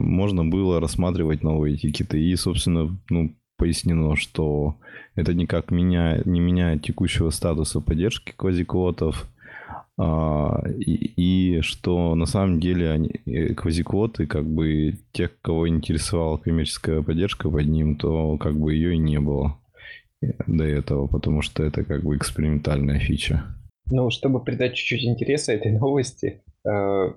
можно 0.00 0.44
было 0.44 0.80
рассматривать 0.80 1.42
новые 1.42 1.76
тикеты. 1.76 2.20
И, 2.20 2.34
собственно, 2.36 2.98
ну, 3.08 3.34
пояснено, 3.58 4.16
что 4.16 4.76
это 5.14 5.34
никак 5.34 5.70
меня, 5.70 6.22
не 6.24 6.40
меняет 6.40 6.82
текущего 6.82 7.28
статуса 7.30 7.80
поддержки 7.80 8.32
квазиквотов, 8.34 9.28
а, 10.00 10.62
и, 10.78 11.56
и 11.56 11.60
что 11.60 12.14
на 12.14 12.24
самом 12.24 12.60
деле 12.60 12.90
они, 12.90 13.10
э, 13.26 13.52
квазиквоты, 13.54 14.26
как 14.26 14.46
бы 14.46 14.94
тех, 15.12 15.38
кого 15.42 15.68
интересовала 15.68 16.36
коммерческая 16.36 17.02
поддержка 17.02 17.50
под 17.50 17.66
ним, 17.66 17.96
то 17.96 18.38
как 18.38 18.56
бы 18.56 18.72
ее 18.72 18.94
и 18.94 18.98
не 18.98 19.18
было 19.18 19.58
до 20.46 20.64
этого, 20.64 21.08
потому 21.08 21.42
что 21.42 21.64
это 21.64 21.84
как 21.84 22.04
бы 22.04 22.16
экспериментальная 22.16 23.00
фича. 23.00 23.44
Ну, 23.90 24.10
чтобы 24.10 24.42
придать 24.42 24.74
чуть-чуть 24.74 25.04
интереса 25.04 25.52
этой 25.52 25.72
новости, 25.78 26.42
э, 26.64 27.12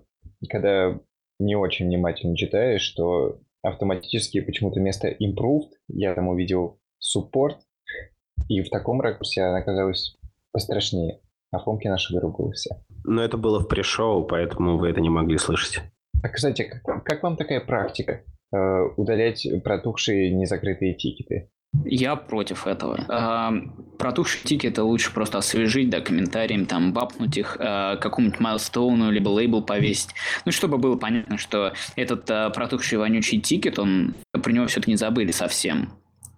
когда 0.50 1.00
не 1.40 1.56
очень 1.56 1.86
внимательно 1.86 2.36
читаешь, 2.36 2.82
что 2.82 3.40
автоматически 3.64 4.42
почему-то 4.42 4.80
вместо 4.80 5.08
improved 5.08 5.72
я 5.88 6.14
там 6.14 6.28
увидел 6.28 6.80
support, 7.00 7.58
и 8.48 8.62
в 8.62 8.70
таком 8.70 9.02
ракурсе 9.02 9.42
она 9.42 9.60
оказалась 9.60 10.18
пострашнее. 10.52 11.22
А 11.52 11.60
Фомки 11.60 11.88
наши 11.88 12.14
выругался. 12.14 12.82
Но 13.04 13.22
это 13.22 13.36
было 13.36 13.60
в 13.60 13.68
пришоу, 13.68 14.24
поэтому 14.24 14.78
вы 14.78 14.90
это 14.90 15.02
не 15.02 15.10
могли 15.10 15.38
слышать. 15.38 15.82
А, 16.24 16.30
кстати, 16.30 16.64
как, 16.64 17.04
как 17.04 17.24
вам 17.24 17.36
такая 17.36 17.60
практика? 17.60 18.24
Э, 18.54 18.84
удалять 18.96 19.46
протухшие 19.64 20.34
незакрытые 20.34 20.94
тикеты? 20.94 21.50
Я 21.86 22.16
против 22.16 22.68
этого. 22.68 23.06
А, 23.08 23.54
протухшие 23.98 24.44
тикеты 24.44 24.82
лучше 24.82 25.14
просто 25.14 25.38
освежить, 25.38 25.90
да, 25.90 26.02
комментарием, 26.02 26.66
там, 26.66 26.92
бапнуть 26.92 27.38
их, 27.38 27.56
а, 27.60 27.96
какому-нибудь 27.96 28.40
майлстоуну, 28.40 29.10
либо 29.10 29.30
лейбл 29.30 29.62
повесить. 29.62 30.10
Ну, 30.46 30.52
чтобы 30.52 30.78
было 30.78 30.98
понятно, 30.98 31.38
что 31.38 31.74
этот 31.96 32.30
а, 32.30 32.50
протухший 32.50 32.98
вонючий 32.98 33.40
тикет, 33.40 33.80
он, 33.80 34.16
про 34.32 34.52
него 34.52 34.68
все-таки 34.68 34.92
не 34.92 34.98
забыли 34.98 35.32
совсем. 35.32 35.94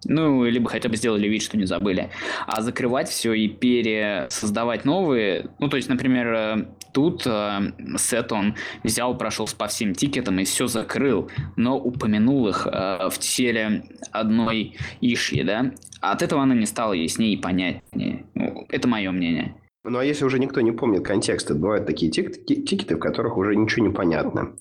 Ну, 0.06 0.44
либо 0.44 0.68
хотя 0.68 0.88
бы 0.88 0.96
сделали 0.96 1.26
вид, 1.26 1.42
что 1.42 1.56
не 1.56 1.64
забыли. 1.64 2.10
А 2.46 2.60
закрывать 2.62 3.08
все 3.08 3.32
и 3.32 3.48
пересоздавать 3.48 4.84
новые... 4.84 5.50
Ну, 5.58 5.68
то 5.68 5.76
есть, 5.76 5.88
например, 5.88 6.26
э, 6.32 6.66
тут 6.94 7.26
э, 7.26 7.72
сет 7.98 8.32
он 8.32 8.54
взял, 8.82 9.18
прошелся 9.18 9.56
по 9.56 9.66
всем 9.66 9.94
тикетам 9.94 10.38
и 10.38 10.44
все 10.44 10.66
закрыл, 10.66 11.28
но 11.56 11.76
упомянул 11.76 12.48
их 12.48 12.66
э, 12.66 13.10
в 13.10 13.18
теле 13.18 13.84
одной 14.12 14.76
иши, 15.00 15.44
да? 15.44 15.72
От 16.00 16.22
этого 16.22 16.42
она 16.42 16.54
не 16.54 16.66
стала 16.66 16.92
яснее 16.92 17.34
и 17.34 17.40
понятнее. 17.40 18.24
Ну, 18.34 18.66
это 18.70 18.88
мое 18.88 19.10
мнение. 19.10 19.56
Ну, 19.86 19.98
а 19.98 20.04
если 20.04 20.24
уже 20.24 20.38
никто 20.38 20.62
не 20.62 20.72
помнит 20.72 21.04
контекста, 21.04 21.54
бывают 21.54 21.84
такие 21.84 22.10
тик 22.10 22.46
тикеты, 22.46 22.96
в 22.96 22.98
которых 22.98 23.36
уже 23.36 23.54
ничего 23.54 23.86
не 23.86 23.92
понятно. 23.92 24.52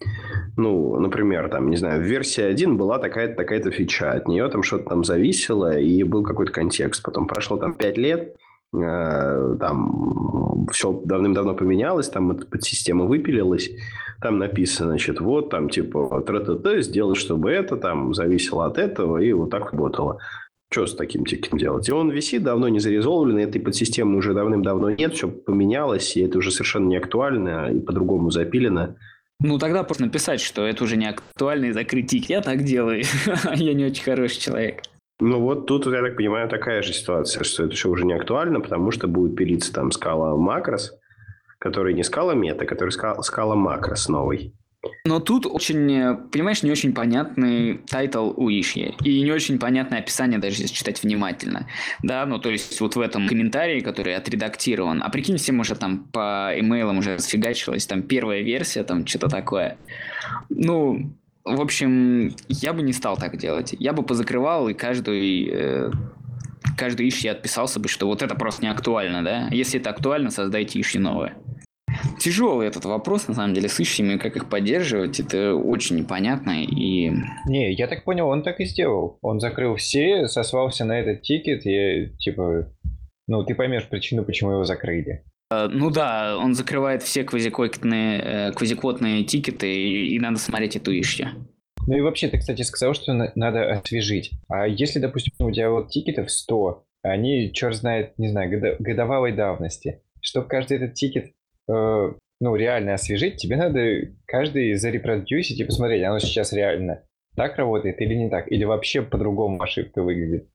Ну, 0.57 0.99
например, 0.99 1.47
там, 1.49 1.69
не 1.69 1.77
знаю, 1.77 2.01
в 2.01 2.05
версии 2.05 2.43
1 2.43 2.75
была 2.75 2.99
такая-то 2.99 3.35
такая 3.35 3.61
фича, 3.71 4.11
от 4.11 4.27
нее 4.27 4.49
там 4.49 4.63
что-то 4.63 4.89
там 4.89 5.05
зависело, 5.05 5.79
и 5.79 6.03
был 6.03 6.23
какой-то 6.23 6.51
контекст. 6.51 7.01
Потом 7.03 7.27
прошло 7.27 7.55
там 7.55 7.73
5 7.73 7.97
лет, 7.97 8.35
там 8.73 10.67
все 10.71 11.01
давным-давно 11.05 11.53
поменялось, 11.53 12.09
там 12.09 12.35
подсистема 12.35 13.05
выпилилась, 13.05 13.69
там 14.21 14.39
написано, 14.39 14.89
значит, 14.89 15.19
вот 15.19 15.49
там 15.49 15.69
типа 15.69 16.21
тра-та-та, 16.25 16.81
сделать, 16.81 17.17
чтобы 17.17 17.51
это 17.51 17.77
там 17.77 18.13
зависело 18.13 18.65
от 18.65 18.77
этого, 18.77 19.17
и 19.17 19.31
вот 19.33 19.51
так 19.51 19.71
работало. 19.71 20.19
Что 20.71 20.87
с 20.87 20.95
таким 20.95 21.23
тикетом 21.23 21.59
делать? 21.59 21.87
И 21.87 21.91
он 21.91 22.09
висит 22.09 22.41
давно 22.41 22.67
не 22.67 22.79
зарезолвлен, 22.79 23.37
этой 23.37 23.61
подсистемы 23.61 24.17
уже 24.17 24.33
давным-давно 24.33 24.89
нет, 24.89 25.13
все 25.13 25.29
поменялось, 25.29 26.17
и 26.17 26.21
это 26.21 26.39
уже 26.39 26.49
совершенно 26.49 26.87
не 26.87 26.97
актуально 26.97 27.69
и 27.71 27.79
по-другому 27.79 28.31
запилено. 28.31 28.95
Ну, 29.39 29.59
тогда 29.59 29.83
просто 29.83 30.05
написать, 30.05 30.39
что 30.39 30.65
это 30.65 30.83
уже 30.83 30.95
не 30.95 31.09
актуально, 31.09 31.65
и 31.65 31.71
закрыть 31.73 32.09
тикет. 32.09 32.29
Я 32.29 32.41
так 32.41 32.63
делаю. 32.63 33.03
Я 33.55 33.73
не 33.73 33.85
очень 33.85 34.03
хороший 34.03 34.39
человек. 34.39 34.81
Ну 35.25 35.39
вот 35.39 35.67
тут, 35.67 35.85
я 35.85 36.01
так 36.01 36.17
понимаю, 36.17 36.49
такая 36.49 36.81
же 36.81 36.91
ситуация, 36.91 37.45
что 37.45 37.63
это 37.63 37.73
все 37.75 37.89
уже 37.89 38.03
не 38.03 38.13
актуально, 38.13 38.59
потому 38.59 38.91
что 38.91 39.07
будет 39.07 39.37
пилиться 39.37 39.71
там 39.71 39.89
Scala 39.93 40.35
макрос, 40.35 40.91
который 41.59 41.93
не 41.93 42.03
Scala 42.03 42.33
Meta, 42.33 42.65
который 42.65 42.89
Scala, 42.89 43.23
Scala 43.23 43.55
макрос 43.55 44.09
новый. 44.09 44.53
Но 45.05 45.21
тут 45.21 45.45
очень, 45.45 46.27
понимаешь, 46.29 46.61
не 46.61 46.71
очень 46.71 46.93
понятный 46.93 47.77
title 47.89 48.33
у 48.35 48.49
issue. 48.49 48.95
И 49.01 49.21
не 49.21 49.31
очень 49.31 49.59
понятное 49.59 49.99
описание, 49.99 50.39
даже 50.39 50.61
если 50.61 50.75
читать 50.75 51.01
внимательно. 51.01 51.69
Да, 52.01 52.25
ну 52.25 52.37
то 52.37 52.49
есть 52.49 52.81
вот 52.81 52.97
в 52.97 52.99
этом 52.99 53.29
комментарии, 53.29 53.79
который 53.79 54.17
отредактирован. 54.17 55.01
А 55.01 55.09
прикинь, 55.09 55.37
всем 55.37 55.61
уже 55.61 55.75
там 55.75 55.99
по 56.11 56.51
имейлам 56.53 56.97
уже 56.97 57.17
сфигачилась 57.19 57.87
там 57.87 58.03
первая 58.03 58.41
версия, 58.41 58.83
там 58.83 59.07
что-то 59.07 59.29
такое. 59.29 59.77
Ну, 60.49 61.13
в 61.45 61.61
общем, 61.61 62.35
я 62.47 62.73
бы 62.73 62.81
не 62.81 62.93
стал 62.93 63.17
так 63.17 63.37
делать. 63.37 63.75
Я 63.77 63.93
бы 63.93 64.03
позакрывал 64.03 64.69
и 64.69 64.73
каждый... 64.73 65.49
Э, 65.51 65.91
каждый 66.77 67.09
иши 67.09 67.27
отписался 67.27 67.79
бы, 67.79 67.87
что 67.89 68.07
вот 68.07 68.21
это 68.21 68.35
просто 68.35 68.63
не 68.63 68.71
актуально, 68.71 69.23
да? 69.23 69.47
Если 69.51 69.79
это 69.79 69.89
актуально, 69.89 70.29
создайте 70.29 70.79
иши 70.79 70.99
новое. 70.99 71.35
Тяжелый 72.19 72.67
этот 72.67 72.85
вопрос, 72.85 73.27
на 73.27 73.33
самом 73.33 73.53
деле, 73.53 73.69
с 73.69 73.79
ищами, 73.79 74.17
как 74.17 74.35
их 74.35 74.49
поддерживать, 74.49 75.19
это 75.19 75.53
очень 75.53 75.97
непонятно 75.97 76.63
и... 76.63 77.11
Не, 77.47 77.73
я 77.73 77.87
так 77.87 78.03
понял, 78.03 78.27
он 78.27 78.41
так 78.41 78.59
и 78.59 78.65
сделал. 78.65 79.19
Он 79.21 79.39
закрыл 79.39 79.75
все, 79.75 80.27
сослался 80.27 80.85
на 80.85 80.99
этот 80.99 81.21
тикет 81.21 81.65
и, 81.65 82.15
типа, 82.17 82.71
ну, 83.27 83.43
ты 83.43 83.53
поймешь 83.53 83.87
причину, 83.87 84.23
почему 84.23 84.51
его 84.51 84.63
закрыли. 84.63 85.23
Э, 85.53 85.67
ну 85.71 85.89
да, 85.89 86.37
он 86.37 86.53
закрывает 86.53 87.03
все 87.03 87.23
квазиквотные, 87.23 88.19
э, 88.19 88.51
квазиквотные 88.51 89.23
тикеты, 89.23 89.73
и, 89.73 90.19
надо 90.19 90.37
смотреть 90.37 90.75
эту 90.75 90.97
ищу. 90.99 91.25
Ну 91.85 91.97
и 91.97 92.01
вообще, 92.01 92.29
ты, 92.29 92.37
кстати, 92.37 92.61
сказал, 92.61 92.93
что 92.93 93.13
на- 93.13 93.31
надо 93.35 93.71
освежить. 93.71 94.31
А 94.47 94.67
если, 94.67 94.99
допустим, 94.99 95.33
у 95.39 95.51
тебя 95.51 95.69
вот 95.69 95.89
тикетов 95.89 96.31
100, 96.31 96.85
они, 97.01 97.51
черт 97.53 97.75
знает, 97.75 98.17
не 98.17 98.29
знаю, 98.29 98.49
годо- 98.51 98.75
годовалой 98.79 99.33
давности, 99.33 100.01
чтобы 100.21 100.47
каждый 100.47 100.77
этот 100.77 100.93
тикет 100.93 101.33
э, 101.69 102.13
ну, 102.39 102.55
реально 102.55 102.93
освежить, 102.95 103.37
тебе 103.37 103.57
надо 103.57 104.13
каждый 104.25 104.73
зарепродюсить 104.75 105.59
и 105.59 105.63
посмотреть, 105.63 106.03
оно 106.03 106.19
сейчас 106.19 106.53
реально 106.53 107.03
так 107.35 107.57
работает 107.57 107.99
или 108.01 108.13
не 108.15 108.29
так, 108.29 108.51
или 108.51 108.63
вообще 108.63 109.01
по-другому 109.01 109.61
ошибка 109.61 110.03
выглядит. 110.03 110.49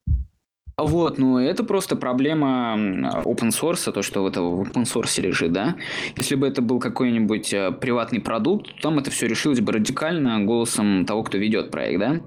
Вот, 0.78 1.18
ну 1.18 1.38
это 1.38 1.64
просто 1.64 1.96
проблема 1.96 2.76
open 3.24 3.48
source, 3.48 3.90
то, 3.90 4.02
что 4.02 4.26
это 4.28 4.42
в 4.42 4.62
open 4.62 4.84
source 4.84 5.20
лежит, 5.20 5.52
да. 5.52 5.74
Если 6.16 6.36
бы 6.36 6.46
это 6.46 6.62
был 6.62 6.78
какой-нибудь 6.78 7.52
э, 7.52 7.72
приватный 7.72 8.20
продукт, 8.20 8.80
там 8.80 8.98
это 9.00 9.10
все 9.10 9.26
решилось 9.26 9.60
бы 9.60 9.72
радикально 9.72 10.40
голосом 10.44 11.04
того, 11.04 11.24
кто 11.24 11.36
ведет 11.36 11.72
проект, 11.72 11.98
да. 11.98 12.20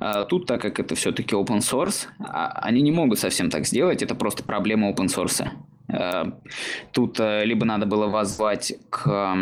А 0.00 0.24
тут, 0.24 0.46
так 0.46 0.62
как 0.62 0.80
это 0.80 0.94
все-таки 0.94 1.34
open 1.34 1.58
source, 1.58 2.06
а, 2.18 2.48
они 2.62 2.80
не 2.80 2.92
могут 2.92 3.18
совсем 3.18 3.50
так 3.50 3.66
сделать, 3.66 4.02
это 4.02 4.14
просто 4.14 4.42
проблема 4.42 4.90
open 4.90 5.08
source. 5.08 5.46
Э, 5.92 6.32
тут 6.92 7.20
э, 7.20 7.44
либо 7.44 7.66
надо 7.66 7.84
было 7.84 8.06
воззвать 8.06 8.72
к 8.88 9.36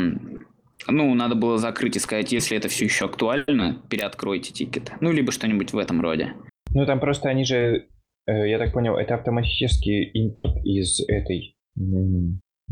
ну, 0.89 1.15
надо 1.15 1.35
было 1.35 1.59
закрыть 1.59 1.97
и 1.97 2.01
сказать, 2.01 2.33
если 2.33 2.57
это 2.57 2.69
все 2.69 2.85
еще 2.85 3.07
актуально, 3.07 3.83
переоткройте 3.89 4.53
тикет. 4.53 4.93
Ну, 5.01 5.13
либо 5.13 5.33
что-нибудь 5.33 5.73
в 5.73 5.79
этом 5.79 6.01
роде. 6.01 6.35
Ну, 6.71 6.87
там 6.87 7.01
просто 7.01 7.29
они 7.29 7.45
же, 7.45 7.87
я 8.27 8.59
так 8.59 8.73
понял, 8.73 8.97
это 8.97 9.15
автоматический 9.15 10.05
импорт 10.05 10.65
из 10.65 11.01
этой, 11.09 11.57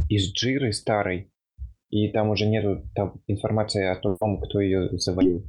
из 0.09 0.33
джиры 0.33 0.73
старой. 0.73 1.31
И 1.91 2.09
там 2.09 2.31
уже 2.31 2.47
нету 2.47 2.83
там 2.95 3.21
информации 3.29 3.87
о 3.87 3.95
том, 3.95 4.41
кто 4.41 4.61
ее 4.61 4.89
завалил. 4.99 5.45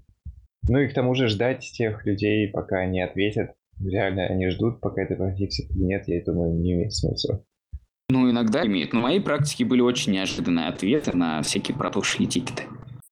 Ну 0.70 0.80
и 0.80 0.88
к 0.88 0.94
тому 0.94 1.16
же 1.16 1.28
ждать 1.28 1.62
тех 1.62 2.06
людей, 2.06 2.50
пока 2.50 2.80
они 2.80 3.02
ответят. 3.02 3.52
Реально, 3.84 4.28
они 4.28 4.50
ждут, 4.50 4.80
пока 4.80 5.02
это 5.02 5.16
пофиксит 5.16 5.70
или 5.72 5.84
нет, 5.84 6.04
я 6.08 6.24
думаю, 6.24 6.54
не 6.54 6.74
имеет 6.74 6.94
смысла. 6.94 7.44
Ну, 8.10 8.30
иногда 8.30 8.66
имеет. 8.66 8.94
Но 8.94 9.00
в 9.00 9.04
моей 9.04 9.20
практике 9.20 9.66
были 9.66 9.82
очень 9.82 10.14
неожиданные 10.14 10.68
ответы 10.68 11.16
на 11.18 11.42
всякие 11.42 11.76
протухшие 11.76 12.28
тикеты. 12.28 12.64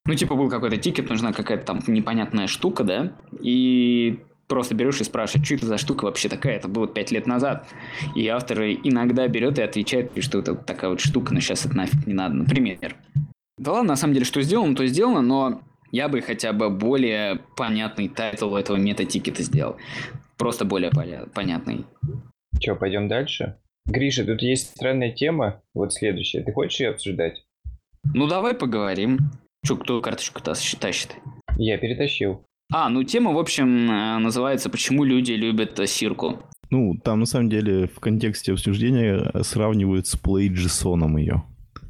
Ну, 0.05 0.13
типа, 0.13 0.35
был 0.35 0.49
какой-то 0.49 0.77
тикет, 0.77 1.09
нужна 1.09 1.33
какая-то 1.33 1.65
там 1.65 1.79
непонятная 1.87 2.47
штука, 2.47 2.83
да, 2.83 3.13
и 3.41 4.19
просто 4.47 4.75
берешь 4.75 5.01
и 5.01 5.03
спрашиваешь, 5.03 5.45
что 5.45 5.55
это 5.55 5.65
за 5.65 5.77
штука 5.77 6.05
вообще 6.05 6.29
такая, 6.29 6.55
это 6.55 6.67
было 6.67 6.87
пять 6.87 7.11
лет 7.11 7.27
назад. 7.27 7.67
И 8.15 8.27
автор 8.27 8.61
иногда 8.63 9.27
берет 9.27 9.59
и 9.59 9.61
отвечает, 9.61 10.11
что 10.23 10.39
это 10.39 10.55
такая 10.55 10.91
вот 10.91 10.99
штука, 10.99 11.33
но 11.33 11.39
сейчас 11.39 11.65
это 11.65 11.75
нафиг 11.75 12.05
не 12.05 12.13
надо, 12.13 12.35
например. 12.35 12.95
Да 13.57 13.73
ладно, 13.73 13.89
на 13.89 13.95
самом 13.95 14.13
деле, 14.13 14.25
что 14.25 14.41
сделано, 14.41 14.75
то 14.75 14.85
сделано, 14.85 15.21
но 15.21 15.61
я 15.91 16.09
бы 16.09 16.21
хотя 16.21 16.53
бы 16.53 16.69
более 16.69 17.39
понятный 17.55 18.09
title 18.09 18.55
этого 18.55 18.77
meta-тикета 18.77 19.43
сделал. 19.43 19.77
Просто 20.37 20.65
более 20.65 20.91
понятный. 20.91 21.85
Че, 22.59 22.75
пойдем 22.75 23.07
дальше? 23.07 23.57
Гриша, 23.85 24.25
тут 24.25 24.41
есть 24.41 24.75
странная 24.75 25.11
тема, 25.11 25.61
вот 25.73 25.93
следующая. 25.93 26.41
Ты 26.41 26.51
хочешь 26.51 26.79
ее 26.79 26.89
обсуждать? 26.89 27.45
Ну, 28.03 28.27
давай 28.27 28.53
поговорим. 28.53 29.19
Че, 29.65 29.77
кто 29.77 30.01
карточку 30.01 30.41
тащит? 30.41 31.15
Я 31.57 31.77
перетащил. 31.77 32.45
А, 32.75 32.89
ну 32.89 33.03
тема, 33.03 33.31
в 33.33 33.37
общем, 33.37 33.89
э, 33.89 34.17
называется 34.17 34.67
«Почему 34.67 35.03
люди 35.03 35.33
любят 35.33 35.79
Сирку?». 35.87 36.41
Ну, 36.71 36.95
там 37.03 37.19
на 37.19 37.27
самом 37.27 37.49
деле 37.49 37.87
в 37.87 37.99
контексте 37.99 38.51
обсуждения 38.51 39.31
сравнивают 39.43 40.07
с 40.07 40.15
плейджисоном 40.15 41.17
ее. 41.17 41.43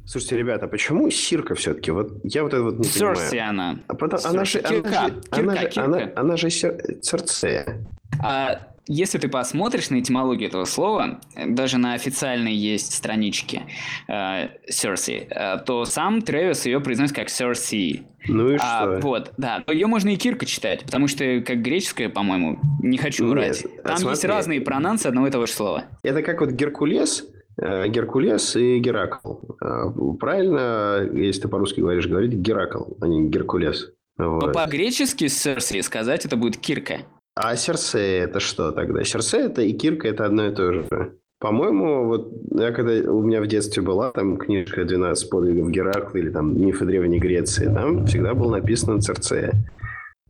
Слушайте, 0.04 0.36
ребята, 0.36 0.66
почему 0.68 1.08
Сирка 1.08 1.54
все-таки? 1.54 1.90
Вот 1.90 2.20
я 2.24 2.42
вот 2.42 2.52
это 2.52 2.62
вот 2.62 2.78
не 2.78 2.84
Серси 2.84 3.30
понимаю. 3.30 3.48
она. 3.48 3.78
А 3.88 3.94
потом, 3.94 4.20
она 4.24 4.44
же, 4.44 4.58
Кирка. 4.60 5.00
она 5.00 5.08
же, 5.08 5.14
Кирка, 5.14 5.40
она 5.40 5.56
же, 5.56 5.68
Кирка. 5.68 5.84
она, 5.84 6.10
она 6.16 6.36
же 6.36 6.50
сер, 6.50 6.76
Церцея. 7.00 7.86
А 8.22 8.60
если 8.86 9.18
ты 9.18 9.28
посмотришь 9.28 9.90
на 9.90 10.00
этимологию 10.00 10.48
этого 10.48 10.64
слова, 10.64 11.20
даже 11.46 11.78
на 11.78 11.94
официальной 11.94 12.54
есть 12.54 12.92
страничке 12.94 13.62
э, 14.08 14.48
Cersei, 14.70 15.26
э, 15.30 15.58
то 15.64 15.84
сам 15.84 16.22
Трэвис 16.22 16.66
ее 16.66 16.80
произносит 16.80 17.16
как 17.16 17.28
Cersei. 17.28 18.04
Ну 18.26 18.50
и 18.50 18.56
А, 18.60 18.98
что? 18.98 19.06
вот, 19.06 19.32
да. 19.36 19.62
Но 19.66 19.72
ее 19.72 19.86
можно 19.86 20.08
и 20.10 20.16
Кирка 20.16 20.46
читать, 20.46 20.84
потому 20.84 21.08
что 21.08 21.42
как 21.46 21.60
греческая, 21.62 22.08
по-моему, 22.08 22.58
не 22.82 22.96
хочу 22.98 23.24
Нет, 23.24 23.32
врать. 23.32 23.64
а 23.64 23.88
Там 23.88 23.92
есть 23.92 24.02
смотри. 24.02 24.28
разные 24.28 24.60
пронансы 24.60 25.06
одного 25.06 25.26
и 25.26 25.30
того 25.30 25.46
же 25.46 25.52
слова. 25.52 25.84
Это 26.02 26.22
как 26.22 26.40
вот 26.40 26.50
Геркулес, 26.50 27.26
э, 27.60 27.88
Геркулес 27.88 28.56
и 28.56 28.78
Геракл. 28.78 29.34
Э, 29.62 29.84
Правильно, 30.18 31.06
если 31.12 31.42
ты 31.42 31.48
по-русски 31.48 31.80
говоришь, 31.80 32.06
говорить 32.06 32.32
Геракл, 32.32 32.84
а 33.00 33.06
не 33.06 33.28
Геркулес. 33.28 33.90
Но 34.16 34.38
Вот. 34.38 34.52
по-гречески 34.54 35.24
Cersei 35.24 35.82
сказать 35.82 36.24
это 36.24 36.36
будет 36.36 36.56
Кирка. 36.56 37.00
А 37.36 37.56
Серсея 37.56 38.24
это 38.24 38.38
что 38.40 38.70
тогда? 38.72 39.02
Серсея 39.02 39.46
это 39.46 39.62
и 39.62 39.72
Кирка 39.72 40.08
это 40.08 40.24
одно 40.26 40.46
и 40.46 40.54
то 40.54 40.72
же. 40.72 41.18
По-моему, 41.40 42.06
вот 42.06 42.32
я 42.52 42.70
когда 42.72 42.92
у 43.10 43.20
меня 43.22 43.42
в 43.42 43.46
детстве 43.46 43.82
была 43.82 44.12
там 44.12 44.36
книжка 44.38 44.82
«12 44.82 45.28
подвигов 45.28 45.70
Геракла» 45.70 46.16
или 46.18 46.30
там 46.30 46.58
«Мифы 46.58 46.86
Древней 46.86 47.18
Греции», 47.18 47.66
там 47.66 48.06
всегда 48.06 48.34
было 48.34 48.58
написано 48.58 49.00
Церцея. 49.00 49.52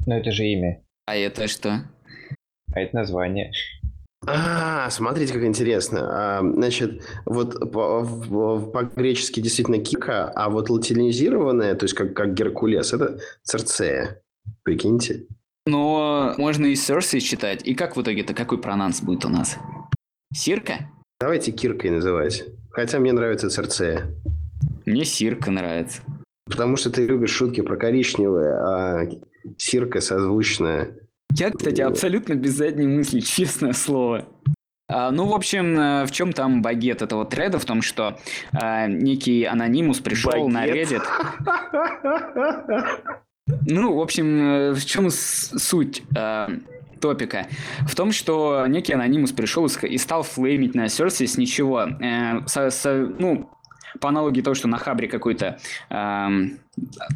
Но 0.07 0.19
это 0.19 0.33
же 0.33 0.45
имя, 0.45 0.83
А 1.07 1.15
это 1.15 1.47
что? 1.47 1.83
а 2.75 2.81
это 2.81 2.97
название. 2.97 3.53
А, 4.27 4.91
смотрите, 4.91 5.35
как 5.35 5.45
интересно. 5.45 6.01
А, 6.11 6.41
значит, 6.41 7.03
вот 7.27 7.71
по-гречески 7.71 9.41
действительно 9.41 9.79
Кирка, 9.79 10.31
а 10.31 10.49
вот 10.49 10.71
латинизированная, 10.71 11.75
то 11.75 11.85
есть 11.85 11.95
как, 11.95 12.15
как 12.15 12.35
Геркулес, 12.35 12.93
это 12.93 13.19
Церцея. 13.43 14.21
Прикиньте. 14.65 15.27
Но 15.67 16.35
можно 16.37 16.67
и 16.67 16.75
Cersei 16.75 17.21
читать. 17.21 17.67
И 17.67 17.75
как 17.75 17.97
в 17.97 18.03
итоге-то, 18.03 18.35
какой 18.35 18.59
пронанс 18.59 19.01
будет 19.01 19.25
у 19.25 19.29
нас? 19.29 19.57
Сирка? 20.35 20.91
Давайте 21.21 21.53
Киркой 21.53 21.91
называть. 21.91 22.45
Хотя 22.71 22.99
мне 22.99 23.13
нравится 23.13 23.49
Церцея. 23.49 24.13
Мне 24.85 25.05
Сирка 25.05 25.51
нравится. 25.51 26.03
Потому 26.47 26.77
что 26.77 26.91
ты 26.91 27.07
любишь 27.07 27.31
шутки 27.31 27.63
про 27.63 27.77
коричневые, 27.77 28.53
а 28.53 29.09
Сирка 29.57 30.01
созвучная. 30.01 30.99
Я, 31.33 31.51
кстати, 31.51 31.81
абсолютно 31.81 32.35
без 32.35 32.55
задней 32.55 32.87
мысли, 32.87 33.21
честное 33.21 33.73
слово. 33.73 34.29
А, 34.87 35.11
ну, 35.11 35.27
в 35.27 35.33
общем, 35.33 35.79
э, 35.79 36.05
в 36.05 36.11
чем 36.11 36.35
там 36.35 36.61
багет 36.61 37.01
этого 37.01 37.25
треда? 37.25 37.59
В 37.59 37.65
том, 37.65 37.81
что 37.81 38.19
а, 38.53 38.87
некий 38.87 39.45
анонимус 39.45 40.01
пришел 40.01 40.49
на 40.49 40.61
Багет. 40.61 40.93
Reddit. 40.93 41.05
Ну, 43.47 43.95
в 43.97 44.01
общем, 44.01 44.41
э, 44.43 44.73
в 44.73 44.85
чем 44.87 45.11
суть 45.11 46.03
э, 46.17 46.49
топика? 47.01 47.47
В 47.87 47.95
том, 47.95 48.11
что 48.13 48.65
некий 48.67 48.95
анонимус 48.95 49.33
пришел 49.33 49.67
и 49.67 49.99
стал 49.99 50.23
флеймить 50.23 50.75
на 50.75 50.87
Cersei 50.87 51.27
с 51.27 51.37
ничего. 51.37 51.83
Э, 52.01 52.41
со- 52.47 52.71
со- 52.71 53.07
ну, 53.19 53.51
по 54.01 54.09
аналогии 54.09 54.41
того, 54.41 54.55
что 54.55 54.67
на 54.67 54.79
Хабре 54.79 55.09
какой-то 55.09 55.59
эм, 55.91 56.59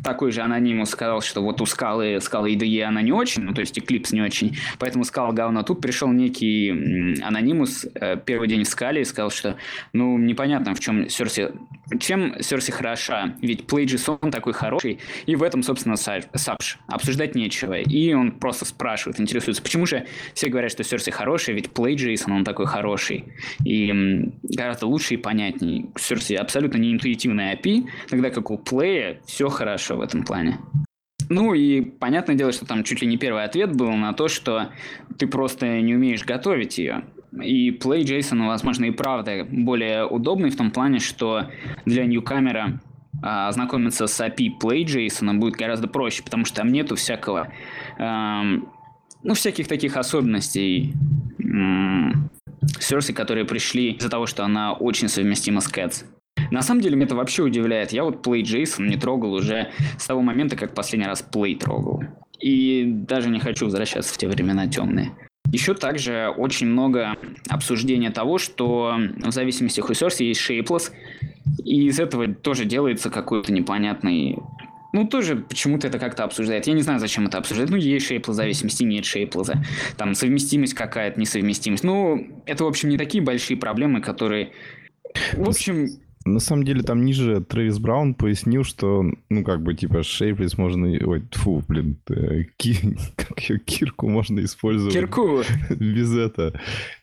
такой 0.02 0.32
же 0.32 0.42
анонимус 0.42 0.90
сказал, 0.90 1.20
что 1.20 1.42
вот 1.42 1.60
у 1.60 1.66
скалы, 1.66 2.20
скалы 2.20 2.54
IDE 2.54 2.82
она 2.82 3.02
не 3.02 3.12
очень, 3.12 3.42
ну 3.42 3.54
то 3.54 3.60
есть 3.60 3.76
Eclipse 3.78 4.14
не 4.14 4.22
очень, 4.22 4.56
поэтому 4.78 5.04
скала 5.04 5.32
говно. 5.32 5.62
Тут 5.62 5.80
пришел 5.80 6.08
некий 6.08 7.20
анонимус 7.22 7.86
э, 7.94 8.16
первый 8.24 8.48
день 8.48 8.64
в 8.64 8.68
скале 8.68 9.02
и 9.02 9.04
сказал, 9.04 9.30
что 9.30 9.56
ну 9.92 10.18
непонятно 10.18 10.74
в 10.74 10.80
чем 10.80 11.08
Серси, 11.08 11.48
чем 12.00 12.40
Серси 12.40 12.70
хороша, 12.70 13.34
ведь 13.40 13.62
PlayJSON 13.62 14.30
такой 14.30 14.52
хороший, 14.52 15.00
и 15.26 15.36
в 15.36 15.42
этом, 15.42 15.62
собственно, 15.62 15.96
Сапш. 15.96 16.78
Обсуждать 16.86 17.34
нечего. 17.34 17.74
И 17.74 18.12
он 18.12 18.32
просто 18.32 18.64
спрашивает, 18.64 19.20
интересуется, 19.20 19.62
почему 19.62 19.86
же 19.86 20.06
все 20.34 20.48
говорят, 20.48 20.70
что 20.70 20.84
Серси 20.84 21.10
хороший, 21.10 21.54
ведь 21.54 21.66
PlayJSON 21.66 22.30
он 22.32 22.44
такой 22.44 22.66
хороший, 22.66 23.24
и 23.64 24.30
гораздо 24.42 24.86
лучше 24.86 25.14
и 25.14 25.16
понятнее. 25.16 25.86
Серси 25.96 26.34
абсолютно 26.34 26.78
не 26.78 26.92
интуитивная 26.92 27.56
API, 27.56 27.86
тогда 28.08 28.30
как 28.30 28.50
у 28.50 28.56
Play 28.56 29.18
все 29.26 29.47
хорошо 29.50 29.96
в 29.96 30.00
этом 30.00 30.24
плане. 30.24 30.58
Ну 31.28 31.52
и 31.52 31.82
понятное 31.82 32.36
дело, 32.36 32.52
что 32.52 32.64
там 32.64 32.84
чуть 32.84 33.02
ли 33.02 33.06
не 33.06 33.18
первый 33.18 33.44
ответ 33.44 33.74
был 33.74 33.90
на 33.92 34.12
то, 34.14 34.28
что 34.28 34.70
ты 35.18 35.26
просто 35.26 35.80
не 35.80 35.94
умеешь 35.94 36.24
готовить 36.24 36.78
ее. 36.78 37.04
И 37.42 37.70
Play 37.70 38.02
JSON, 38.02 38.46
возможно, 38.46 38.86
и 38.86 38.90
правда 38.90 39.46
более 39.50 40.06
удобный 40.06 40.50
в 40.50 40.56
том 40.56 40.70
плане, 40.70 40.98
что 40.98 41.50
для 41.84 42.06
ньюкамера 42.06 42.80
а, 43.22 43.48
ознакомиться 43.48 44.06
с 44.06 44.20
API 44.20 44.52
Play 44.60 44.84
JSON 44.84 45.38
будет 45.38 45.54
гораздо 45.54 45.88
проще, 45.88 46.22
потому 46.22 46.46
что 46.46 46.56
там 46.56 46.72
нету 46.72 46.96
всякого, 46.96 47.52
эм, 47.98 48.68
ну, 49.22 49.34
всяких 49.34 49.68
таких 49.68 49.96
особенностей 49.96 50.94
эм, 51.38 52.30
сервисы, 52.80 53.12
которые 53.12 53.44
пришли 53.44 53.92
из-за 53.92 54.08
того, 54.08 54.26
что 54.26 54.44
она 54.44 54.72
очень 54.72 55.08
совместима 55.08 55.60
с 55.60 55.70
Cats. 55.70 56.04
На 56.50 56.62
самом 56.62 56.80
деле, 56.80 56.96
меня 56.96 57.06
это 57.06 57.16
вообще 57.16 57.42
удивляет. 57.42 57.92
Я 57.92 58.04
вот 58.04 58.26
Play 58.26 58.42
JSON 58.42 58.86
не 58.86 58.96
трогал 58.96 59.32
уже 59.32 59.70
с 59.98 60.06
того 60.06 60.22
момента, 60.22 60.56
как 60.56 60.74
последний 60.74 61.06
раз 61.06 61.26
Play 61.32 61.56
трогал. 61.58 62.02
И 62.40 62.84
даже 62.86 63.30
не 63.30 63.40
хочу 63.40 63.64
возвращаться 63.66 64.14
в 64.14 64.18
те 64.18 64.28
времена 64.28 64.66
темные. 64.66 65.12
Еще 65.50 65.74
также 65.74 66.32
очень 66.36 66.66
много 66.66 67.16
обсуждения 67.48 68.10
того, 68.10 68.38
что 68.38 68.94
в 69.16 69.30
зависимости 69.30 69.80
от 69.80 69.88
ресурса 69.88 70.22
есть 70.22 70.48
shapeless, 70.48 70.92
и 71.64 71.86
из 71.86 71.98
этого 71.98 72.28
тоже 72.28 72.64
делается 72.66 73.10
какой-то 73.10 73.52
непонятный 73.52 74.36
ну, 74.92 75.06
тоже 75.06 75.36
почему-то 75.36 75.86
это 75.86 75.98
как-то 75.98 76.24
обсуждает. 76.24 76.66
Я 76.66 76.72
не 76.72 76.82
знаю, 76.82 76.98
зачем 76.98 77.26
это 77.26 77.38
обсуждать. 77.38 77.68
Ну, 77.68 77.76
есть 77.76 78.06
шейплы 78.06 78.32
зависимости, 78.32 78.84
нет 78.84 79.04
шейплаза. 79.04 79.62
Там 79.98 80.14
совместимость 80.14 80.74
какая-то, 80.74 81.20
несовместимость. 81.20 81.84
Ну, 81.84 82.26
это, 82.46 82.64
в 82.64 82.66
общем, 82.66 82.88
не 82.88 82.96
такие 82.96 83.22
большие 83.22 83.58
проблемы, 83.58 84.00
которые... 84.00 84.52
В 85.34 85.46
общем, 85.46 85.88
на 86.32 86.40
самом 86.40 86.64
деле 86.64 86.82
там 86.82 87.04
ниже 87.04 87.40
Трэвис 87.40 87.78
Браун 87.78 88.14
пояснил, 88.14 88.64
что, 88.64 89.04
ну, 89.28 89.44
как 89.44 89.62
бы, 89.62 89.74
типа, 89.74 90.02
шейплес 90.02 90.58
можно... 90.58 90.88
Ой, 90.88 91.22
фу, 91.32 91.62
блин, 91.66 91.98
э, 92.10 92.44
ки... 92.56 92.76
как 93.16 93.40
ее, 93.48 93.58
кирку 93.58 94.08
можно 94.08 94.40
использовать. 94.40 94.94
Кирку! 94.94 95.42
Без 95.70 96.14
этого. 96.14 96.52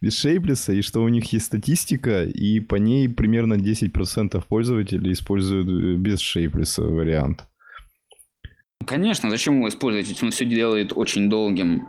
Без 0.01 0.17
шейплеса, 0.17 0.73
и 0.73 0.81
что 0.81 1.03
у 1.03 1.09
них 1.09 1.31
есть 1.33 1.45
статистика, 1.45 2.23
и 2.23 2.59
по 2.59 2.75
ней 2.75 3.09
примерно 3.09 3.55
10% 3.55 4.43
пользователей 4.47 5.13
используют 5.13 5.67
э, 5.67 5.95
без 5.95 6.19
шейплеса 6.19 6.83
вариант. 6.83 7.45
Конечно, 8.85 9.29
зачем 9.29 9.57
его 9.57 9.69
использовать, 9.69 10.07
ведь 10.07 10.21
он 10.21 10.31
все 10.31 10.45
делает 10.45 10.93
очень 10.95 11.29
долгим. 11.29 11.87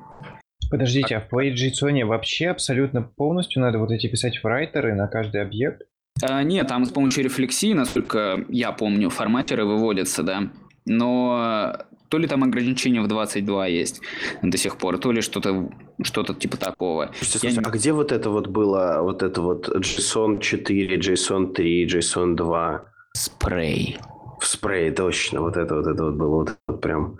Подождите, 0.70 1.16
а 1.16 1.20
в 1.20 1.32
PlayJSON 1.32 2.04
вообще 2.04 2.48
абсолютно 2.48 3.02
полностью 3.02 3.62
надо 3.62 3.78
вот 3.78 3.90
эти 3.90 4.08
писать 4.08 4.38
фрайтеры 4.38 4.94
на 4.94 5.06
каждый 5.06 5.42
объект? 5.42 5.82
А, 6.22 6.42
нет, 6.42 6.68
там 6.68 6.84
с 6.84 6.90
помощью 6.90 7.24
рефлексии, 7.24 7.72
насколько 7.72 8.44
я 8.48 8.72
помню, 8.72 9.10
форматеры 9.10 9.64
выводятся, 9.64 10.22
да. 10.22 10.50
Но 10.84 11.76
то 12.08 12.18
ли 12.18 12.28
там 12.28 12.44
ограничение 12.44 13.02
в 13.02 13.08
22 13.08 13.66
есть 13.66 14.00
до 14.42 14.56
сих 14.56 14.76
пор, 14.76 14.98
то 14.98 15.12
ли 15.12 15.20
что-то 15.20 15.68
что-то 16.02 16.34
типа 16.34 16.56
такого. 16.56 17.10
Слушайте, 17.16 17.38
слушайте, 17.38 17.60
не... 17.60 17.66
А 17.66 17.70
где 17.70 17.92
вот 17.92 18.12
это 18.12 18.30
вот 18.30 18.46
было, 18.46 19.00
вот 19.02 19.22
это 19.22 19.40
вот 19.42 19.68
JSON 19.68 20.40
4, 20.40 20.96
JSON 20.98 21.52
3, 21.52 21.86
JSON 21.86 22.36
2? 22.36 22.84
Спрей. 23.12 23.98
В 24.38 24.46
спрей, 24.46 24.90
точно. 24.90 25.40
Вот 25.40 25.56
это 25.56 25.74
вот 25.74 25.86
это 25.86 26.04
вот 26.04 26.14
было 26.14 26.36
вот, 26.36 26.56
вот 26.68 26.80
прям 26.80 27.16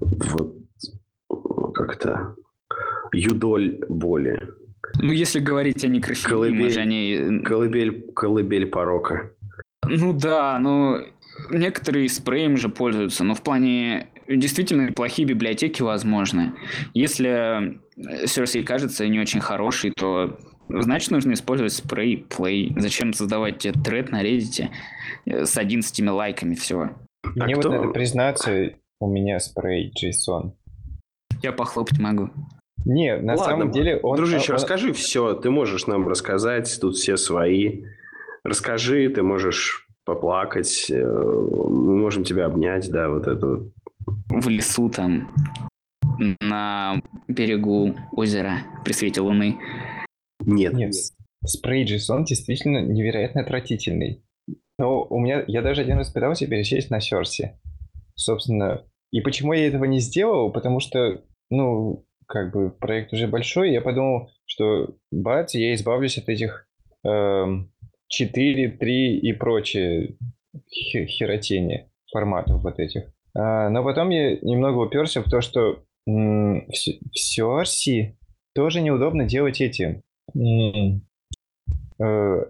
вот 0.00 0.54
как-то 1.74 2.36
юдоль 3.12 3.78
боли. 3.88 4.48
Ну, 4.98 5.12
если 5.12 5.40
говорить 5.40 5.84
о 5.84 5.88
некрасивых 5.88 6.28
колыбель, 6.28 6.80
они... 6.80 7.40
колыбель, 7.44 8.12
колыбель 8.14 8.66
порока. 8.66 9.30
Ну 9.86 10.12
да, 10.12 10.58
ну 10.58 10.98
некоторые 11.50 12.08
спреем 12.08 12.56
же 12.56 12.68
пользуются, 12.68 13.24
но 13.24 13.34
в 13.34 13.42
плане 13.42 14.08
действительно 14.28 14.92
плохие 14.92 15.26
библиотеки 15.26 15.82
возможны. 15.82 16.54
Если 16.94 17.80
Cersei 17.96 18.62
кажется 18.62 19.06
не 19.08 19.18
очень 19.18 19.40
хороший, 19.40 19.92
то 19.96 20.38
значит 20.68 21.10
нужно 21.10 21.32
использовать 21.32 21.72
спрей 21.72 22.26
play. 22.28 22.72
Зачем 22.78 23.12
создавать 23.12 23.58
тред 23.58 24.10
на 24.10 24.22
Reddit 24.22 24.70
с 25.26 25.56
11 25.56 26.08
лайками 26.08 26.54
всего? 26.54 26.90
Мне 27.34 27.54
а 27.54 27.56
вот 27.56 27.64
кто... 27.64 27.70
надо 27.72 27.88
признаться, 27.88 28.70
у 29.00 29.08
меня 29.08 29.40
спрей 29.40 29.92
JSON. 29.92 30.52
Я 31.42 31.52
похлопать 31.52 31.98
могу. 31.98 32.30
Не, 32.84 33.16
на 33.16 33.34
Ладно, 33.34 33.44
самом 33.44 33.70
деле 33.70 33.98
он... 33.98 34.16
Дружище, 34.16 34.52
он... 34.52 34.56
расскажи 34.56 34.92
все. 34.92 35.34
Ты 35.34 35.50
можешь 35.50 35.86
нам 35.86 36.08
рассказать, 36.08 36.78
тут 36.80 36.96
все 36.96 37.16
свои. 37.16 37.84
Расскажи, 38.44 39.08
ты 39.10 39.22
можешь 39.22 39.86
поплакать, 40.04 40.86
э, 40.90 41.04
мы 41.04 41.96
можем 41.96 42.24
тебя 42.24 42.46
обнять, 42.46 42.90
да, 42.90 43.08
вот 43.08 43.26
это 43.26 43.60
В 44.28 44.48
лесу 44.48 44.88
там, 44.88 45.30
на 46.40 47.02
берегу 47.28 47.94
озера 48.12 48.62
при 48.84 48.92
свете 48.92 49.20
луны. 49.20 49.58
Нет. 50.40 50.72
Нет, 50.72 50.94
спрей 51.44 51.84
JSON 51.84 52.24
действительно 52.24 52.78
невероятно 52.78 53.42
отвратительный. 53.42 54.24
Но 54.78 55.04
у 55.04 55.20
меня, 55.20 55.44
я 55.46 55.60
даже 55.60 55.82
один 55.82 55.98
раз 55.98 56.10
пытался 56.10 56.46
пересесть 56.46 56.90
на 56.90 57.00
Серсе. 57.00 57.60
Собственно, 58.14 58.84
и 59.12 59.20
почему 59.20 59.52
я 59.52 59.66
этого 59.66 59.84
не 59.84 60.00
сделал? 60.00 60.52
Потому 60.52 60.80
что, 60.80 61.22
ну, 61.50 62.06
как 62.30 62.52
бы 62.52 62.70
проект 62.70 63.12
уже 63.12 63.26
большой, 63.26 63.72
я 63.72 63.80
подумал, 63.80 64.30
что 64.46 64.94
бац, 65.10 65.54
я 65.54 65.74
избавлюсь 65.74 66.16
от 66.16 66.28
этих 66.28 66.68
э, 67.04 67.44
4, 68.08 68.68
3 68.68 69.18
и 69.18 69.32
прочее 69.32 70.16
херотени 70.70 71.90
форматов 72.12 72.62
вот 72.62 72.78
этих. 72.78 73.12
А, 73.34 73.68
но 73.68 73.82
потом 73.82 74.10
я 74.10 74.36
немного 74.36 74.78
уперся 74.78 75.22
в 75.22 75.28
то, 75.28 75.40
что 75.40 75.82
в, 76.06 76.62
в 76.66 77.40
Source 77.40 78.14
тоже 78.54 78.80
неудобно 78.80 79.24
делать 79.24 79.60
эти 79.60 80.02
э, 80.34 80.40
э, 81.98 82.44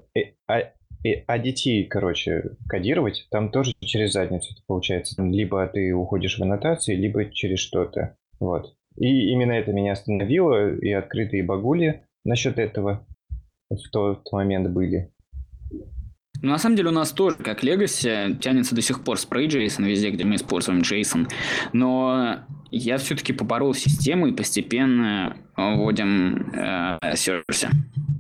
а, 0.47 0.59
э, 1.05 1.25
ADT, 1.27 1.87
короче, 1.89 2.57
кодировать, 2.69 3.27
там 3.31 3.51
тоже 3.51 3.73
через 3.81 4.13
задницу 4.13 4.53
это 4.53 4.63
получается. 4.67 5.23
Либо 5.23 5.67
ты 5.69 5.95
уходишь 5.95 6.39
в 6.39 6.43
аннотации, 6.43 6.95
либо 6.95 7.31
через 7.31 7.61
что-то. 7.61 8.17
Вот. 8.39 8.75
И 9.01 9.31
именно 9.31 9.53
это 9.53 9.73
меня 9.73 9.93
остановило, 9.93 10.77
и 10.77 10.93
открытые 10.93 11.43
багули 11.43 12.03
насчет 12.25 12.59
этого 12.59 13.07
в 13.71 13.91
тот 13.91 14.31
момент 14.31 14.69
были. 14.69 15.11
Ну, 16.43 16.51
на 16.51 16.59
самом 16.59 16.77
деле 16.77 16.91
у 16.91 16.93
нас 16.93 17.11
тоже, 17.13 17.37
как 17.37 17.65
Legacy, 17.65 18.39
тянется 18.39 18.75
до 18.75 18.83
сих 18.83 19.03
пор 19.03 19.19
спрей 19.19 19.49
JSON 19.49 19.87
везде, 19.87 20.11
где 20.11 20.25
мы 20.25 20.35
используем 20.35 20.81
JSON. 20.81 21.29
Но 21.73 22.41
я 22.71 22.99
все-таки 22.99 23.33
поборол 23.33 23.73
систему 23.73 24.27
и 24.27 24.33
постепенно 24.33 25.37
вводим 25.57 26.51
э, 26.53 26.99
сервисы. 27.17 27.69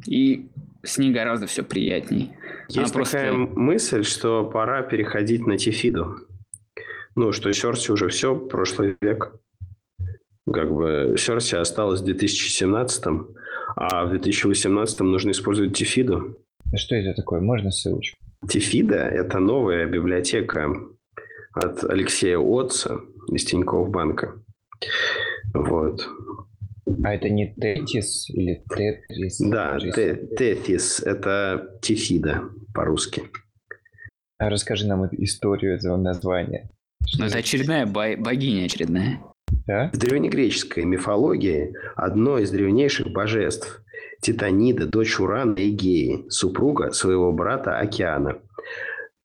И 0.07 0.49
с 0.83 0.97
ней 0.97 1.12
гораздо 1.12 1.47
все 1.47 1.62
приятней. 1.62 2.33
Есть 2.68 2.95
Она 2.95 3.05
такая 3.05 3.33
просто... 3.35 3.61
мысль, 3.61 4.05
что 4.05 4.45
пора 4.45 4.83
переходить 4.83 5.47
на 5.47 5.59
Тифиду. 5.59 6.16
Ну, 7.16 7.33
что 7.33 7.53
Серси 7.53 7.93
уже 7.93 8.09
все, 8.09 8.35
прошлый 8.35 8.97
век 9.03 9.35
как 10.53 10.72
бы 10.72 11.14
Серси 11.16 11.57
осталось 11.57 12.01
в 12.01 12.05
2017, 12.05 13.05
а 13.76 14.05
в 14.05 14.11
2018 14.11 15.01
нужно 15.01 15.30
использовать 15.30 15.76
Тифиду. 15.76 16.38
Что 16.74 16.94
это 16.94 17.14
такое? 17.14 17.40
Можно 17.40 17.70
ссылочку? 17.70 18.18
Тифида– 18.48 18.96
это 18.96 19.38
новая 19.38 19.86
библиотека 19.86 20.68
от 21.53 21.84
Алексея 21.84 22.38
Отца 22.38 23.01
из 23.28 23.44
Тинькофф 23.44 23.90
банка. 23.90 24.42
Вот. 25.53 26.07
А 27.05 27.14
это 27.14 27.28
не 27.28 27.55
Тетис 27.55 28.30
или 28.30 28.62
Тетрис? 28.68 29.38
Да, 29.38 29.78
Тетис– 29.78 31.01
это 31.05 31.78
Тифида 31.82 32.44
по-русски. 32.74 33.24
А 34.38 34.48
расскажи 34.48 34.86
нам 34.86 35.07
историю 35.12 35.74
этого 35.76 35.96
названия. 35.96 36.70
Ну, 37.18 37.26
это 37.26 37.38
очередная 37.38 37.86
богиня 37.86 38.64
очередная. 38.64 39.20
В 39.66 39.96
древнегреческой 39.96 40.84
мифологии 40.84 41.74
одно 41.96 42.38
из 42.38 42.51
древнейших 42.51 43.12
божеств– 43.12 43.82
Титанида, 44.20 44.86
дочь 44.86 45.18
Урана 45.18 45.55
и 45.55 45.70
Геи, 45.70 46.26
супруга 46.28 46.92
своего 46.92 47.32
брата 47.32 47.78
Океана. 47.78 48.38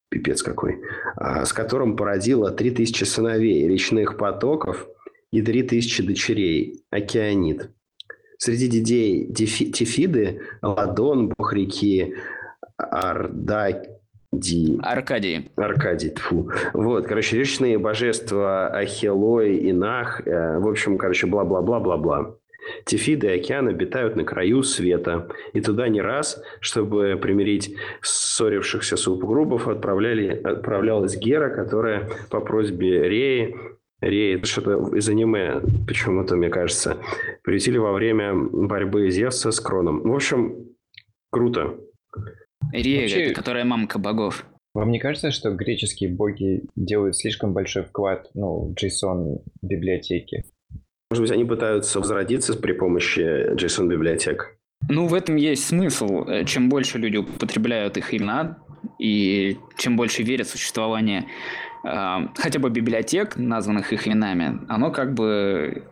пипец 0.10 0.42
какой, 0.42 0.82
а, 1.18 1.46
с 1.46 1.52
которым 1.52 1.98
породила 1.98 2.52
3000 2.52 3.04
сыновей 3.04 3.68
речных 3.68 4.18
потоков 4.18 4.88
и 5.32 5.42
3000 5.42 6.04
дочерей, 6.04 6.86
океанит. 6.90 7.72
Среди 8.38 8.68
детей 8.70 9.34
Тефиды, 9.34 10.42
Ладон, 10.62 11.34
бог 11.38 11.54
реки, 11.54 12.16
Ардаки, 12.78 13.90
Ди... 14.40 14.80
Аркадий. 14.82 15.50
Аркадий, 15.56 16.10
тфу. 16.10 16.50
Вот, 16.74 17.08
короче, 17.08 17.38
речные 17.38 17.78
божества 17.78 18.68
Ахилой 18.68 19.58
и 19.58 19.72
Нах. 19.72 20.22
Э, 20.26 20.60
в 20.60 20.68
общем, 20.68 20.98
короче, 20.98 21.28
бла-бла-бла-бла-бла. 21.28 22.36
Тефиды 22.86 23.28
и 23.28 23.40
океан 23.40 23.68
обитают 23.68 24.16
на 24.16 24.24
краю 24.24 24.64
света. 24.64 25.28
И 25.54 25.62
туда 25.62 25.88
не 25.88 26.02
раз, 26.02 26.42
чтобы 26.60 27.18
примирить 27.22 27.76
ссорившихся 28.02 28.98
супругов, 28.98 29.68
отправляли, 29.68 30.30
отправлялась 30.44 31.16
Гера, 31.16 31.50
которая 31.50 32.10
по 32.30 32.40
просьбе 32.42 33.08
Реи 33.08 33.56
Реи, 34.02 34.44
что-то 34.44 34.96
из 34.96 35.08
аниме, 35.10 35.62
почему-то, 35.88 36.36
мне 36.36 36.50
кажется, 36.50 36.98
прилетели 37.44 37.78
во 37.78 37.94
время 37.94 38.36
борьбы 38.36 39.10
Зевса 39.10 39.52
с 39.52 39.60
Кроном. 39.60 40.02
В 40.02 40.14
общем, 40.14 40.76
круто. 41.32 41.80
Рея, 42.72 43.02
Вообще... 43.02 43.30
которая 43.32 43.66
мамка 43.66 44.00
богов. 44.00 44.46
Вам 44.74 44.92
не 44.92 45.00
кажется, 45.00 45.32
что 45.32 45.52
греческие 45.52 46.10
боги 46.10 46.64
делают 46.76 47.16
слишком 47.16 47.54
большой 47.54 47.84
вклад 47.84 48.30
ну, 48.34 48.68
в 48.68 48.74
JSON 48.74 49.42
библиотеки? 49.62 50.44
Может 51.10 51.22
быть, 51.22 51.32
они 51.32 51.46
пытаются 51.46 52.00
возродиться 52.00 52.56
при 52.56 52.74
помощи 52.74 53.54
JSON 53.56 53.88
библиотек? 53.88 54.58
Ну, 54.90 55.08
в 55.08 55.14
этом 55.14 55.38
есть 55.38 55.66
смысл. 55.66 56.26
Чем 56.46 56.70
больше 56.70 56.98
люди 56.98 57.18
употребляют 57.18 57.98
их 57.98 58.14
имена, 58.14 58.58
и 59.00 59.58
чем 59.78 59.96
больше 59.96 60.24
верят 60.24 60.48
в 60.48 60.52
существование 60.52 61.26
э, 61.84 62.28
хотя 62.36 62.60
бы 62.60 62.70
библиотек, 62.70 63.38
названных 63.38 63.94
их 63.94 64.08
именами, 64.08 64.60
оно 64.68 64.92
как 64.92 65.14
бы... 65.14 65.86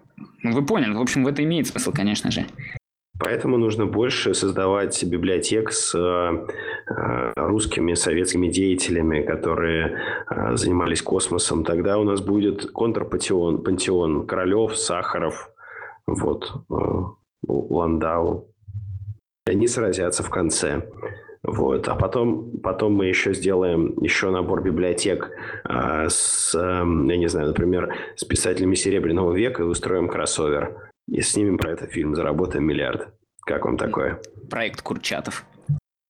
Ну, 0.43 0.51
вы 0.51 0.65
поняли. 0.65 0.93
В 0.93 1.01
общем, 1.01 1.23
в 1.23 1.27
это 1.27 1.43
имеет 1.43 1.67
смысл, 1.67 1.91
конечно 1.91 2.31
же. 2.31 2.45
Поэтому 3.23 3.57
нужно 3.57 3.85
больше 3.85 4.33
создавать 4.33 5.01
библиотек 5.05 5.71
с 5.71 5.95
э, 5.95 7.33
русскими 7.35 7.93
советскими 7.93 8.47
деятелями, 8.47 9.21
которые 9.21 9.97
э, 10.29 10.57
занимались 10.57 11.01
космосом. 11.01 11.63
Тогда 11.63 11.97
у 11.97 12.03
нас 12.03 12.21
будет 12.21 12.71
контрпантеон, 12.71 13.63
пантеон 13.63 14.27
Королев, 14.27 14.75
Сахаров, 14.77 15.49
вот, 16.05 16.51
э, 16.69 16.73
Ландау. 17.47 18.49
Они 19.45 19.67
сразятся 19.67 20.23
в 20.23 20.29
конце. 20.29 20.89
Вот. 21.43 21.87
А 21.87 21.95
потом, 21.95 22.51
потом 22.61 22.93
мы 22.93 23.05
еще 23.07 23.33
сделаем 23.33 23.93
еще 24.01 24.31
набор 24.31 24.61
библиотек 24.63 25.31
э, 25.69 26.07
с, 26.09 26.55
э, 26.55 26.59
я 26.59 27.17
не 27.17 27.27
знаю, 27.27 27.47
например, 27.47 27.93
с 28.15 28.25
писателями 28.25 28.75
Серебряного 28.75 29.33
века 29.33 29.63
и 29.63 29.65
устроим 29.65 30.09
кроссовер. 30.09 30.91
И 31.07 31.21
снимем 31.21 31.57
про 31.57 31.71
это 31.71 31.87
фильм, 31.87 32.15
заработаем 32.15 32.65
миллиард. 32.65 33.13
Как 33.45 33.65
вам 33.65 33.77
такое? 33.77 34.21
Проект 34.49 34.81
Курчатов. 34.81 35.45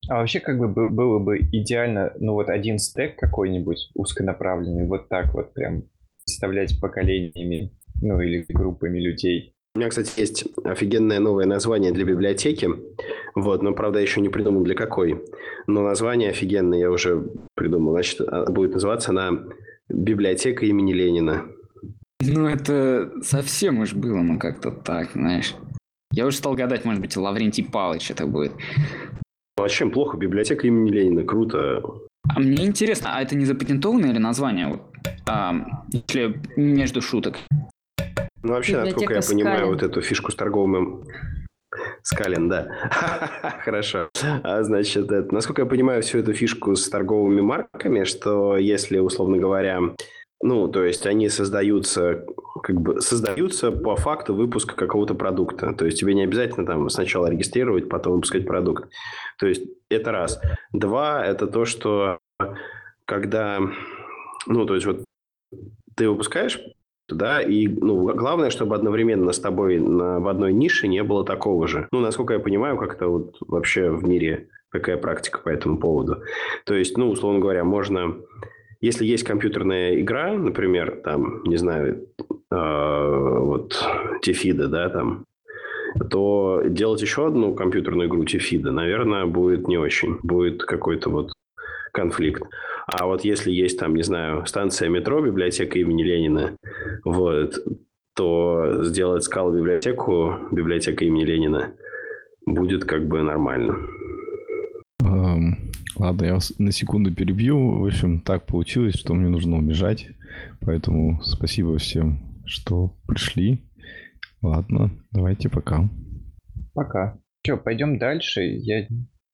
А 0.09 0.19
вообще, 0.19 0.39
как 0.39 0.59
бы 0.59 0.67
было 0.67 1.19
бы 1.19 1.39
идеально, 1.39 2.13
ну 2.19 2.33
вот 2.33 2.49
один 2.49 2.77
стек 2.77 3.17
какой-нибудь 3.17 3.89
узконаправленный, 3.95 4.85
вот 4.85 5.07
так 5.07 5.33
вот 5.33 5.53
прям 5.53 5.83
составлять 6.25 6.79
поколениями, 6.79 7.71
ну 8.01 8.19
или 8.19 8.45
группами 8.49 8.99
людей. 8.99 9.55
У 9.75 9.79
меня, 9.79 9.89
кстати, 9.89 10.19
есть 10.19 10.45
офигенное 10.63 11.19
новое 11.19 11.45
название 11.45 11.91
для 11.91 12.05
библиотеки. 12.05 12.69
Вот, 13.33 13.63
но, 13.63 13.73
правда, 13.73 13.99
еще 13.99 14.21
не 14.21 14.29
придумал 14.29 14.63
для 14.63 14.75
какой. 14.75 15.23
Но 15.65 15.81
название 15.81 16.29
офигенное 16.29 16.77
я 16.77 16.91
уже 16.91 17.25
придумал. 17.55 17.93
Значит, 17.93 18.21
а, 18.21 18.51
будет 18.51 18.73
называться 18.73 19.09
она 19.09 19.45
«Библиотека 19.89 20.63
имени 20.65 20.93
Ленина». 20.93 21.47
Ну, 22.27 22.47
это 22.47 23.11
совсем 23.21 23.79
уж 23.79 23.93
было, 23.93 24.21
ну, 24.21 24.39
как-то 24.39 24.71
так, 24.71 25.11
знаешь. 25.13 25.55
Я 26.11 26.27
уже 26.27 26.37
стал 26.37 26.53
гадать, 26.53 26.85
может 26.85 27.01
быть, 27.01 27.17
Лаврентий 27.17 27.65
Палыч 27.65 28.11
это 28.11 28.27
будет. 28.27 28.53
Ну, 29.57 29.63
а 29.63 29.69
чем 29.69 29.91
плохо? 29.91 30.17
Библиотека 30.17 30.67
имени 30.67 30.91
Ленина, 30.91 31.23
круто. 31.23 31.83
А 32.29 32.39
мне 32.39 32.65
интересно, 32.65 33.15
а 33.15 33.21
это 33.21 33.35
не 33.35 33.45
запатентованное 33.45 34.11
или 34.11 34.19
название? 34.19 34.67
Вот, 34.67 34.81
а, 35.27 35.55
если 35.91 36.39
между 36.55 37.01
шуток. 37.01 37.37
Ну, 38.43 38.53
вообще, 38.53 38.73
Библиотека 38.73 38.95
насколько 38.99 39.13
я 39.13 39.21
Скалин. 39.21 39.45
понимаю, 39.45 39.67
вот 39.67 39.83
эту 39.83 40.01
фишку 40.01 40.31
с 40.31 40.35
торговым... 40.35 41.03
Скалин, 42.03 42.49
да. 42.49 42.67
Хорошо. 43.63 44.09
А, 44.43 44.61
значит, 44.63 45.11
это, 45.11 45.33
насколько 45.33 45.63
я 45.63 45.65
понимаю 45.65 46.03
всю 46.03 46.19
эту 46.19 46.33
фишку 46.33 46.75
с 46.75 46.87
торговыми 46.89 47.41
марками, 47.41 48.03
что 48.03 48.57
если, 48.57 48.99
условно 48.99 49.37
говоря, 49.37 49.79
ну, 50.43 50.67
то 50.67 50.83
есть 50.83 51.05
они 51.05 51.29
создаются, 51.29 52.25
как 52.61 52.79
бы 52.79 53.01
создаются 53.01 53.71
по 53.71 53.95
факту 53.95 54.35
выпуска 54.35 54.75
какого-то 54.75 55.15
продукта. 55.15 55.73
То 55.73 55.85
есть 55.85 55.99
тебе 55.99 56.13
не 56.13 56.23
обязательно 56.23 56.65
там 56.65 56.89
сначала 56.89 57.27
регистрировать, 57.27 57.89
потом 57.89 58.13
выпускать 58.13 58.45
продукт. 58.45 58.89
То 59.39 59.47
есть 59.47 59.63
это 59.89 60.11
раз. 60.11 60.39
Два– 60.73 61.25
это 61.25 61.47
то, 61.47 61.65
что 61.65 62.19
когда, 63.05 63.59
ну, 64.45 64.65
то 64.65 64.75
есть 64.75 64.85
вот 64.85 65.05
ты 65.95 66.09
выпускаешь 66.09 66.59
да, 67.09 67.41
и 67.41 67.67
ну, 67.67 68.13
главное, 68.15 68.49
чтобы 68.49 68.75
одновременно 68.75 69.31
с 69.31 69.39
тобой 69.39 69.79
на, 69.79 70.19
в 70.19 70.27
одной 70.27 70.53
нише 70.53 70.87
не 70.87 71.03
было 71.03 71.25
такого 71.25 71.67
же. 71.67 71.87
Ну, 71.91 71.99
насколько 71.99 72.33
я 72.33 72.39
понимаю, 72.39 72.77
как-то 72.77 73.07
вот 73.07 73.37
вообще 73.41 73.89
в 73.89 74.03
мире 74.03 74.49
какая 74.69 74.97
практика 74.97 75.39
по 75.39 75.49
этому 75.49 75.77
поводу. 75.77 76.23
То 76.65 76.73
есть, 76.73 76.97
ну, 76.97 77.09
условно 77.09 77.39
говоря, 77.39 77.63
можно 77.63 78.15
если 78.83 79.05
есть 79.05 79.23
компьютерная 79.23 80.01
игра, 80.01 80.33
например, 80.33 80.99
там, 81.05 81.41
не 81.45 81.55
знаю, 81.55 82.05
э, 82.51 83.37
вот 83.39 83.81
Тефида, 84.21 84.67
да, 84.67 84.89
там, 84.89 85.23
то 86.09 86.61
делать 86.65 87.01
еще 87.01 87.27
одну 87.27 87.55
компьютерную 87.55 88.09
игру 88.09 88.25
Тефида, 88.25 88.73
наверное, 88.73 89.25
будет 89.25 89.69
не 89.69 89.77
очень. 89.77 90.19
Будет 90.21 90.65
какой-то 90.65 91.09
вот 91.09 91.31
конфликт. 91.93 92.43
А 92.85 93.05
вот 93.05 93.23
если 93.23 93.53
есть 93.53 93.79
там, 93.79 93.95
не 93.95 94.03
знаю, 94.03 94.45
станция 94.45 94.89
метро, 94.89 95.21
библиотека 95.21 95.79
имени 95.79 96.03
Ленина, 96.03 96.57
вот, 97.05 97.65
то 98.17 98.83
сделать 98.83 99.23
скал 99.23 99.53
библиотеку, 99.53 100.39
библиотека 100.51 101.05
имени 101.05 101.23
Ленина, 101.23 101.71
будет 102.45 102.83
как 102.83 103.07
бы 103.07 103.21
нормально. 103.21 103.77
Ладно, 105.95 106.25
я 106.25 106.33
вас 106.33 106.53
на 106.57 106.71
секунду 106.71 107.13
перебью. 107.13 107.79
В 107.79 107.85
общем, 107.85 108.19
так 108.21 108.45
получилось, 108.45 108.95
что 108.95 109.13
мне 109.13 109.29
нужно 109.29 109.57
убежать. 109.57 110.09
Поэтому 110.61 111.21
спасибо 111.23 111.77
всем, 111.77 112.41
что 112.45 112.95
пришли. 113.07 113.61
Ладно, 114.41 114.91
давайте 115.11 115.49
пока. 115.49 115.89
Пока. 116.73 117.17
Че, 117.43 117.57
пойдем 117.57 117.97
дальше? 117.97 118.41
Я... 118.41 118.87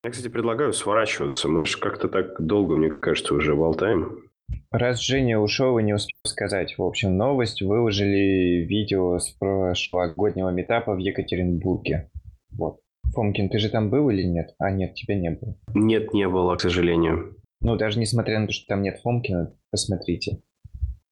Я, 0.04 0.12
кстати, 0.12 0.30
предлагаю 0.30 0.72
сворачиваться. 0.72 1.50
Мы 1.50 1.66
же 1.66 1.78
как-то 1.78 2.08
так 2.08 2.40
долго, 2.40 2.78
мне 2.78 2.90
кажется, 2.90 3.34
уже 3.34 3.54
болтаем. 3.54 4.30
Раз 4.72 5.02
Женя 5.02 5.40
ушел 5.40 5.78
и 5.78 5.84
не 5.84 5.94
успел 5.94 6.16
сказать, 6.26 6.78
в 6.78 6.84
общем, 6.84 7.18
новость. 7.18 7.62
Выложили 7.62 8.66
видео 8.66 9.20
с 9.20 9.30
прошлогоднего 9.32 10.50
метапа 10.50 10.96
в 10.96 11.00
Екатеринбурге. 11.00 12.10
Вот. 12.52 12.80
Фомкин, 13.14 13.50
ты 13.50 13.60
же 13.60 13.70
там 13.70 13.90
был 13.90 14.10
или 14.10 14.24
нет? 14.24 14.56
А, 14.60 14.72
нет, 14.72 14.96
тебя 14.96 15.16
не 15.16 15.32
было. 15.32 15.56
Нет, 15.74 16.14
не 16.14 16.28
было, 16.28 16.56
к 16.56 16.62
сожалению. 16.62 17.36
Ну, 17.62 17.76
даже 17.76 18.00
несмотря 18.00 18.40
на 18.40 18.48
то, 18.48 18.54
что 18.54 18.68
там 18.68 18.82
нет 18.82 19.00
Фомкина, 19.02 19.54
посмотрите. 19.72 20.42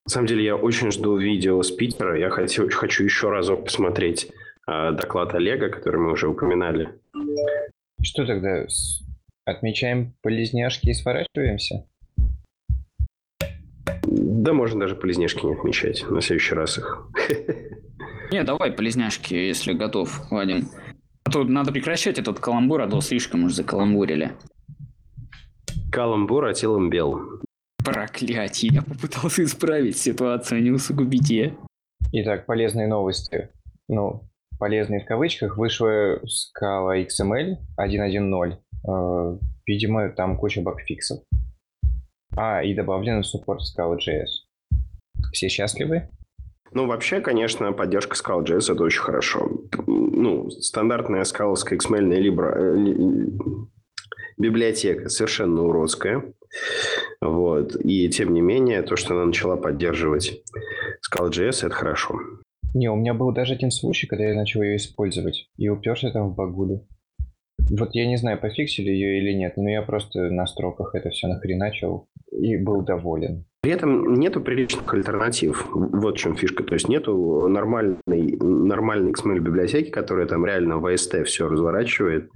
На 0.05 0.11
самом 0.11 0.27
деле, 0.27 0.45
я 0.45 0.55
очень 0.55 0.91
жду 0.91 1.17
видео 1.17 1.61
с 1.61 1.71
Питера. 1.71 2.17
Я 2.17 2.29
хочу, 2.29 2.69
хочу 2.69 3.03
еще 3.03 3.29
разок 3.29 3.65
посмотреть 3.65 4.31
э, 4.65 4.91
доклад 4.93 5.35
Олега, 5.35 5.69
который 5.69 5.99
мы 5.99 6.13
уже 6.13 6.29
упоминали. 6.29 6.89
Что 8.01 8.25
тогда? 8.25 8.65
Отмечаем 9.43 10.13
полезняшки 10.21 10.89
и 10.89 10.93
сворачиваемся? 10.93 11.85
Да, 14.03 14.53
можно 14.53 14.79
даже 14.79 14.95
полезняшки 14.95 15.45
не 15.45 15.53
отмечать. 15.53 16.05
На 16.09 16.21
следующий 16.21 16.55
раз 16.55 16.77
их. 16.77 17.09
Не, 18.31 18.43
давай 18.43 18.71
полезняшки, 18.71 19.33
если 19.33 19.73
готов, 19.73 20.29
Вадим. 20.29 20.69
А 21.28 21.30
тут 21.30 21.49
надо 21.49 21.73
прекращать 21.73 22.17
этот 22.17 22.39
каламбур, 22.39 22.84
а 22.84 22.88
то 22.88 23.01
слишком 23.01 23.43
уж 23.43 23.51
закаламбурили. 23.51 24.32
Каламбур, 25.91 26.45
а 26.45 26.53
телом 26.53 26.89
бел. 26.89 27.19
Проклятие, 27.84 28.75
я 28.75 28.82
попытался 28.82 29.43
исправить 29.43 29.97
ситуацию, 29.97 30.59
а 30.59 30.61
не 30.61 30.71
усугубить 30.71 31.30
ее. 31.30 31.57
Итак, 32.13 32.45
полезные 32.45 32.88
новости. 32.88 33.49
Ну, 33.89 34.23
полезные 34.57 35.01
в 35.01 35.05
кавычках. 35.05 35.57
Вышла 35.57 36.17
скала 36.28 36.97
XML 36.97 37.57
1.1.0. 37.78 38.57
Э, 38.88 39.38
видимо, 39.65 40.09
там 40.11 40.38
куча 40.38 40.61
багфиксов. 40.61 41.19
А, 42.38 42.63
и 42.63 42.73
добавлен 42.73 43.21
суппорт 43.21 43.63
скалы 43.63 43.97
JS. 43.97 44.47
Все 45.34 45.49
счастливы? 45.49 46.07
Ну, 46.72 46.86
вообще, 46.86 47.22
конечно, 47.22 47.72
поддержка 47.72 48.15
Scala.js– 48.15 48.72
это 48.74 48.84
очень 48.84 49.01
хорошо. 49.01 49.49
Ну, 49.88 50.49
стандартная 50.49 51.24
скаловская 51.24 51.80
XML 51.80 52.15
либо 52.15 52.51
э, 52.55 52.76
библиотека 54.38 55.09
совершенно 55.09 55.63
уродская. 55.63 56.24
Вот. 57.22 57.76
И 57.84 58.09
тем 58.09 58.34
не 58.34 58.41
менее, 58.41 58.82
то, 58.82 58.95
что 58.95 59.15
она 59.15 59.26
начала 59.26 59.55
поддерживать 59.57 60.43
Scala.js, 61.09 61.65
это 61.65 61.76
хорошо. 61.76 62.20
Не, 62.74 62.89
у 62.89 62.95
меня 62.95 63.13
был 63.13 63.32
даже 63.32 63.53
один 63.53 63.72
случай, 63.72 64.07
когда 64.07 64.26
я 64.26 64.36
начал 64.36 64.61
ее 64.61 64.76
использовать, 64.76 65.49
и 65.57 65.70
уперся 65.70 66.11
там 66.11 66.30
в 66.30 66.36
багулю. 66.36 66.86
Вот 67.70 67.89
я 67.93 68.07
не 68.07 68.18
знаю, 68.18 68.39
пофиксили 68.39 68.89
ее 68.89 69.20
или 69.20 69.34
нет, 69.34 69.57
но 69.57 69.70
я 69.70 69.82
просто 69.82 70.30
на 70.30 70.45
строках 70.45 70.95
это 70.95 71.09
все 71.09 71.28
нахреначил 71.28 72.07
и 72.32 72.57
был 72.57 72.82
доволен. 72.82 73.45
При 73.61 73.72
этом 73.72 74.13
нету 74.13 74.39
приличных 74.41 74.93
альтернатив. 74.93 75.68
Вот 75.72 76.15
в 76.15 76.18
чем 76.18 76.36
фишка. 76.36 76.63
То 76.63 76.76
есть 76.76 76.88
нету 76.88 77.47
нормальной, 77.49 78.38
нормальной 78.39 79.11
XML 79.11 79.39
библиотеки, 79.39 79.89
которая 79.89 80.28
там 80.28 80.45
реально 80.45 80.78
в 80.78 80.86
AST 80.86 81.24
все 81.26 81.49
разворачивает 81.49 82.30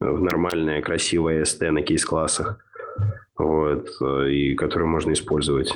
в 0.00 0.20
нормальное, 0.20 0.82
красивое 0.82 1.42
AST 1.42 1.70
на 1.70 1.82
кейс-классах. 1.82 2.64
Вот, 3.36 3.88
и 4.28 4.54
которую 4.54 4.88
можно 4.88 5.12
использовать. 5.12 5.72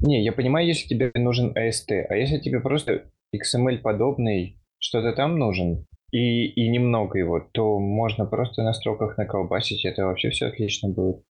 Не, 0.00 0.22
я 0.22 0.32
понимаю, 0.32 0.66
если 0.66 0.88
тебе 0.88 1.10
нужен 1.14 1.54
AST, 1.56 1.90
а 2.08 2.14
если 2.14 2.38
тебе 2.38 2.60
просто 2.60 3.04
XML-подобный, 3.34 4.58
что-то 4.78 5.12
там 5.12 5.38
нужен, 5.38 5.86
и, 6.12 6.46
и 6.46 6.68
немного 6.68 7.18
его, 7.18 7.40
то 7.52 7.78
можно 7.78 8.26
просто 8.26 8.62
на 8.62 8.74
строках 8.74 9.18
наколбасить, 9.18 9.84
это 9.84 10.04
вообще 10.04 10.30
все 10.30 10.46
отлично 10.46 10.88
будет. 10.90 11.22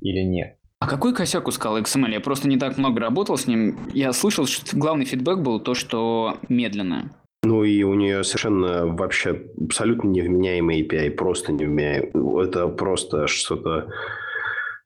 Или 0.00 0.20
нет? 0.20 0.56
А 0.80 0.86
какой 0.86 1.12
косяк 1.12 1.48
у 1.48 1.50
Scala 1.50 1.82
XML? 1.82 2.12
Я 2.12 2.20
просто 2.20 2.48
не 2.48 2.56
так 2.56 2.78
много 2.78 3.00
работал 3.00 3.36
с 3.36 3.48
ним. 3.48 3.78
Я 3.92 4.12
слышал, 4.12 4.46
что 4.46 4.76
главный 4.76 5.06
фидбэк 5.06 5.40
был 5.40 5.58
то, 5.58 5.74
что 5.74 6.36
медленно. 6.48 7.10
Ну 7.42 7.64
и 7.64 7.82
у 7.82 7.94
нее 7.94 8.22
совершенно 8.22 8.86
вообще 8.86 9.42
абсолютно 9.60 10.08
невменяемый 10.08 10.82
API, 10.82 11.10
просто 11.10 11.52
невменяемый. 11.52 12.46
Это 12.46 12.68
просто 12.68 13.26
что-то 13.26 13.88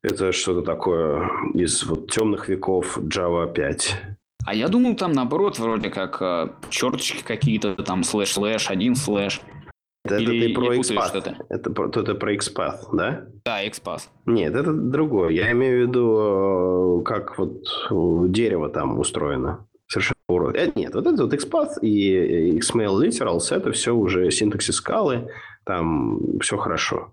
это 0.03 0.33
что-то 0.33 0.63
такое 0.63 1.31
из 1.55 1.85
вот 1.85 2.11
темных 2.11 2.49
веков 2.49 2.99
Java 2.99 3.53
5. 3.53 3.97
А 4.47 4.55
я 4.55 4.68
думал, 4.68 4.97
там 4.97 5.12
наоборот, 5.12 5.59
вроде 5.59 5.90
как 5.90 6.20
э, 6.20 6.49
черточки 6.70 7.22
какие-то, 7.22 7.74
там 7.76 8.03
слэш-слэш, 8.03 8.70
один 8.70 8.97
слэш. 8.97 9.40
Это, 10.05 10.16
Или 10.16 10.49
ты 10.49 10.55
про 10.55 10.74
XPath. 10.74 11.45
Это, 11.49 12.01
это 12.01 12.14
про 12.16 12.34
XPath, 12.34 12.78
да? 12.93 13.24
Да, 13.45 13.64
XPath. 13.64 14.03
Нет, 14.26 14.55
это 14.55 14.72
другое. 14.72 15.30
Я 15.30 15.53
имею 15.53 15.84
в 15.84 15.88
виду, 15.88 17.01
э, 17.01 17.05
как 17.05 17.38
вот 17.38 17.62
дерево 18.32 18.68
там 18.68 18.99
устроено. 18.99 19.66
Совершенно 19.86 20.16
урод. 20.28 20.57
Это 20.57 20.78
нет, 20.78 20.95
вот 20.95 21.07
это 21.07 21.22
вот 21.22 21.34
XPath 21.34 21.80
и 21.82 22.59
XML 22.59 23.01
Literals, 23.01 23.55
это 23.55 23.70
все 23.72 23.95
уже 23.95 24.30
синтаксис 24.30 24.76
скалы, 24.76 25.28
там 25.64 26.38
все 26.40 26.57
хорошо. 26.57 27.11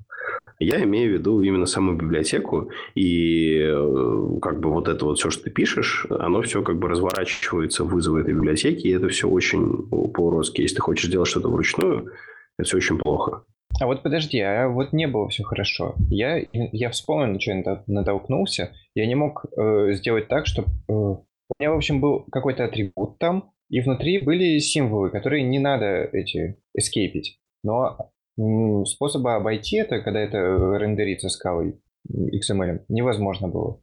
Я 0.59 0.83
имею 0.83 1.11
в 1.11 1.13
виду 1.13 1.41
именно 1.41 1.65
саму 1.65 1.93
библиотеку, 1.93 2.69
и 2.93 3.59
э, 3.59 4.39
как 4.41 4.59
бы 4.59 4.69
вот 4.71 4.89
это 4.89 5.05
вот 5.05 5.17
все, 5.17 5.29
что 5.29 5.45
ты 5.45 5.51
пишешь, 5.51 6.05
оно 6.09 6.41
все 6.41 6.61
как 6.63 6.79
бы 6.79 6.89
разворачивается 6.89 7.85
в 7.85 7.89
вызовы 7.89 8.21
этой 8.21 8.33
библиотеки, 8.33 8.87
и 8.87 8.91
это 8.91 9.07
все 9.07 9.29
очень 9.29 9.87
по-уродски. 9.89 10.61
Если 10.61 10.75
ты 10.75 10.81
хочешь 10.81 11.09
делать 11.09 11.29
что-то 11.29 11.47
вручную, 11.47 12.11
это 12.57 12.67
все 12.67 12.77
очень 12.77 12.97
плохо. 12.97 13.43
А 13.79 13.85
вот 13.85 14.03
подожди, 14.03 14.39
а 14.39 14.67
вот 14.67 14.91
не 14.91 15.07
было 15.07 15.29
все 15.29 15.43
хорошо. 15.43 15.95
Я, 16.09 16.43
я 16.51 16.89
вспомнил, 16.89 17.33
на 17.33 17.39
что 17.39 17.51
я 17.51 17.83
натолкнулся. 17.87 18.73
Я 18.95 19.07
не 19.07 19.15
мог 19.15 19.45
э, 19.55 19.93
сделать 19.93 20.27
так, 20.27 20.45
чтобы... 20.45 20.67
Э, 20.89 20.93
у 20.93 21.25
меня, 21.57 21.71
в 21.71 21.77
общем, 21.77 22.01
был 22.01 22.25
какой-то 22.31 22.65
атрибут 22.65 23.17
там, 23.17 23.51
и 23.69 23.79
внутри 23.79 24.19
были 24.19 24.57
символы, 24.59 25.09
которые 25.09 25.43
не 25.43 25.59
надо 25.59 26.09
эти 26.11 26.57
эскейпить. 26.75 27.39
Но 27.63 28.11
способа 28.85 29.35
обойти 29.35 29.77
это, 29.77 30.01
когда 30.01 30.19
это 30.19 30.37
рендерится 30.77 31.29
скалой 31.29 31.79
XML, 32.09 32.85
невозможно 32.87 33.47
было. 33.47 33.81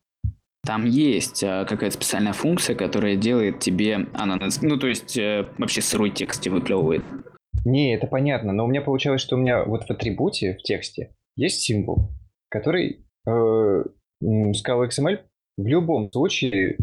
Там 0.66 0.84
есть 0.84 1.44
э, 1.44 1.64
какая-то 1.68 1.94
специальная 1.94 2.32
функция, 2.32 2.74
которая 2.74 3.14
делает 3.14 3.60
тебе 3.60 4.06
ананас, 4.14 4.60
ну 4.62 4.76
то 4.76 4.88
есть 4.88 5.16
э, 5.16 5.46
вообще 5.58 5.80
сырой 5.80 6.10
текст 6.10 6.42
тебе 6.42 6.56
выплевывает. 6.56 7.04
Не, 7.64 7.94
это 7.94 8.06
понятно, 8.08 8.52
но 8.52 8.64
у 8.64 8.68
меня 8.68 8.80
получалось, 8.80 9.20
что 9.20 9.36
у 9.36 9.38
меня 9.38 9.64
вот 9.64 9.84
в 9.84 9.90
атрибуте, 9.90 10.54
в 10.54 10.62
тексте, 10.62 11.14
есть 11.36 11.60
символ, 11.60 12.10
который 12.48 13.06
э, 13.26 13.84
Scala 14.22 14.88
XML 14.88 15.20
в 15.56 15.66
любом 15.66 16.10
случае 16.10 16.72
э, 16.72 16.76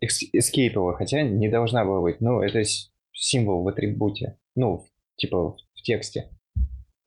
эскейпила, 0.00 0.94
хотя 0.94 1.22
не 1.22 1.48
должна 1.48 1.84
была 1.84 2.00
быть. 2.00 2.20
Ну, 2.20 2.40
это 2.42 2.62
символ 3.12 3.62
в 3.62 3.68
атрибуте, 3.68 4.38
ну, 4.54 4.84
типа 5.16 5.56
в 5.74 5.82
тексте. 5.82 6.30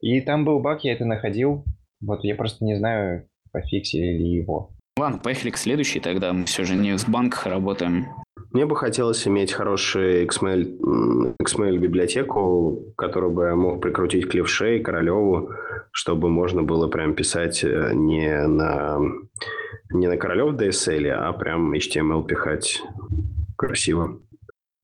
И 0.06 0.20
там 0.20 0.44
был 0.44 0.60
баг, 0.60 0.84
я 0.84 0.92
это 0.92 1.04
находил. 1.04 1.64
Вот 2.00 2.22
я 2.22 2.36
просто 2.36 2.64
не 2.64 2.76
знаю, 2.76 3.26
пофиксили 3.50 4.16
ли 4.16 4.36
его. 4.36 4.70
Ладно, 4.96 5.18
поехали 5.18 5.50
к 5.50 5.56
следующей 5.56 5.98
тогда. 5.98 6.32
Мы 6.32 6.44
все 6.44 6.62
же 6.62 6.76
не 6.76 6.96
в 6.96 7.08
банках 7.08 7.44
работаем. 7.46 8.06
Мне 8.52 8.66
бы 8.66 8.76
хотелось 8.76 9.26
иметь 9.26 9.52
хорошую 9.52 10.24
XML, 10.28 11.34
XML 11.42 11.78
библиотеку, 11.78 12.94
которую 12.96 13.32
бы 13.32 13.46
я 13.46 13.56
мог 13.56 13.82
прикрутить 13.82 14.28
к 14.28 14.34
левше 14.34 14.76
и 14.76 14.80
Королеву, 14.80 15.50
чтобы 15.90 16.28
можно 16.28 16.62
было 16.62 16.86
прям 16.86 17.16
писать 17.16 17.64
э, 17.64 17.90
не 17.92 18.46
на, 18.46 19.00
не 19.90 20.06
на 20.06 20.16
Королев 20.16 20.54
DSL, 20.54 21.08
а 21.08 21.32
прям 21.32 21.74
HTML 21.74 22.24
пихать 22.24 22.80
красиво. 23.56 24.20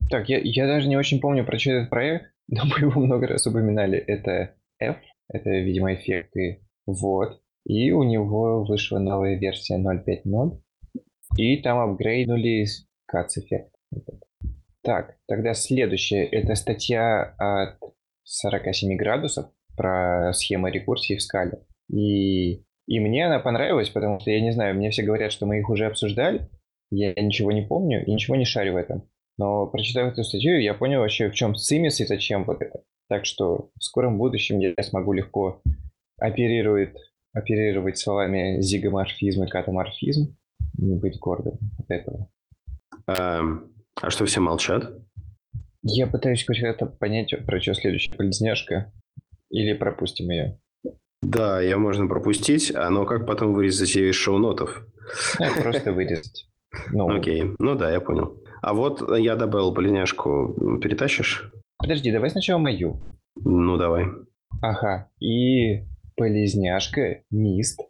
Так, 0.09 0.27
я, 0.27 0.39
я 0.43 0.67
даже 0.67 0.89
не 0.89 0.97
очень 0.97 1.21
помню 1.21 1.45
про 1.45 1.57
что 1.57 1.71
этот 1.71 1.89
проект, 1.89 2.25
но 2.49 2.63
мы 2.65 2.87
его 2.87 2.99
много 2.99 3.25
раз 3.27 3.47
упоминали. 3.47 3.97
Это 3.97 4.55
F, 4.81 4.97
это, 5.33 5.49
видимо, 5.49 5.93
эффекты. 5.93 6.65
Вот. 6.85 7.41
И 7.65 7.91
у 7.91 8.03
него 8.03 8.63
вышла 8.63 8.99
новая 8.99 9.37
версия 9.37 9.77
0.5.0. 9.77 10.61
И 11.37 11.61
там 11.61 11.79
апгрейднули 11.79 12.65
Cuts 13.11 13.37
эффект. 13.37 13.73
Так, 14.83 15.15
тогда 15.27 15.53
следующее. 15.53 16.25
Это 16.25 16.55
статья 16.55 17.35
от 17.37 17.79
47 18.23 18.95
градусов 18.97 19.47
про 19.75 20.33
схемы 20.33 20.71
рекурсии 20.71 21.15
в 21.15 21.21
скале. 21.21 21.65
И, 21.89 22.63
и 22.87 22.99
мне 22.99 23.25
она 23.25 23.39
понравилась, 23.39 23.89
потому 23.89 24.19
что, 24.19 24.31
я 24.31 24.41
не 24.41 24.51
знаю, 24.51 24.75
мне 24.75 24.89
все 24.89 25.03
говорят, 25.03 25.31
что 25.31 25.45
мы 25.45 25.59
их 25.59 25.69
уже 25.69 25.85
обсуждали. 25.85 26.49
Я 26.91 27.13
ничего 27.13 27.51
не 27.51 27.63
помню 27.63 28.05
и 28.05 28.11
ничего 28.11 28.35
не 28.35 28.45
шарю 28.45 28.73
в 28.73 28.77
этом. 28.77 29.09
Но 29.37 29.65
прочитав 29.67 30.11
эту 30.11 30.23
статью, 30.23 30.59
я 30.59 30.73
понял 30.73 30.99
вообще, 30.99 31.29
в 31.29 31.33
чем 31.33 31.55
цимис 31.55 31.99
и 31.99 32.05
зачем 32.05 32.43
вот 32.43 32.61
это. 32.61 32.83
Так 33.09 33.25
что 33.25 33.69
в 33.77 33.83
скором 33.83 34.17
будущем 34.17 34.59
я 34.59 34.73
смогу 34.81 35.13
легко 35.13 35.61
оперировать, 36.17 36.95
оперировать 37.33 37.97
словами 37.97 38.61
зигоморфизм 38.61 39.43
и 39.43 39.47
катаморфизм 39.49 40.35
и 40.77 40.93
быть 40.95 41.19
гордым 41.19 41.59
от 41.79 41.89
этого. 41.89 42.29
А, 43.07 43.41
а 44.01 44.09
что 44.09 44.25
все 44.25 44.39
молчат? 44.39 44.91
Я 45.83 46.07
пытаюсь 46.07 46.45
хоть 46.45 46.59
это 46.59 46.85
понять, 46.85 47.33
про 47.45 47.59
что 47.59 47.73
следующая 47.73 48.13
полезняшка. 48.13 48.91
Или 49.49 49.73
пропустим 49.73 50.29
ее. 50.29 50.59
Да, 51.21 51.61
ее 51.61 51.77
можно 51.77 52.07
пропустить, 52.07 52.73
а 52.75 52.89
но 52.89 53.05
как 53.05 53.27
потом 53.27 53.53
вырезать 53.53 53.93
ее 53.95 54.09
из 54.09 54.15
шоу-нотов? 54.15 54.85
Ну, 55.39 55.61
просто 55.61 55.93
вырезать. 55.93 56.49
Ну, 56.91 57.07
Окей, 57.15 57.43
ну 57.59 57.75
да, 57.75 57.91
я 57.91 58.01
понял. 58.01 58.41
А 58.61 58.73
вот 58.73 59.17
я 59.17 59.35
добавил 59.35 59.73
полезняшку, 59.73 60.79
перетащишь? 60.81 61.51
Подожди, 61.83 62.13
давай 62.13 62.29
сначала 62.29 62.59
мою. 62.59 63.01
Ну, 63.35 63.75
давай. 63.75 64.05
Ага, 64.61 65.09
и 65.19 65.83
полезняшка, 66.15 67.23
мист. 67.29 67.81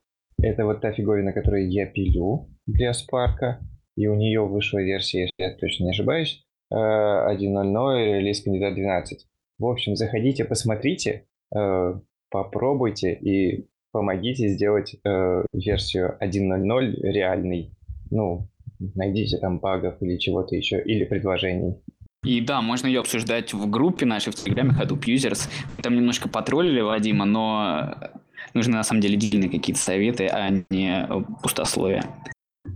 Это 0.41 0.65
вот 0.65 0.81
та 0.81 0.91
фиговина, 0.91 1.31
которую 1.31 1.69
я 1.69 1.85
пилю 1.85 2.49
для 2.65 2.91
спарка. 2.93 3.59
И 3.95 4.07
у 4.07 4.15
нее 4.15 4.47
вышла 4.47 4.79
версия, 4.79 5.21
если 5.21 5.33
я 5.37 5.55
точно 5.55 5.83
не 5.83 5.91
ошибаюсь, 5.91 6.43
1.0.0, 6.73 7.99
э, 7.99 8.17
релиз 8.17 8.41
кандидат 8.41 8.73
12. 8.73 9.27
В 9.59 9.65
общем, 9.67 9.95
заходите, 9.95 10.43
посмотрите, 10.43 11.27
э, 11.55 11.93
попробуйте 12.31 13.13
и 13.13 13.69
помогите 13.91 14.47
сделать 14.47 14.95
э, 15.05 15.45
версию 15.53 16.17
1.0.0 16.19 16.95
реальной. 17.03 17.69
Ну, 18.09 18.49
найдите 18.95 19.37
там 19.37 19.59
багов 19.59 20.01
или 20.01 20.17
чего-то 20.17 20.55
еще, 20.55 20.81
или 20.81 21.05
предложений. 21.05 21.83
И 22.23 22.41
да, 22.41 22.61
можно 22.61 22.87
ее 22.87 23.01
обсуждать 23.01 23.53
в 23.53 23.69
группе 23.69 24.05
нашей 24.05 24.31
в 24.31 24.35
Телеграме 24.35 24.71
Hadoop 24.71 25.01
Users. 25.01 25.49
Мы 25.77 25.83
там 25.83 25.95
немножко 25.95 26.29
потроллили 26.29 26.81
Вадима, 26.81 27.25
но 27.25 27.95
нужны 28.53 28.75
на 28.75 28.83
самом 28.83 29.01
деле 29.01 29.17
дельные 29.17 29.49
какие-то 29.49 29.81
советы, 29.81 30.27
а 30.27 30.49
не 30.69 31.07
пустословия. 31.41 32.05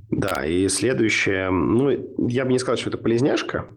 Да, 0.09 0.45
и 0.45 0.67
следующее, 0.67 1.49
ну, 1.49 1.89
я 2.27 2.45
бы 2.45 2.51
не 2.51 2.59
сказал, 2.59 2.77
что 2.77 2.89
это 2.89 2.97
полезняшка, 2.97 3.67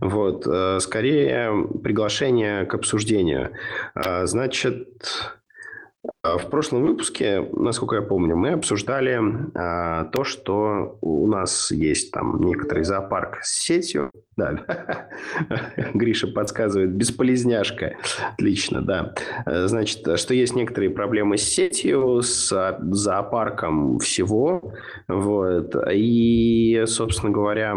вот, 0.00 0.46
э, 0.46 0.78
скорее 0.80 1.66
приглашение 1.82 2.64
к 2.64 2.74
обсуждению. 2.74 3.50
Э, 3.94 4.26
значит, 4.26 4.88
в 6.22 6.48
прошлом 6.50 6.82
выпуске, 6.82 7.46
насколько 7.52 7.96
я 7.96 8.02
помню, 8.02 8.36
мы 8.36 8.50
обсуждали 8.50 9.20
а, 9.54 10.04
то, 10.06 10.24
что 10.24 10.98
у 11.00 11.26
нас 11.26 11.70
есть 11.70 12.10
там 12.12 12.40
некоторый 12.42 12.84
зоопарк 12.84 13.38
с 13.42 13.64
сетью. 13.64 14.10
Да, 14.36 14.64
Гриша 15.94 16.28
подсказывает, 16.28 16.90
бесполезняшка. 16.90 17.96
Отлично, 18.32 18.82
да. 18.82 19.14
Значит, 19.46 20.18
что 20.18 20.34
есть 20.34 20.54
некоторые 20.54 20.90
проблемы 20.90 21.36
с 21.36 21.42
сетью, 21.42 22.22
с 22.22 22.78
зоопарком 22.80 23.98
всего. 23.98 24.74
Вот. 25.08 25.74
И, 25.92 26.82
собственно 26.86 27.32
говоря, 27.32 27.76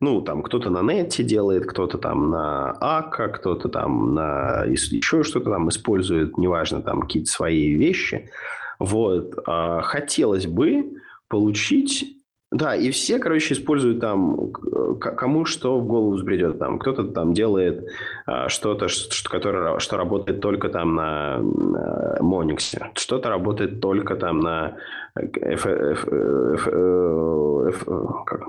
ну, 0.00 0.20
там 0.20 0.42
кто-то 0.42 0.70
на 0.70 0.82
нете 0.82 1.24
делает, 1.24 1.66
кто-то 1.66 1.98
там 1.98 2.30
на 2.30 2.70
АКа, 2.70 3.28
кто-то 3.28 3.68
там 3.68 4.14
на 4.14 4.64
еще 4.64 5.22
что-то 5.22 5.50
там 5.50 5.68
использует, 5.68 6.38
неважно, 6.38 6.82
там 6.82 7.02
какие-то 7.02 7.30
свои 7.30 7.74
вещи. 7.74 8.30
Вот. 8.78 9.34
А 9.46 9.80
хотелось 9.82 10.46
бы 10.46 10.92
получить 11.28 12.18
да, 12.50 12.74
и 12.74 12.90
все, 12.90 13.18
короче, 13.18 13.52
используют 13.52 14.00
там, 14.00 14.52
кому 15.00 15.44
что 15.44 15.78
в 15.78 15.86
голову 15.86 16.12
взбредет. 16.12 16.58
Там 16.58 16.78
кто-то 16.78 17.04
там 17.04 17.34
делает 17.34 17.86
а, 18.24 18.48
что-то, 18.48 18.88
что, 18.88 19.28
которое, 19.28 19.78
что 19.80 19.98
работает 19.98 20.40
только 20.40 20.70
там 20.70 20.94
на, 20.94 21.38
на 21.40 22.16
Monix, 22.22 22.80
что-то 22.94 23.28
работает 23.28 23.80
только 23.80 24.16
там 24.16 24.40
на 24.40 24.78
F, 25.14 25.66
F, 25.66 26.08
F, 26.08 26.68
F, 26.68 27.84
как, 28.24 28.44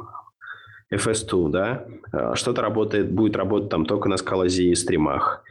FS2, 0.93 1.49
да, 1.49 1.85
а, 2.11 2.35
что-то 2.35 2.61
работает, 2.61 3.11
будет 3.11 3.35
работать 3.35 3.69
там 3.69 3.85
только 3.85 4.09
на 4.09 4.17
скалази 4.17 4.69
и 4.69 4.75
стримах. 4.75 5.43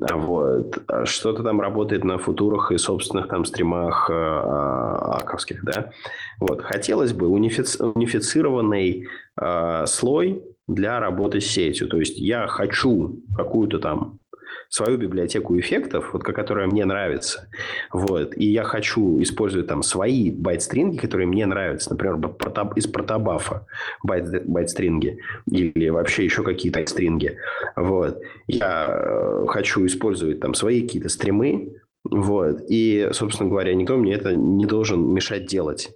А 0.00 0.16
вот. 0.16 0.78
Что-то 1.04 1.42
там 1.42 1.60
работает 1.60 2.04
на 2.04 2.18
футурах 2.18 2.72
и 2.72 2.78
собственных 2.78 3.28
там 3.28 3.44
стримах 3.44 4.10
а, 4.10 5.18
аковских, 5.20 5.64
да. 5.64 5.90
Вот. 6.40 6.62
Хотелось 6.62 7.12
бы 7.12 7.26
унифици- 7.28 7.82
унифицированный 7.82 9.08
э, 9.40 9.86
слой 9.86 10.42
для 10.66 11.00
работы 11.00 11.40
с 11.40 11.46
сетью. 11.46 11.88
То 11.88 11.98
есть 11.98 12.18
я 12.18 12.46
хочу 12.46 13.20
какую-то 13.36 13.78
там 13.78 14.18
свою 14.68 14.98
библиотеку 14.98 15.58
эффектов, 15.58 16.12
вот, 16.12 16.22
которая 16.22 16.66
мне 16.66 16.84
нравится. 16.84 17.48
Вот, 17.92 18.36
и 18.36 18.46
я 18.46 18.64
хочу 18.64 19.20
использовать 19.22 19.66
там 19.66 19.82
свои 19.82 20.30
byte 20.30 20.53
string 20.53 20.87
и, 20.87 20.98
которые 20.98 21.26
мне 21.26 21.46
нравятся. 21.46 21.90
Например, 21.90 22.16
из 22.76 22.86
protobuf 22.86 23.66
а 24.02 24.09
byte, 24.09 24.46
byte 24.46 24.72
string 24.72 25.11
и 25.11 25.18
или 25.50 25.88
вообще 25.88 26.24
еще 26.24 26.42
какие-то 26.42 26.84
стринги. 26.86 27.36
Вот. 27.74 28.20
Я 28.46 28.86
э, 28.88 29.46
хочу 29.48 29.86
использовать 29.86 30.40
там 30.40 30.54
свои 30.54 30.82
какие-то 30.82 31.08
стримы, 31.08 31.72
вот. 32.10 32.62
И, 32.68 33.08
собственно 33.12 33.48
говоря, 33.48 33.74
никто 33.74 33.96
мне 33.96 34.14
это 34.14 34.34
не 34.34 34.66
должен 34.66 35.12
мешать 35.12 35.46
делать. 35.46 35.90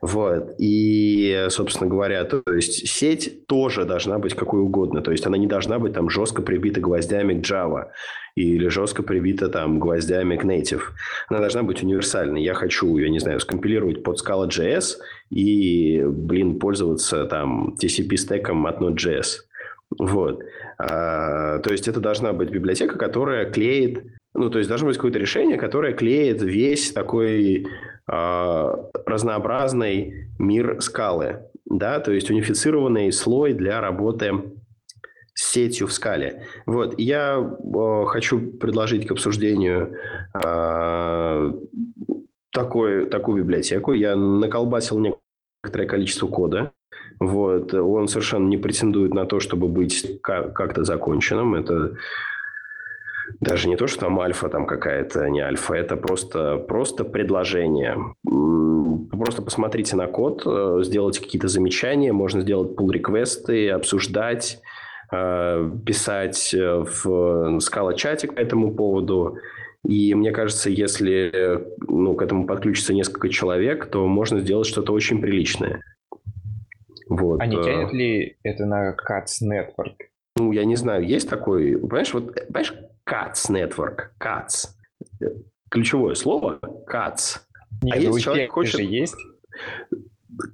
Вот. 0.00 0.54
И, 0.58 1.46
собственно 1.48 1.88
говоря, 1.88 2.24
то 2.24 2.42
есть 2.52 2.88
сеть 2.88 3.46
тоже 3.46 3.84
должна 3.84 4.18
быть 4.18 4.34
какой 4.34 4.60
угодно. 4.60 5.02
То 5.02 5.10
есть 5.10 5.26
она 5.26 5.36
не 5.36 5.46
должна 5.46 5.78
быть 5.78 5.94
там 5.94 6.10
жестко 6.10 6.42
прибита 6.42 6.80
гвоздями 6.80 7.40
к 7.40 7.44
Java 7.44 7.86
или 8.34 8.68
жестко 8.68 9.02
прибита 9.02 9.48
там 9.48 9.78
гвоздями 9.80 10.36
к 10.36 10.44
Native. 10.44 10.82
Она 11.28 11.40
должна 11.40 11.62
быть 11.62 11.82
универсальной. 11.82 12.42
Я 12.42 12.54
хочу, 12.54 12.96
я 12.98 13.08
не 13.08 13.18
знаю, 13.18 13.40
скомпилировать 13.40 14.02
под 14.02 14.20
Scala.js 14.20 14.96
и, 15.30 16.02
блин, 16.06 16.58
пользоваться 16.58 17.24
там 17.24 17.74
TCP-стеком 17.80 18.66
от 18.66 18.80
Node.js. 18.80 19.40
Вот. 19.98 20.42
А, 20.78 21.58
то 21.60 21.70
есть 21.70 21.88
это 21.88 22.00
должна 22.00 22.32
быть 22.32 22.50
библиотека, 22.50 22.98
которая 22.98 23.50
клеит 23.50 24.02
ну, 24.36 24.50
то 24.50 24.58
есть 24.58 24.68
должно 24.68 24.88
быть 24.88 24.96
какое-то 24.96 25.18
решение, 25.18 25.56
которое 25.56 25.94
клеит 25.94 26.42
весь 26.42 26.92
такой 26.92 27.66
разнообразный 28.06 30.28
мир 30.38 30.80
скалы. 30.80 31.42
Да? 31.64 32.00
То 32.00 32.12
есть 32.12 32.30
унифицированный 32.30 33.12
слой 33.12 33.52
для 33.52 33.80
работы 33.80 34.32
с 35.34 35.52
сетью 35.52 35.86
в 35.86 35.92
скале. 35.92 36.44
Вот. 36.64 36.98
Я 36.98 37.38
э, 37.38 38.04
хочу 38.06 38.40
предложить 38.40 39.06
к 39.06 39.10
обсуждению 39.10 39.96
э, 40.34 41.52
такой, 42.52 43.06
такую 43.06 43.42
библиотеку. 43.42 43.92
Я 43.92 44.16
наколбасил 44.16 44.98
некоторое 44.98 45.86
количество 45.86 46.26
кода. 46.26 46.72
Вот. 47.20 47.74
Он 47.74 48.08
совершенно 48.08 48.48
не 48.48 48.56
претендует 48.56 49.12
на 49.12 49.26
то, 49.26 49.40
чтобы 49.40 49.68
быть 49.68 50.20
как-то 50.22 50.84
законченным. 50.84 51.54
Это 51.54 51.96
даже 53.40 53.68
не 53.68 53.76
то, 53.76 53.86
что 53.86 54.00
там 54.00 54.20
альфа 54.20 54.48
там 54.48 54.66
какая-то, 54.66 55.28
не 55.28 55.40
альфа, 55.40 55.74
это 55.74 55.96
просто, 55.96 56.56
просто 56.56 57.04
предложение. 57.04 57.96
Просто 59.10 59.42
посмотрите 59.42 59.96
на 59.96 60.06
код, 60.06 60.42
э, 60.46 60.80
сделайте 60.82 61.20
какие-то 61.20 61.48
замечания, 61.48 62.12
можно 62.12 62.40
сделать 62.40 62.76
pull-реквесты, 62.76 63.70
обсуждать, 63.70 64.60
э, 65.12 65.70
писать 65.84 66.54
э, 66.54 66.84
в 66.84 67.60
скала-чате 67.60 68.28
по 68.28 68.40
этому 68.40 68.74
поводу. 68.74 69.36
И 69.86 70.14
мне 70.14 70.32
кажется, 70.32 70.68
если 70.68 71.64
ну, 71.86 72.14
к 72.14 72.22
этому 72.22 72.46
подключится 72.46 72.92
несколько 72.92 73.28
человек, 73.28 73.86
то 73.86 74.06
можно 74.06 74.40
сделать 74.40 74.66
что-то 74.66 74.92
очень 74.92 75.20
приличное. 75.20 75.82
Вот. 77.08 77.40
А 77.40 77.46
не 77.46 77.62
тянет 77.62 77.92
ли 77.92 78.36
это 78.42 78.66
на 78.66 78.90
Cats 78.90 79.42
Network? 79.44 79.94
Ну, 80.36 80.52
я 80.52 80.64
не 80.64 80.76
знаю, 80.76 81.06
есть 81.06 81.30
такой... 81.30 81.78
Понимаешь, 81.78 82.12
вот, 82.12 82.34
понимаешь, 82.34 82.74
CATS 83.08 83.48
Network, 83.50 84.10
CATS. 84.20 84.74
Ключевое 85.70 86.14
слово 86.14 86.58
CATS. 86.88 87.40
Нет, 87.82 87.96
а 87.96 88.00
ну 88.00 88.02
если 88.02 88.20
человек 88.20 88.52
хочет... 88.52 88.80
есть? 88.80 89.16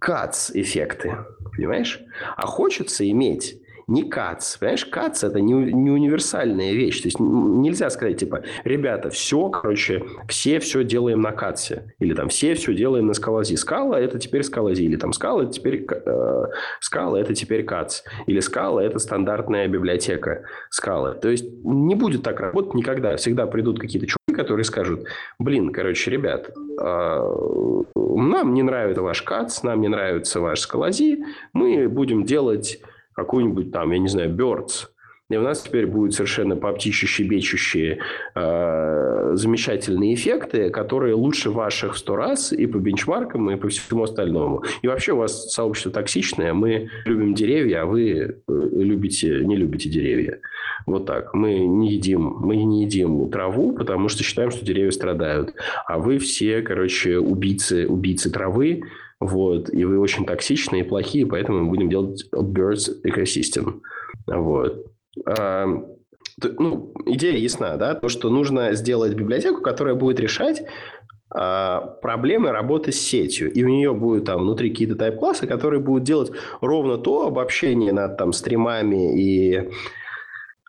CATS 0.01 0.51
эффекты, 0.55 1.17
понимаешь? 1.57 2.01
А 2.37 2.47
хочется 2.47 3.09
иметь 3.11 3.62
не 3.87 4.05
КАЦ. 4.05 4.59
Понимаешь, 4.59 4.85
КАЦ– 4.87 5.25
это 5.25 5.41
не, 5.41 5.53
не 5.53 5.91
универсальная 5.91 6.73
вещь. 6.73 7.03
То 7.03 7.09
есть 7.09 7.21
нельзя 7.21 7.91
сказать, 7.91 8.19
типа, 8.19 8.43
ребята, 8.65 9.11
все, 9.11 9.49
короче, 9.49 10.05
все 10.29 10.59
все 10.61 10.85
делаем 10.85 11.21
на 11.21 11.33
КАЦе. 11.33 11.95
Или 11.99 12.15
там 12.15 12.29
все 12.29 12.55
все 12.55 12.75
делаем 12.75 13.07
на 13.07 13.15
скалази. 13.15 13.57
Скала– 13.57 14.01
это 14.01 14.19
теперь 14.19 14.43
скалази. 14.43 14.83
Или 14.83 14.97
там 14.97 15.13
скала– 15.13 15.43
это 15.45 15.53
теперь 15.53 15.87
э, 15.89 16.45
скала– 16.81 17.17
это 17.21 17.35
теперь 17.35 17.65
КАЦ. 17.65 18.05
Или 18.27 18.41
скала– 18.41 18.81
это 18.85 18.99
стандартная 18.99 19.69
библиотека 19.69 20.45
скалы. 20.71 21.15
То 21.21 21.29
есть 21.29 21.45
не 21.65 21.95
будет 21.95 22.23
так 22.23 22.41
работать 22.41 22.75
никогда. 22.75 23.17
Всегда 23.17 23.47
придут 23.47 23.79
какие-то 23.79 24.07
чуваки, 24.07 24.41
которые 24.41 24.65
скажут, 24.65 25.05
блин, 25.39 25.73
короче, 25.73 26.11
ребят, 26.11 26.51
э, 26.81 27.83
нам 27.95 28.55
не 28.55 28.63
нравится 28.63 29.03
ваш 29.03 29.23
КАЦ, 29.23 29.63
нам 29.63 29.81
не 29.81 29.89
нравится 29.89 30.41
ваш 30.41 30.61
скалази, 30.61 31.25
мы 31.53 31.89
будем 31.89 32.25
делать 32.25 32.81
какую-нибудь 33.25 33.73
там, 33.73 33.93
я 33.93 33.99
не 33.99 34.09
знаю, 34.09 34.31
Birds. 34.35 34.89
И 35.33 35.37
у 35.37 35.41
нас 35.41 35.63
теперь 35.63 35.87
будут 35.87 36.13
совершенно 36.13 36.57
поптичащие, 36.57 37.27
бечущие 37.27 38.01
э, 38.35 39.31
замечательные 39.35 40.15
эффекты, 40.15 40.69
которые 40.69 41.15
лучше 41.15 41.51
ваших 41.51 41.95
в 41.95 41.99
сто 41.99 42.17
раз 42.17 42.53
и 42.53 42.67
по 42.67 42.77
бенчмаркам, 42.77 43.51
и 43.51 43.57
по 43.57 43.69
всему 43.69 44.03
остальному. 44.03 44.63
И 44.83 44.89
вообще 44.89 45.13
у 45.13 45.17
вас 45.17 45.51
сообщество 45.51 45.91
токсичное. 45.91 46.53
Мы 46.53 46.91
любим 47.07 47.35
деревья, 47.35 47.83
а 47.83 47.87
вы 47.87 48.11
э, 48.11 48.35
любите, 48.47 49.43
не 49.45 49.57
любите 49.57 49.89
деревья. 49.89 50.41
Вот 50.85 51.07
так. 51.07 51.33
Мы 51.33 51.61
не 51.61 51.93
едим, 51.93 52.37
мы 52.41 52.57
не 52.57 52.85
едим 52.85 53.31
траву, 53.31 53.73
потому 53.73 54.09
что 54.09 54.23
считаем, 54.25 54.51
что 54.51 54.67
деревья 54.67 54.91
страдают. 54.91 55.55
А 55.87 55.99
вы 55.99 56.19
все, 56.19 56.61
короче, 56.61 57.19
убийцы, 57.19 57.87
убийцы 57.89 58.31
травы, 58.31 58.83
вот, 59.23 59.73
и 59.73 59.85
вы 59.85 59.99
очень 59.99 60.27
токсичные 60.27 60.83
и 60.83 60.89
плохие, 60.89 61.27
поэтому 61.27 61.61
мы 61.61 61.69
будем 61.71 61.89
делать 61.89 62.29
Birds 62.35 62.91
Ecosystem. 63.05 63.81
Вот. 64.27 64.87
А, 65.27 65.67
ну, 66.59 66.95
идея 67.07 67.37
ясна, 67.37 67.77
да, 67.77 67.95
то, 67.95 68.09
что 68.09 68.31
нужно 68.31 68.75
сделать 68.75 69.15
библиотеку, 69.15 69.61
которая 69.61 69.95
будет 69.95 70.21
решать 70.21 70.65
а, 71.31 71.81
проблемы 72.03 72.51
работы 72.51 72.93
с 72.93 73.01
сетью. 73.01 73.53
И 73.53 73.63
у 73.65 73.69
нее 73.69 73.95
будут 73.95 74.27
там 74.27 74.43
внутри 74.43 74.71
какие-то 74.71 74.97
тайп-классы, 74.97 75.47
которые 75.47 75.81
будут 75.81 76.05
делать 76.05 76.33
ровно 76.61 76.99
то 76.99 77.27
обобщение 77.27 77.93
над 77.93 78.17
там 78.19 78.33
стримами 78.33 79.19
и 79.19 79.71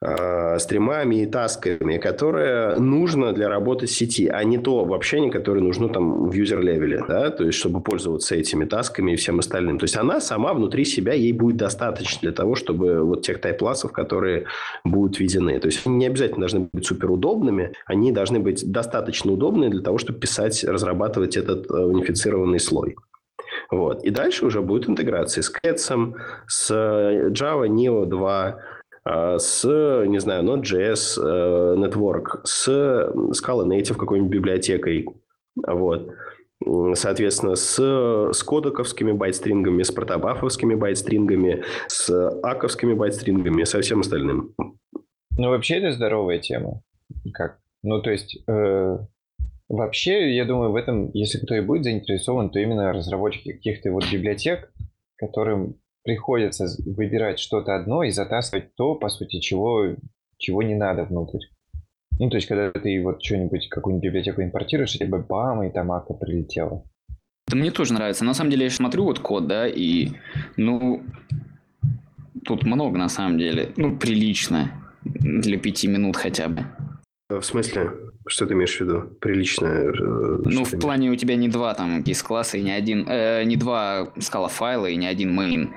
э, 0.03 0.59
стримами 0.59 1.23
и 1.23 1.25
тасками, 1.25 1.97
которое 1.97 2.75
нужно 2.77 3.33
для 3.33 3.49
работы 3.49 3.87
сети, 3.87 4.27
а 4.27 4.43
не 4.43 4.57
то 4.57 4.79
обобщение, 4.79 5.31
которое 5.31 5.61
нужно 5.61 5.89
там 5.89 6.29
в 6.29 6.33
user-level 6.33 6.91
е, 6.91 7.03
да, 7.07 7.29
то 7.29 7.45
есть 7.45 7.57
чтобы 7.57 7.81
пользоваться 7.81 8.35
этими 8.35 8.65
тасками 8.65 9.13
и 9.13 9.15
всем 9.15 9.39
остальным. 9.39 9.79
То 9.79 9.85
есть 9.85 9.97
она 9.97 10.19
сама 10.19 10.53
внутри 10.53 10.85
себя, 10.85 11.13
ей 11.13 11.31
будет 11.31 11.57
достаточно 11.57 12.19
для 12.21 12.31
того, 12.31 12.55
чтобы 12.55 13.03
вот 13.03 13.21
тех 13.21 13.39
type 13.39 13.56
class 13.56 13.78
ов, 13.78 13.91
которые 13.91 14.45
будут 14.83 15.19
введены. 15.19 15.59
То 15.59 15.67
есть 15.67 15.85
они 15.85 15.97
не 15.97 16.07
обязательно 16.07 16.41
должны 16.41 16.69
быть 16.71 16.85
суперудобными, 16.85 17.73
они 17.85 18.11
должны 18.11 18.39
быть 18.39 18.69
достаточно 18.69 19.31
удобны 19.31 19.69
для 19.69 19.81
того, 19.81 19.97
чтобы 19.97 20.19
писать, 20.19 20.63
разрабатывать 20.63 21.37
этот 21.37 21.69
э, 21.69 21.73
унифицированный 21.73 22.59
слой. 22.59 22.95
Вот. 23.71 24.03
И 24.03 24.09
дальше 24.09 24.45
уже 24.45 24.61
будет 24.61 24.89
интеграция 24.89 25.41
с 25.41 25.51
Cats, 25.51 26.13
с 26.47 26.71
Java 26.71 27.67
Neo 27.67 28.05
2, 28.05 28.49
э, 28.49 28.72
с, 29.05 29.63
не 30.07 30.19
знаю, 30.19 30.43
Node.js 30.43 31.19
э, 31.21 31.75
Network, 31.77 32.41
с 32.45 32.67
Scala 32.69 33.67
Native 33.67 33.95
какой-нибудь 33.95 34.31
библиотекой. 34.31 35.07
Вот. 35.67 36.09
Соответственно, 36.93 37.55
с, 37.55 37.77
с 38.31 38.43
кодековскими 38.43 39.11
байтстрингами, 39.11 39.83
с 39.83 39.91
протобафовскими 39.91 40.75
байтстрингами, 40.75 41.63
с 41.87 42.09
аковскими 42.41 42.93
байтстрингами, 42.93 43.63
со 43.65 43.81
всем 43.81 43.99
остальным. 43.99 44.55
Ну, 45.37 45.49
вообще, 45.49 45.75
это 45.75 45.91
здоровая 45.91 46.39
тема. 46.39 46.81
Как? 47.33 47.59
Ну, 47.81 48.01
то 48.01 48.11
есть, 48.11 48.37
э, 48.47 48.97
вообще, 49.67 50.33
я 50.35 50.45
думаю, 50.45 50.71
в 50.71 50.75
этом, 50.75 51.09
если 51.13 51.39
кто 51.39 51.55
и 51.55 51.61
будет 51.61 51.83
заинтересован, 51.83 52.49
то 52.49 52.59
именно 52.59 52.93
разработчики 52.93 53.51
каких-то 53.51 53.91
вот 53.91 54.05
библиотек, 54.11 54.71
которым 55.17 55.75
приходится 56.03 56.67
выбирать 56.85 57.39
что-то 57.39 57.75
одно 57.75 58.03
и 58.03 58.11
затаскивать 58.11 58.75
то, 58.75 58.95
по 58.95 59.09
сути, 59.09 59.39
чего, 59.39 59.95
чего 60.37 60.61
не 60.63 60.75
надо 60.75 61.05
внутрь. 61.05 61.39
Ну, 62.19 62.29
то 62.29 62.37
есть, 62.37 62.47
когда 62.47 62.71
ты 62.71 63.01
вот 63.03 63.23
что-нибудь, 63.23 63.69
какую-нибудь 63.69 64.05
библиотеку 64.05 64.43
импортируешь, 64.43 64.95
и 64.95 64.99
тебе 64.99 65.17
бам, 65.17 65.63
и 65.63 65.71
там 65.71 65.91
ака 65.91 66.13
прилетела. 66.13 66.83
Да 67.47 67.57
мне 67.57 67.71
тоже 67.71 67.93
нравится. 67.93 68.23
На 68.23 68.33
самом 68.33 68.51
деле, 68.51 68.65
я 68.65 68.69
смотрю 68.69 69.05
вот 69.05 69.19
код, 69.19 69.47
да, 69.47 69.67
и, 69.67 70.09
ну, 70.55 71.03
тут 72.45 72.63
много 72.63 72.97
на 72.97 73.09
самом 73.09 73.37
деле. 73.37 73.71
Ну, 73.77 73.97
прилично. 73.97 74.71
Для 75.03 75.57
пяти 75.57 75.87
минут 75.87 76.15
хотя 76.15 76.47
бы. 76.47 76.65
В 77.29 77.41
смысле? 77.41 77.91
Что 78.27 78.45
ты 78.45 78.53
имеешь 78.53 78.77
в 78.77 78.81
виду? 78.81 79.01
Прилично? 79.19 79.65
Э, 79.65 79.91
ну, 80.45 80.63
в 80.63 80.79
плане 80.79 81.11
у 81.11 81.15
тебя 81.15 81.35
не 81.35 81.49
два 81.49 81.73
там 81.73 82.01
GIS-класса 82.01 82.57
и 82.57 82.61
не 82.61 82.71
один... 82.71 83.05
Э, 83.09 83.43
не 83.43 83.57
два 83.57 84.13
скала 84.19 84.47
файла 84.47 84.85
и 84.85 84.95
не 84.95 85.07
один 85.07 85.37
main. 85.37 85.71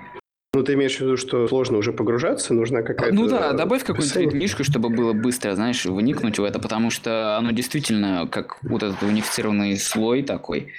Ну, 0.57 0.62
ты 0.62 0.72
имеешь 0.72 0.96
в 0.96 1.00
виду, 1.02 1.18
что 1.18 1.46
сложно 1.48 1.76
уже 1.76 1.92
погружаться, 1.92 2.54
нужна 2.54 2.80
какая-то... 2.80 3.14
Ну 3.14 3.28
да, 3.28 3.52
добавь 3.52 3.84
какую-нибудь 3.84 4.16
ритмишку, 4.16 4.64
чтобы 4.64 4.88
было 4.88 5.12
быстро, 5.12 5.54
знаешь, 5.54 5.84
вникнуть 5.84 6.38
в 6.38 6.44
это, 6.44 6.59
потому 6.59 6.88
что 6.88 7.36
оно 7.36 7.50
действительно, 7.50 8.26
как 8.26 8.57
вот 8.62 8.82
этот 8.82 9.02
унифицированный 9.02 9.76
слой 9.76 10.22
такой, 10.22 10.72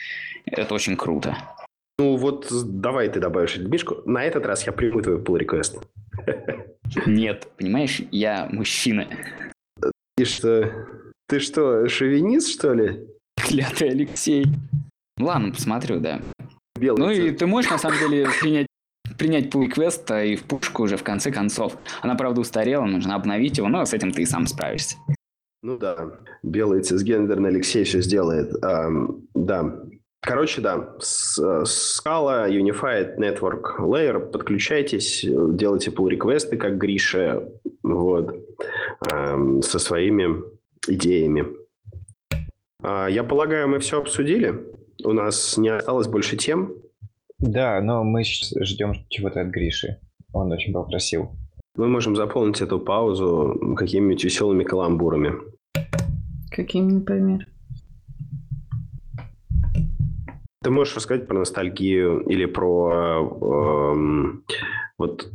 это 0.47 0.73
очень 0.73 0.97
круто. 0.97 1.37
Ну 1.99 2.15
вот 2.15 2.47
давай 2.49 3.07
ты 3.09 3.19
добавишь 3.19 3.57
ритмишку. 3.57 3.97
На 4.05 4.23
этот 4.23 4.47
раз 4.47 4.65
я 4.65 4.71
приму 4.73 5.03
твой 5.03 5.17
pull 5.17 5.39
request. 5.39 5.79
Нет, 7.05 7.47
понимаешь, 7.55 8.01
я 8.09 8.49
мужчина. 8.51 9.07
И 10.17 10.23
что? 10.25 10.71
Ты 11.27 11.39
что, 11.39 11.87
шовинист, 11.87 12.49
что 12.49 12.73
ли? 12.73 13.05
Клятый 13.35 13.91
Алексей. 13.91 14.45
Ладно, 15.19 15.51
посмотрю, 15.51 15.99
да. 15.99 16.19
Белый 16.79 16.99
ну 16.99 17.13
цвет. 17.13 17.33
и 17.33 17.37
ты 17.37 17.45
можешь, 17.45 17.69
на 17.69 17.77
самом 17.77 17.99
деле, 17.99 18.27
принять 18.41 18.66
принять 19.17 19.53
pull 19.53 19.67
request 19.67 20.25
и 20.25 20.35
в 20.35 20.43
пушку 20.43 20.83
уже 20.83 20.97
в 20.97 21.03
конце 21.03 21.31
концов. 21.31 21.77
Она, 22.01 22.15
правда, 22.15 22.41
устарела, 22.41 22.85
нужно 22.85 23.15
обновить 23.15 23.57
его, 23.57 23.67
но 23.67 23.85
с 23.85 23.93
этим 23.93 24.11
ты 24.11 24.21
и 24.23 24.25
сам 24.25 24.47
справишься. 24.47 24.97
Ну 25.63 25.77
да, 25.77 26.11
белый 26.43 26.81
цисгендерный 26.81 27.49
Алексей 27.49 27.83
все 27.83 28.01
сделает. 28.01 28.53
Um, 28.63 29.23
да, 29.33 29.81
Короче, 30.19 30.61
да, 30.61 30.95
Scala 30.99 32.49
Unified 32.49 33.17
Network 33.17 33.77
Layer, 33.79 34.19
подключайтесь, 34.19 35.23
делайте 35.23 35.91
pull 35.91 36.09
реквесты 36.09 36.57
как 36.57 36.77
Гриша, 36.77 37.47
вот, 37.83 38.35
эм, 39.11 39.61
со 39.61 39.79
своими 39.79 40.43
идеями. 40.87 41.45
А, 42.81 43.07
я 43.07 43.23
полагаю, 43.23 43.69
мы 43.69 43.79
все 43.79 43.99
обсудили. 43.99 44.65
У 45.03 45.13
нас 45.13 45.57
не 45.57 45.69
осталось 45.69 46.07
больше 46.07 46.35
тем. 46.35 46.73
Да, 47.39 47.79
но 47.81 48.03
мы 48.03 48.23
ждем 48.23 48.93
чего-то 49.09 49.41
от 49.41 49.47
Гриши. 49.47 49.99
Он 50.33 50.51
очень 50.51 50.73
попросил. 50.73 51.31
Мы 51.75 51.87
можем 51.87 52.15
заполнить 52.15 52.61
эту 52.61 52.79
паузу 52.79 53.75
какими-нибудь 53.77 54.23
веселыми 54.23 54.63
каламбурами. 54.63 55.33
Каким, 56.49 56.87
например? 56.87 57.47
Ты 60.63 60.71
можешь 60.71 60.95
рассказать 60.95 61.27
про 61.27 61.37
ностальгию 61.37 62.21
или 62.21 62.45
про... 62.45 63.21
Э, 63.31 63.95
вот 64.97 65.31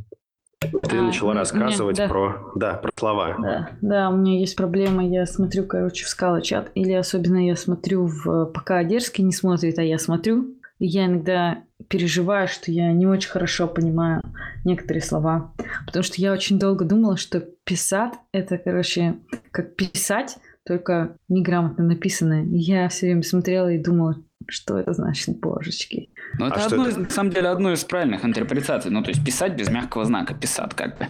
ты 0.60 0.98
а, 0.98 1.02
начала 1.02 1.34
рассказывать 1.34 1.98
меня, 1.98 2.08
да. 2.08 2.12
про, 2.12 2.52
да, 2.56 2.74
про 2.74 2.90
слова. 2.98 3.36
Да, 3.40 3.70
да, 3.80 4.10
у 4.10 4.16
меня 4.16 4.40
есть 4.40 4.56
проблема. 4.56 5.06
Я 5.06 5.26
смотрю, 5.26 5.64
короче, 5.64 6.04
в 6.04 6.08
скала 6.08 6.40
чат, 6.40 6.70
или 6.74 6.92
особенно 6.92 7.46
я 7.46 7.54
смотрю 7.54 8.06
в... 8.06 8.46
Пока 8.46 8.82
Дерзкий 8.82 9.22
не 9.22 9.32
смотрит, 9.32 9.78
а 9.78 9.82
я 9.82 9.98
смотрю. 9.98 10.56
И 10.82 10.86
я 10.86 11.06
иногда 11.06 11.62
переживаю, 11.88 12.48
что 12.48 12.72
я 12.72 12.92
не 12.92 13.06
очень 13.06 13.30
хорошо 13.30 13.68
понимаю 13.68 14.20
некоторые 14.64 15.00
слова. 15.00 15.54
Потому 15.86 16.02
что 16.02 16.20
я 16.20 16.32
очень 16.32 16.58
долго 16.58 16.84
думала, 16.84 17.16
что 17.16 17.38
писать— 17.38 18.14
это, 18.32 18.58
короче, 18.58 19.14
как 19.52 19.76
писать, 19.76 20.38
только 20.66 21.16
неграмотно 21.28 21.84
написанное. 21.84 22.44
Я 22.46 22.88
все 22.88 23.06
время 23.06 23.22
смотрела 23.22 23.68
и 23.68 23.80
думала, 23.80 24.24
что 24.48 24.76
это 24.76 24.92
значит, 24.92 25.38
божечки? 25.38 26.10
Ну, 26.40 26.46
это, 26.46 26.56
а 26.56 26.66
одно, 26.66 26.88
это? 26.88 26.98
на 26.98 27.10
самом 27.10 27.30
деле, 27.30 27.48
одно 27.50 27.72
из 27.72 27.84
правильных 27.84 28.24
интерпретаций. 28.24 28.90
Ну, 28.90 29.04
то 29.04 29.10
есть 29.10 29.24
писать 29.24 29.54
без 29.54 29.70
мягкого 29.70 30.04
знака, 30.04 30.34
писать 30.34 30.74
как 30.74 30.98
бы. 30.98 31.06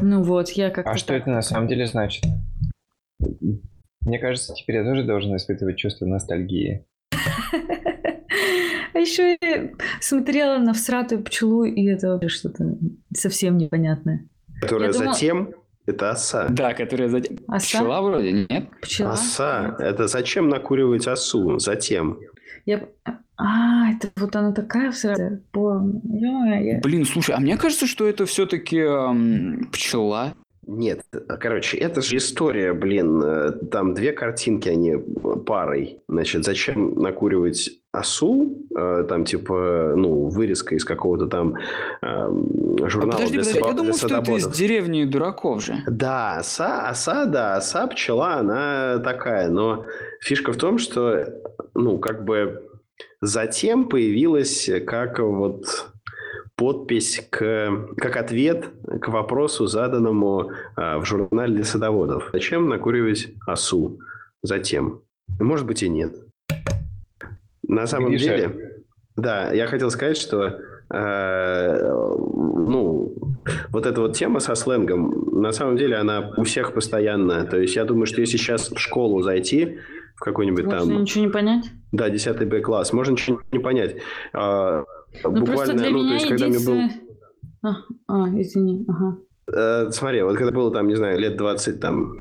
Ну 0.00 0.22
вот, 0.22 0.48
я 0.52 0.70
как 0.70 0.86
А 0.86 0.96
что 0.96 1.12
это 1.12 1.28
на 1.28 1.42
самом 1.42 1.68
деле 1.68 1.86
значит? 1.86 2.24
Мне 3.20 4.18
кажется, 4.18 4.54
теперь 4.54 4.76
я 4.76 4.84
тоже 4.84 5.04
должен 5.04 5.36
испытывать 5.36 5.76
чувство 5.76 6.06
ностальгии. 6.06 6.86
А 8.94 8.98
еще 8.98 9.36
я 9.40 9.70
смотрела 10.00 10.58
на 10.58 10.72
всратую 10.72 11.22
пчелу, 11.22 11.64
и 11.64 11.84
это 11.86 12.12
вообще 12.12 12.28
что-то 12.28 12.78
совсем 13.14 13.58
непонятное. 13.58 14.26
Которая 14.60 14.92
затем 14.92 15.54
это 15.86 16.10
оса. 16.10 16.48
Да, 16.50 16.74
которая 16.74 17.08
затем... 17.08 17.38
Оса? 17.46 17.78
Пчела 17.78 18.02
вроде, 18.02 18.46
нет? 18.48 18.68
Пчела? 18.80 19.12
Оса. 19.12 19.76
Это 19.78 20.08
зачем 20.08 20.48
накуривать 20.48 21.06
осу? 21.06 21.58
Затем. 21.58 22.18
Я... 22.64 22.88
А, 23.38 23.90
это 23.92 24.10
вот 24.16 24.34
она 24.34 24.52
такая 24.52 24.90
всратая. 24.90 25.42
Блин, 25.52 27.04
слушай, 27.04 27.34
а 27.34 27.40
мне 27.40 27.56
кажется, 27.56 27.86
что 27.86 28.08
это 28.08 28.24
все-таки 28.24 28.78
эм, 28.78 29.68
пчела. 29.72 30.34
Нет, 30.66 31.02
короче, 31.38 31.76
это 31.76 32.00
же 32.00 32.16
история, 32.16 32.72
блин. 32.72 33.22
Э, 33.22 33.52
там 33.70 33.94
две 33.94 34.12
картинки, 34.12 34.68
они 34.68 34.96
парой. 35.46 36.00
Значит, 36.08 36.44
зачем 36.44 36.94
накуривать 36.94 37.70
осу? 37.96 38.66
Э, 38.76 39.04
там, 39.08 39.24
типа, 39.24 39.94
ну, 39.96 40.28
вырезка 40.28 40.74
из 40.74 40.84
какого-то 40.84 41.26
там 41.26 41.54
э, 42.02 42.28
журнала 42.86 43.12
а 43.12 43.16
подожди, 43.16 43.38
для, 43.38 43.44
подожди, 43.44 43.60
я 43.68 43.72
думал, 43.72 43.94
что 43.94 44.16
это 44.16 44.32
из 44.32 44.46
деревни 44.48 45.04
дураков 45.04 45.64
же. 45.64 45.76
Да, 45.86 46.36
оса, 46.38 46.88
оса, 46.88 47.26
да, 47.26 47.56
оса, 47.56 47.86
пчела, 47.86 48.34
она 48.34 48.98
такая. 48.98 49.48
Но 49.48 49.84
фишка 50.20 50.52
в 50.52 50.56
том, 50.56 50.78
что, 50.78 51.26
ну, 51.74 51.98
как 51.98 52.24
бы 52.24 52.62
затем 53.20 53.88
появилась 53.88 54.70
как 54.86 55.18
вот 55.18 55.88
подпись 56.56 57.26
к, 57.30 57.86
как 57.96 58.16
ответ 58.16 58.70
к 59.00 59.08
вопросу, 59.08 59.66
заданному 59.66 60.50
а, 60.74 60.98
в 60.98 61.04
журнале 61.04 61.54
для 61.54 61.64
садоводов. 61.64 62.30
Зачем 62.32 62.68
накуривать 62.68 63.28
осу? 63.46 64.00
Затем. 64.42 65.02
Может 65.38 65.66
быть 65.66 65.82
и 65.82 65.88
нет. 65.88 66.14
На 67.68 67.86
самом 67.86 68.10
Гриша. 68.10 68.24
деле, 68.24 68.82
да, 69.16 69.52
я 69.52 69.66
хотел 69.66 69.90
сказать, 69.90 70.16
что 70.16 70.58
э, 70.92 71.92
ну, 72.66 73.14
вот 73.70 73.86
эта 73.86 74.00
вот 74.00 74.16
тема 74.16 74.40
со 74.40 74.54
сленгом, 74.54 75.40
на 75.40 75.52
самом 75.52 75.76
деле 75.76 75.96
она 75.96 76.32
у 76.36 76.44
всех 76.44 76.74
постоянно. 76.74 77.44
То 77.44 77.58
есть 77.58 77.76
я 77.76 77.84
думаю, 77.84 78.06
что 78.06 78.20
если 78.20 78.36
сейчас 78.36 78.70
в 78.70 78.78
школу 78.78 79.22
зайти, 79.22 79.78
в 80.16 80.20
какой-нибудь 80.20 80.64
Можно 80.64 80.78
там... 80.78 81.02
ничего 81.02 81.24
не 81.24 81.30
понять? 81.30 81.70
Да, 81.92 82.08
10 82.08 82.48
Б 82.48 82.60
класс, 82.60 82.92
можно 82.92 83.12
ничего 83.12 83.40
не 83.52 83.58
понять. 83.58 83.96
А, 84.32 84.84
Ну, 85.22 85.30
буквально, 85.30 85.74
для 85.74 85.90
ну, 85.90 85.98
то 85.98 86.04
меня 86.04 86.14
есть, 86.14 86.28
когда 86.28 86.46
мне 86.48 86.58
был... 86.58 86.80
А, 87.62 87.76
а, 88.08 88.28
извини, 88.40 88.84
ага. 88.88 89.18
Э, 89.52 89.90
смотри, 89.90 90.22
вот 90.22 90.36
когда 90.36 90.52
было 90.52 90.70
там, 90.72 90.88
не 90.88 90.94
знаю, 90.94 91.18
лет 91.18 91.36
20, 91.36 91.80
там, 91.80 92.14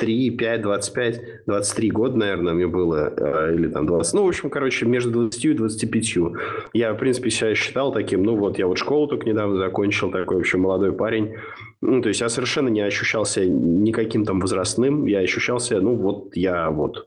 3, 0.00 0.30
5, 0.30 0.62
25, 0.62 1.20
23 1.46 1.90
года, 1.90 2.16
наверное, 2.16 2.54
мне 2.54 2.66
было, 2.66 3.12
э, 3.14 3.54
или 3.54 3.68
там 3.68 3.86
20, 3.86 4.14
ну, 4.14 4.24
в 4.24 4.28
общем, 4.28 4.48
короче, 4.48 4.86
между 4.86 5.10
20 5.10 5.44
и 5.44 5.52
25. 5.52 6.16
Я, 6.72 6.94
в 6.94 6.96
принципе, 6.96 7.30
себя 7.30 7.54
считал 7.54 7.92
таким, 7.92 8.22
ну, 8.22 8.34
вот 8.34 8.58
я 8.58 8.66
вот 8.66 8.78
школу 8.78 9.06
только 9.06 9.28
недавно 9.28 9.58
закончил, 9.58 10.10
такой 10.10 10.38
вообще 10.38 10.56
молодой 10.56 10.92
парень. 10.92 11.34
Ну, 11.82 12.00
то 12.00 12.08
есть 12.08 12.22
я 12.22 12.30
совершенно 12.30 12.68
не 12.68 12.80
ощущался 12.80 13.44
никаким 13.44 14.24
там 14.24 14.40
возрастным, 14.40 15.04
я 15.04 15.18
ощущался, 15.18 15.80
ну, 15.80 15.94
вот 15.94 16.34
я 16.34 16.70
вот 16.70 17.06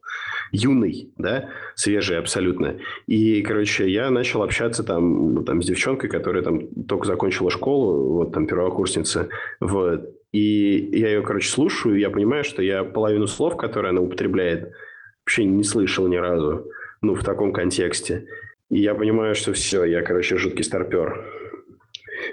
юный, 0.52 1.10
да, 1.18 1.50
свежий 1.74 2.20
абсолютно. 2.20 2.78
И, 3.08 3.42
короче, 3.42 3.90
я 3.90 4.12
начал 4.12 4.44
общаться 4.44 4.84
там, 4.84 5.44
там 5.46 5.64
с 5.64 5.66
девчонкой, 5.66 6.12
которая 6.12 6.44
там 6.44 6.68
только 6.86 7.08
закончила 7.08 7.50
школу, 7.50 8.14
вот 8.14 8.34
там 8.34 8.46
первокурсница, 8.46 9.30
вот. 9.60 10.12
И 10.34 10.90
я 11.00 11.10
ее, 11.10 11.22
короче, 11.22 11.48
слушаю, 11.48 11.96
и 11.96 12.02
я 12.02 12.10
понимаю, 12.10 12.44
что 12.44 12.62
я 12.62 12.84
половину 12.84 13.28
слов, 13.28 13.56
которые 13.56 13.92
она 13.92 14.02
употребляет, 14.02 14.74
вообще 15.22 15.46
не 15.46 15.64
слышал 15.64 16.08
ни 16.08 16.18
разу, 16.18 16.68
ну, 17.02 17.14
в 17.14 17.24
таком 17.24 17.54
контексте. 17.54 18.26
И 18.70 18.80
я 18.80 18.96
понимаю, 18.96 19.36
что 19.36 19.54
все, 19.54 19.84
я, 19.86 20.02
короче, 20.02 20.36
жуткий 20.38 20.64
старпер. 20.64 21.24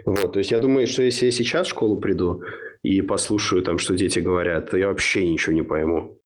Вот, 0.06 0.32
то 0.32 0.38
есть 0.38 0.50
я 0.50 0.60
думаю, 0.60 0.86
что 0.86 1.02
если 1.02 1.26
я 1.26 1.30
сейчас 1.30 1.66
в 1.66 1.70
школу 1.70 1.98
приду 1.98 2.42
и 2.82 3.02
послушаю 3.02 3.62
там, 3.62 3.78
что 3.78 3.94
дети 3.94 4.20
говорят, 4.20 4.70
то 4.70 4.78
я 4.78 4.88
вообще 4.88 5.28
ничего 5.28 5.52
не 5.52 5.62
пойму. 5.62 6.19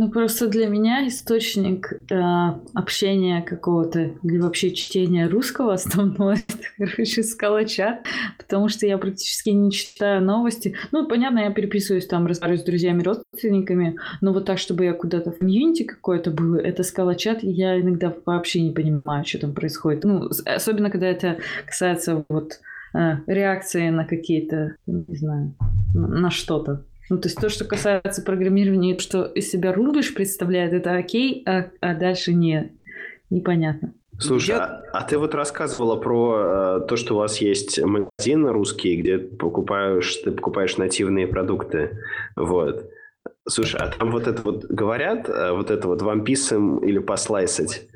Ну, 0.00 0.08
просто 0.08 0.46
для 0.46 0.68
меня 0.68 1.08
источник 1.08 1.92
э, 2.08 2.14
общения 2.72 3.42
какого-то 3.42 4.12
или 4.22 4.38
вообще 4.38 4.70
чтения 4.70 5.26
русского 5.26 5.72
основного 5.72 6.34
это, 6.48 6.68
короче, 6.78 7.24
скалочат, 7.24 8.06
потому 8.38 8.68
что 8.68 8.86
я 8.86 8.96
практически 8.96 9.50
не 9.50 9.72
читаю 9.72 10.22
новости. 10.22 10.76
Ну, 10.92 11.08
понятно, 11.08 11.40
я 11.40 11.50
переписываюсь 11.50 12.06
там, 12.06 12.28
разговариваю 12.28 12.62
с 12.62 12.64
друзьями, 12.64 13.02
родственниками, 13.02 13.96
но 14.20 14.32
вот 14.32 14.44
так, 14.44 14.58
чтобы 14.58 14.84
я 14.84 14.92
куда-то 14.92 15.32
в 15.32 15.38
комьюнити 15.38 15.82
какое-то 15.82 16.30
было, 16.30 16.58
это 16.58 16.84
скалочат, 16.84 17.42
я 17.42 17.80
иногда 17.80 18.14
вообще 18.24 18.60
не 18.60 18.70
понимаю, 18.70 19.24
что 19.24 19.40
там 19.40 19.52
происходит. 19.52 20.04
Ну, 20.04 20.30
особенно, 20.46 20.90
когда 20.90 21.08
это 21.08 21.38
касается 21.66 22.24
вот 22.28 22.60
э, 22.94 23.16
реакции 23.26 23.88
на 23.88 24.04
какие-то, 24.04 24.76
не 24.86 25.16
знаю, 25.16 25.56
на 25.92 26.30
что-то. 26.30 26.84
Ну, 27.10 27.18
то 27.18 27.28
есть 27.28 27.40
то, 27.40 27.48
что 27.48 27.64
касается 27.64 28.22
программирования, 28.22 28.98
что 28.98 29.24
из 29.24 29.50
себя 29.50 29.72
рубиш 29.72 30.14
представляет, 30.14 30.72
это 30.72 30.94
окей, 30.94 31.42
а, 31.46 31.70
а 31.80 31.94
дальше 31.94 32.34
не, 32.34 32.72
непонятно. 33.30 33.94
Слушай, 34.18 34.56
Я... 34.56 34.64
а, 34.64 34.82
а 34.92 35.02
ты 35.04 35.16
вот 35.16 35.34
рассказывала 35.34 35.96
про 35.96 36.80
э, 36.82 36.86
то, 36.88 36.96
что 36.96 37.14
у 37.14 37.18
вас 37.18 37.40
есть 37.40 37.80
магазин 37.80 38.46
русский, 38.46 38.96
где 38.96 39.18
покупаешь, 39.18 40.16
ты 40.16 40.32
покупаешь 40.32 40.76
нативные 40.76 41.28
продукты. 41.28 42.00
Вот. 42.34 42.90
Слушай, 43.48 43.80
а 43.80 43.88
там 43.88 44.10
вот 44.10 44.26
это 44.26 44.42
вот 44.42 44.64
говорят, 44.64 45.28
э, 45.28 45.52
вот 45.52 45.70
это 45.70 45.86
вот 45.86 46.02
вам 46.02 46.24
писем 46.24 46.78
или 46.78 46.98
послайсать? 46.98 47.88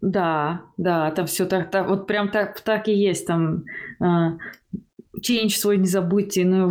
Да, 0.00 0.62
да, 0.78 1.10
там 1.12 1.26
все 1.26 1.44
так, 1.44 1.70
так 1.70 1.88
вот 1.88 2.06
прям 2.06 2.30
так, 2.30 2.60
так 2.60 2.88
и 2.88 2.94
есть. 2.94 3.26
Там 3.26 3.64
э, 4.00 4.38
change 5.20 5.50
свой 5.50 5.76
не 5.76 5.86
забудьте, 5.86 6.44
ну... 6.44 6.70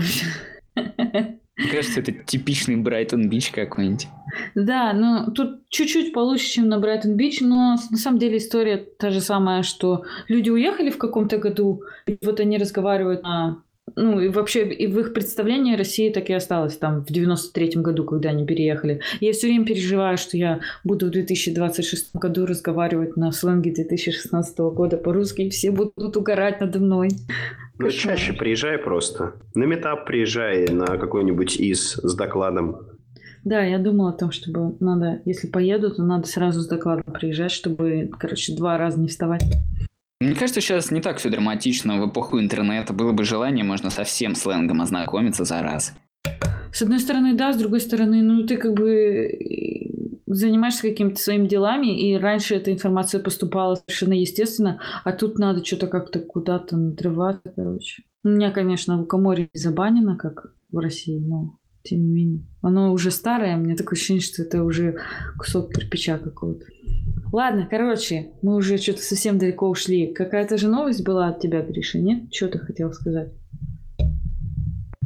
Мне 1.57 1.69
кажется, 1.69 1.99
это 1.99 2.11
типичный 2.11 2.77
Брайтон-Бич 2.77 3.51
какой-нибудь. 3.51 4.07
Да, 4.55 4.93
ну 4.93 5.31
тут 5.31 5.67
чуть-чуть 5.69 6.13
получше, 6.13 6.45
чем 6.45 6.69
на 6.69 6.79
Брайтон-Бич, 6.79 7.41
но 7.41 7.77
на 7.89 7.97
самом 7.97 8.19
деле 8.19 8.37
история 8.37 8.77
та 8.77 9.11
же 9.11 9.21
самая, 9.21 9.63
что 9.63 10.05
люди 10.27 10.49
уехали 10.49 10.89
в 10.89 10.97
каком-то 10.97 11.37
году, 11.37 11.83
и 12.07 12.17
вот 12.23 12.39
они 12.39 12.57
разговаривают 12.57 13.23
на 13.23 13.63
ну, 13.95 14.19
и 14.19 14.29
вообще 14.29 14.67
и 14.67 14.87
в 14.87 14.99
их 14.99 15.13
представлении 15.13 15.75
Россия 15.75 16.11
так 16.11 16.29
и 16.29 16.33
осталась 16.33 16.77
там 16.77 17.03
в 17.05 17.11
93-м 17.11 17.83
году, 17.83 18.03
когда 18.05 18.29
они 18.29 18.45
переехали. 18.45 19.01
Я 19.19 19.33
все 19.33 19.47
время 19.47 19.65
переживаю, 19.65 20.17
что 20.17 20.37
я 20.37 20.61
буду 20.83 21.07
в 21.07 21.09
2026 21.11 22.15
году 22.15 22.45
разговаривать 22.45 23.17
на 23.17 23.31
сленге 23.31 23.73
2016 23.73 24.57
года 24.59 24.97
по-русски, 24.97 25.41
и 25.43 25.49
все 25.49 25.71
будут 25.71 26.17
угорать 26.17 26.59
надо 26.61 26.79
мной. 26.79 27.09
Ну, 27.79 27.89
чаще 27.89 28.33
приезжай 28.33 28.77
просто. 28.77 29.33
На 29.55 29.63
метап 29.63 30.05
приезжай 30.05 30.67
на 30.67 30.97
какой-нибудь 30.97 31.57
из 31.57 31.93
с 31.93 32.15
докладом. 32.15 32.77
Да, 33.43 33.63
я 33.63 33.79
думала 33.79 34.11
о 34.11 34.17
том, 34.17 34.31
чтобы 34.31 34.75
надо, 34.79 35.21
если 35.25 35.47
поеду, 35.47 35.89
то 35.93 36.03
надо 36.03 36.27
сразу 36.27 36.61
с 36.61 36.67
докладом 36.67 37.11
приезжать, 37.11 37.51
чтобы, 37.51 38.09
короче, 38.19 38.55
два 38.55 38.77
раза 38.77 38.99
не 38.99 39.07
вставать. 39.07 39.41
Мне 40.21 40.35
кажется, 40.35 40.61
сейчас 40.61 40.91
не 40.91 41.01
так 41.01 41.17
все 41.17 41.31
драматично. 41.31 41.99
В 41.99 42.07
эпоху 42.07 42.39
интернета 42.39 42.93
было 42.93 43.11
бы 43.11 43.23
желание, 43.23 43.63
можно 43.63 43.89
со 43.89 44.03
всем 44.03 44.35
сленгом 44.35 44.79
ознакомиться 44.79 45.45
за 45.45 45.63
раз. 45.63 45.95
С 46.71 46.83
одной 46.83 46.99
стороны, 46.99 47.33
да, 47.33 47.51
с 47.53 47.57
другой 47.57 47.79
стороны, 47.79 48.21
ну 48.21 48.45
ты 48.45 48.57
как 48.57 48.75
бы 48.75 49.27
занимаешься 50.27 50.83
какими-то 50.83 51.19
своими 51.19 51.47
делами, 51.47 51.99
и 51.99 52.15
раньше 52.17 52.53
эта 52.53 52.71
информация 52.71 53.19
поступала 53.19 53.73
совершенно 53.73 54.13
естественно, 54.13 54.79
а 55.03 55.11
тут 55.11 55.39
надо 55.39 55.65
что-то 55.65 55.87
как-то 55.87 56.19
куда-то 56.19 56.77
надрываться, 56.77 57.51
короче. 57.55 58.03
У 58.23 58.29
меня, 58.29 58.51
конечно, 58.51 58.99
лукоморье 58.99 59.49
забанено, 59.55 60.17
как 60.17 60.53
в 60.71 60.77
России, 60.77 61.17
но 61.17 61.57
тем 61.81 61.99
не 61.99 62.11
менее. 62.11 62.45
Оно 62.61 62.93
уже 62.93 63.09
старое, 63.09 63.57
мне 63.57 63.75
такое 63.75 63.97
ощущение, 63.97 64.21
что 64.21 64.43
это 64.43 64.63
уже 64.63 64.97
кусок 65.39 65.73
кирпича 65.73 66.19
какого-то. 66.19 66.65
Ладно, 67.31 67.67
короче, 67.69 68.31
мы 68.41 68.55
уже 68.55 68.77
что-то 68.77 69.01
совсем 69.01 69.37
далеко 69.37 69.69
ушли. 69.69 70.07
Какая-то 70.07 70.57
же 70.57 70.67
новость 70.67 71.03
была 71.03 71.29
от 71.29 71.39
тебя, 71.39 71.61
Гриша, 71.61 71.97
нет? 71.97 72.33
Что 72.33 72.49
ты 72.49 72.59
хотел 72.59 72.91
сказать? 72.91 73.29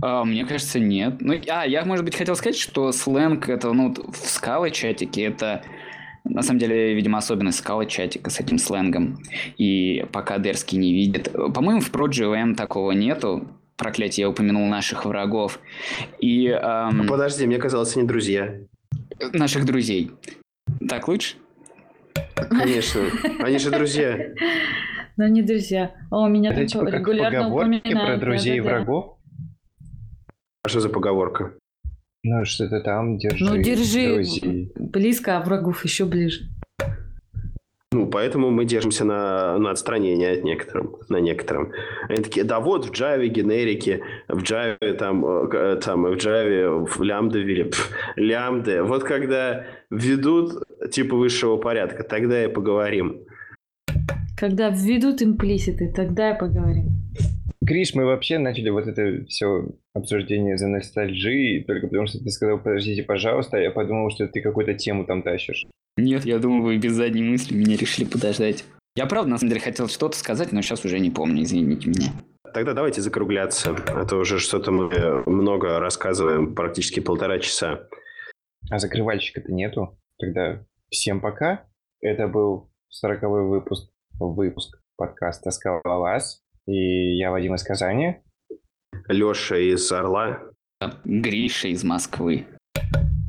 А, 0.02 0.24
мне 0.24 0.46
кажется, 0.46 0.80
нет. 0.80 1.18
Ну, 1.20 1.36
а, 1.48 1.66
я, 1.66 1.86
может 1.86 2.04
быть, 2.04 2.16
хотел 2.16 2.36
сказать, 2.36 2.58
что 2.58 2.92
сленг 2.92 3.48
это, 3.48 3.72
ну, 3.74 3.94
в 3.94 4.18
скалы 4.18 4.72
чатике 4.72 5.24
это 5.24 5.64
на 6.24 6.42
самом 6.42 6.60
деле, 6.60 6.96
видимо, 6.96 7.20
особенность 7.20 7.60
скалы 7.60 7.86
чатика 7.86 8.32
с 8.32 8.40
этим 8.40 8.58
сленгом. 8.58 9.20
И 9.58 10.04
пока 10.12 10.40
Дерский 10.40 10.80
не 10.80 10.92
видит. 10.92 11.32
По-моему, 11.32 11.82
в 11.82 11.92
ProGVM 11.92 12.56
такого 12.56 12.92
нету. 12.92 13.48
Проклятие, 13.78 14.24
я 14.24 14.30
упомянул 14.30 14.68
наших 14.68 15.06
врагов. 15.06 15.60
И, 16.20 16.48
эм... 16.48 17.06
Подожди, 17.08 17.46
мне 17.46 17.60
казалось, 17.60 17.96
они 17.96 18.08
друзья. 18.08 18.56
Наших 19.34 19.66
друзей. 19.66 20.12
Так 20.90 21.08
лучше? 21.08 21.36
Конечно. 22.50 23.02
Они 23.40 23.58
же 23.58 23.72
друзья. 23.72 24.34
Но 25.18 25.28
не 25.28 25.42
друзья. 25.42 25.94
О, 26.12 26.28
меня 26.28 26.52
это 26.52 26.66
типа 26.66 26.86
как 26.86 27.00
регулярно 27.00 27.44
поговорки 27.44 27.94
про 27.94 28.18
друзей 28.18 28.58
и 28.58 28.62
врагов? 28.62 29.18
А 30.64 30.70
что 30.70 30.80
за 30.80 30.90
поговорка? 30.90 31.54
Ну, 32.24 32.44
что-то 32.44 32.82
там 32.82 33.18
держи. 33.18 33.46
Ну, 33.46 33.62
держи 33.62 34.16
друзей. 34.16 34.72
близко, 34.76 35.38
а 35.38 35.42
врагов 35.42 35.84
еще 35.86 36.06
ближе. 36.06 36.50
Ну, 37.96 38.08
поэтому 38.08 38.52
мы 38.52 38.66
держимся 38.66 39.06
на, 39.06 39.58
на 39.58 39.72
отстранении 39.72 40.28
от 40.28 40.44
некоторым, 40.44 40.98
на 41.08 41.22
некотором. 41.22 41.72
Они 42.10 42.22
такие, 42.22 42.46
да 42.46 42.60
вот 42.60 42.88
в 42.88 42.92
Java 42.92 43.26
генерики, 43.28 44.04
в 44.28 44.44
Java 44.44 44.94
там, 44.98 45.26
э, 45.26 45.78
там 45.78 46.04
в 46.04 46.18
Java 46.18 46.86
в 46.86 47.02
лямбда 47.02 47.40
ввели, 47.40 47.72
лямбды. 48.18 48.84
Вот 48.84 49.06
когда 49.06 49.64
введут 49.90 50.62
типа 50.92 51.16
высшего 51.16 51.56
порядка, 51.56 52.04
тогда 52.04 52.44
и 52.44 52.50
поговорим. 52.50 53.22
Когда 54.38 54.68
введут 54.68 55.22
имплиситы, 55.22 55.94
тогда 55.96 56.32
и 56.32 56.38
поговорим. 56.38 56.90
Гриш, 57.62 57.96
мы 57.96 58.04
вообще 58.04 58.40
начали 58.40 58.72
вот 58.72 58.88
это 58.88 59.24
все 59.28 59.70
обсуждение 59.94 60.58
за 60.58 60.68
ностальжи, 60.68 61.64
только 61.66 61.88
потому 61.88 62.08
что 62.08 62.22
ты 62.22 62.30
сказал, 62.30 62.58
подождите, 62.58 63.04
пожалуйста, 63.04 63.56
а 63.56 63.62
я 63.62 63.72
подумал, 63.72 64.12
что 64.12 64.28
ты 64.28 64.42
какую-то 64.42 64.74
тему 64.74 65.06
там 65.06 65.24
тащишь. 65.24 65.66
Нет, 65.98 66.26
я 66.26 66.40
думал, 66.40 66.64
вы 66.64 66.78
без 66.78 66.94
задней 66.94 67.24
мысли 67.24 67.56
меня 67.56 67.78
решили 67.78 68.06
подождать. 68.06 68.66
Я 68.98 69.06
правда, 69.06 69.32
на 69.32 69.38
самом 69.38 69.50
деле, 69.50 69.62
хотел 69.62 69.88
что-то 69.88 70.18
сказать, 70.18 70.52
но 70.52 70.62
сейчас 70.62 70.84
уже 70.84 71.00
не 71.00 71.10
помню, 71.10 71.44
извините 71.44 71.90
меня. 71.90 72.12
Тогда 72.54 72.74
давайте 72.74 73.02
закругляться, 73.02 73.76
а 73.88 74.06
то 74.06 74.18
уже 74.18 74.40
что-то 74.40 74.72
мы 74.72 75.24
много 75.26 75.80
рассказываем, 75.80 76.56
практически 76.56 77.00
полтора 77.00 77.40
часа. 77.40 77.88
А 78.70 78.80
закрывальщика-то 78.80 79.52
нету. 79.52 79.98
Тогда 80.18 80.64
всем 80.90 81.22
пока. 81.22 81.66
Это 82.02 82.28
был 82.28 82.72
сороковой 82.90 83.44
выпуск, 83.48 83.90
выпуск 84.20 84.80
подкаста 84.98 85.52
«Скалолаз». 85.52 86.42
И 86.66 87.18
я 87.18 87.32
Вадим 87.32 87.56
из 87.56 87.64
Казани. 87.64 88.18
Леша 89.08 89.58
из 89.58 89.92
Орла. 89.92 90.42
Гриша 91.04 91.68
из 91.68 91.84
Москвы. 91.84 92.46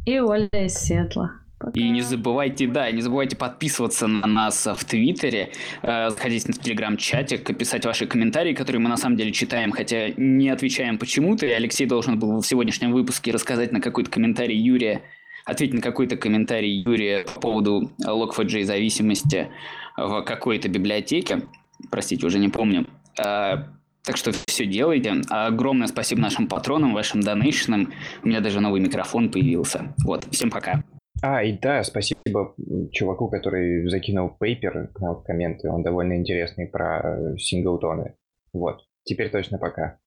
И 0.07 0.19
Оля 0.21 0.49
из 0.53 0.75
Сетла. 0.75 1.46
Пока. 1.67 1.81
И 1.81 1.89
не 1.89 2.01
забывайте, 2.01 2.69
да, 2.69 2.89
не 2.93 3.03
забывайте 3.03 3.37
подписываться 3.37 4.07
на 4.07 4.29
нас 4.29 4.67
в 4.67 4.85
Твиттере, 4.85 5.51
э, 5.83 6.11
заходить 6.11 6.45
в 6.45 6.63
Телеграм-чатик, 6.63 7.59
писать 7.59 7.85
ваши 7.85 8.07
комментарии, 8.07 8.55
которые 8.55 8.81
мы 8.81 8.89
на 8.89 8.97
самом 8.97 9.17
деле 9.17 9.33
читаем, 9.33 9.73
хотя 9.73 10.11
не 10.17 10.49
отвечаем 10.49 10.97
почему-то. 10.97 11.45
И 11.45 11.51
Алексей 11.51 11.87
должен 11.87 12.21
был 12.21 12.41
в 12.41 12.47
сегодняшнем 12.47 12.93
выпуске 12.93 13.33
рассказать 13.33 13.73
на 13.73 13.81
какой-то 13.81 14.09
комментарий 14.13 14.57
Юрия, 14.57 15.03
ответить 15.45 15.75
на 15.75 15.81
какой-то 15.81 16.17
комментарий 16.17 16.85
Юрия 16.87 17.25
по 17.25 17.41
поводу 17.41 17.91
Log4j 18.01 18.63
зависимости 18.63 19.49
в 19.97 20.23
какой-то 20.23 20.69
библиотеке. 20.69 21.43
Простите, 21.91 22.25
уже 22.27 22.39
не 22.39 22.49
помню. 22.49 22.87
Э, 23.19 23.65
так 24.05 24.17
что 24.17 24.31
все 24.47 24.67
делайте. 24.67 25.15
Огромное 25.31 25.89
спасибо 25.89 26.21
нашим 26.21 26.47
патронам, 26.47 26.95
вашим 26.95 27.23
донейшенам. 27.23 27.93
У 28.23 28.29
меня 28.29 28.39
даже 28.39 28.61
новый 28.61 28.81
микрофон 28.81 29.31
появился. 29.33 29.93
Вот, 30.05 30.29
всем 30.31 30.49
пока. 30.49 30.85
А, 31.23 31.43
и 31.43 31.53
да, 31.53 31.83
спасибо 31.83 32.55
чуваку, 32.93 33.29
который 33.29 33.89
закинул 33.89 34.31
пейпер 34.39 34.91
на 34.99 35.15
комменты. 35.15 35.71
Он 35.71 35.83
довольно 35.83 36.17
интересный 36.17 36.67
про 36.67 37.37
синглтоны. 37.39 38.17
Вот, 38.53 38.83
теперь 39.05 39.31
точно 39.31 39.59
пока. 39.59 39.99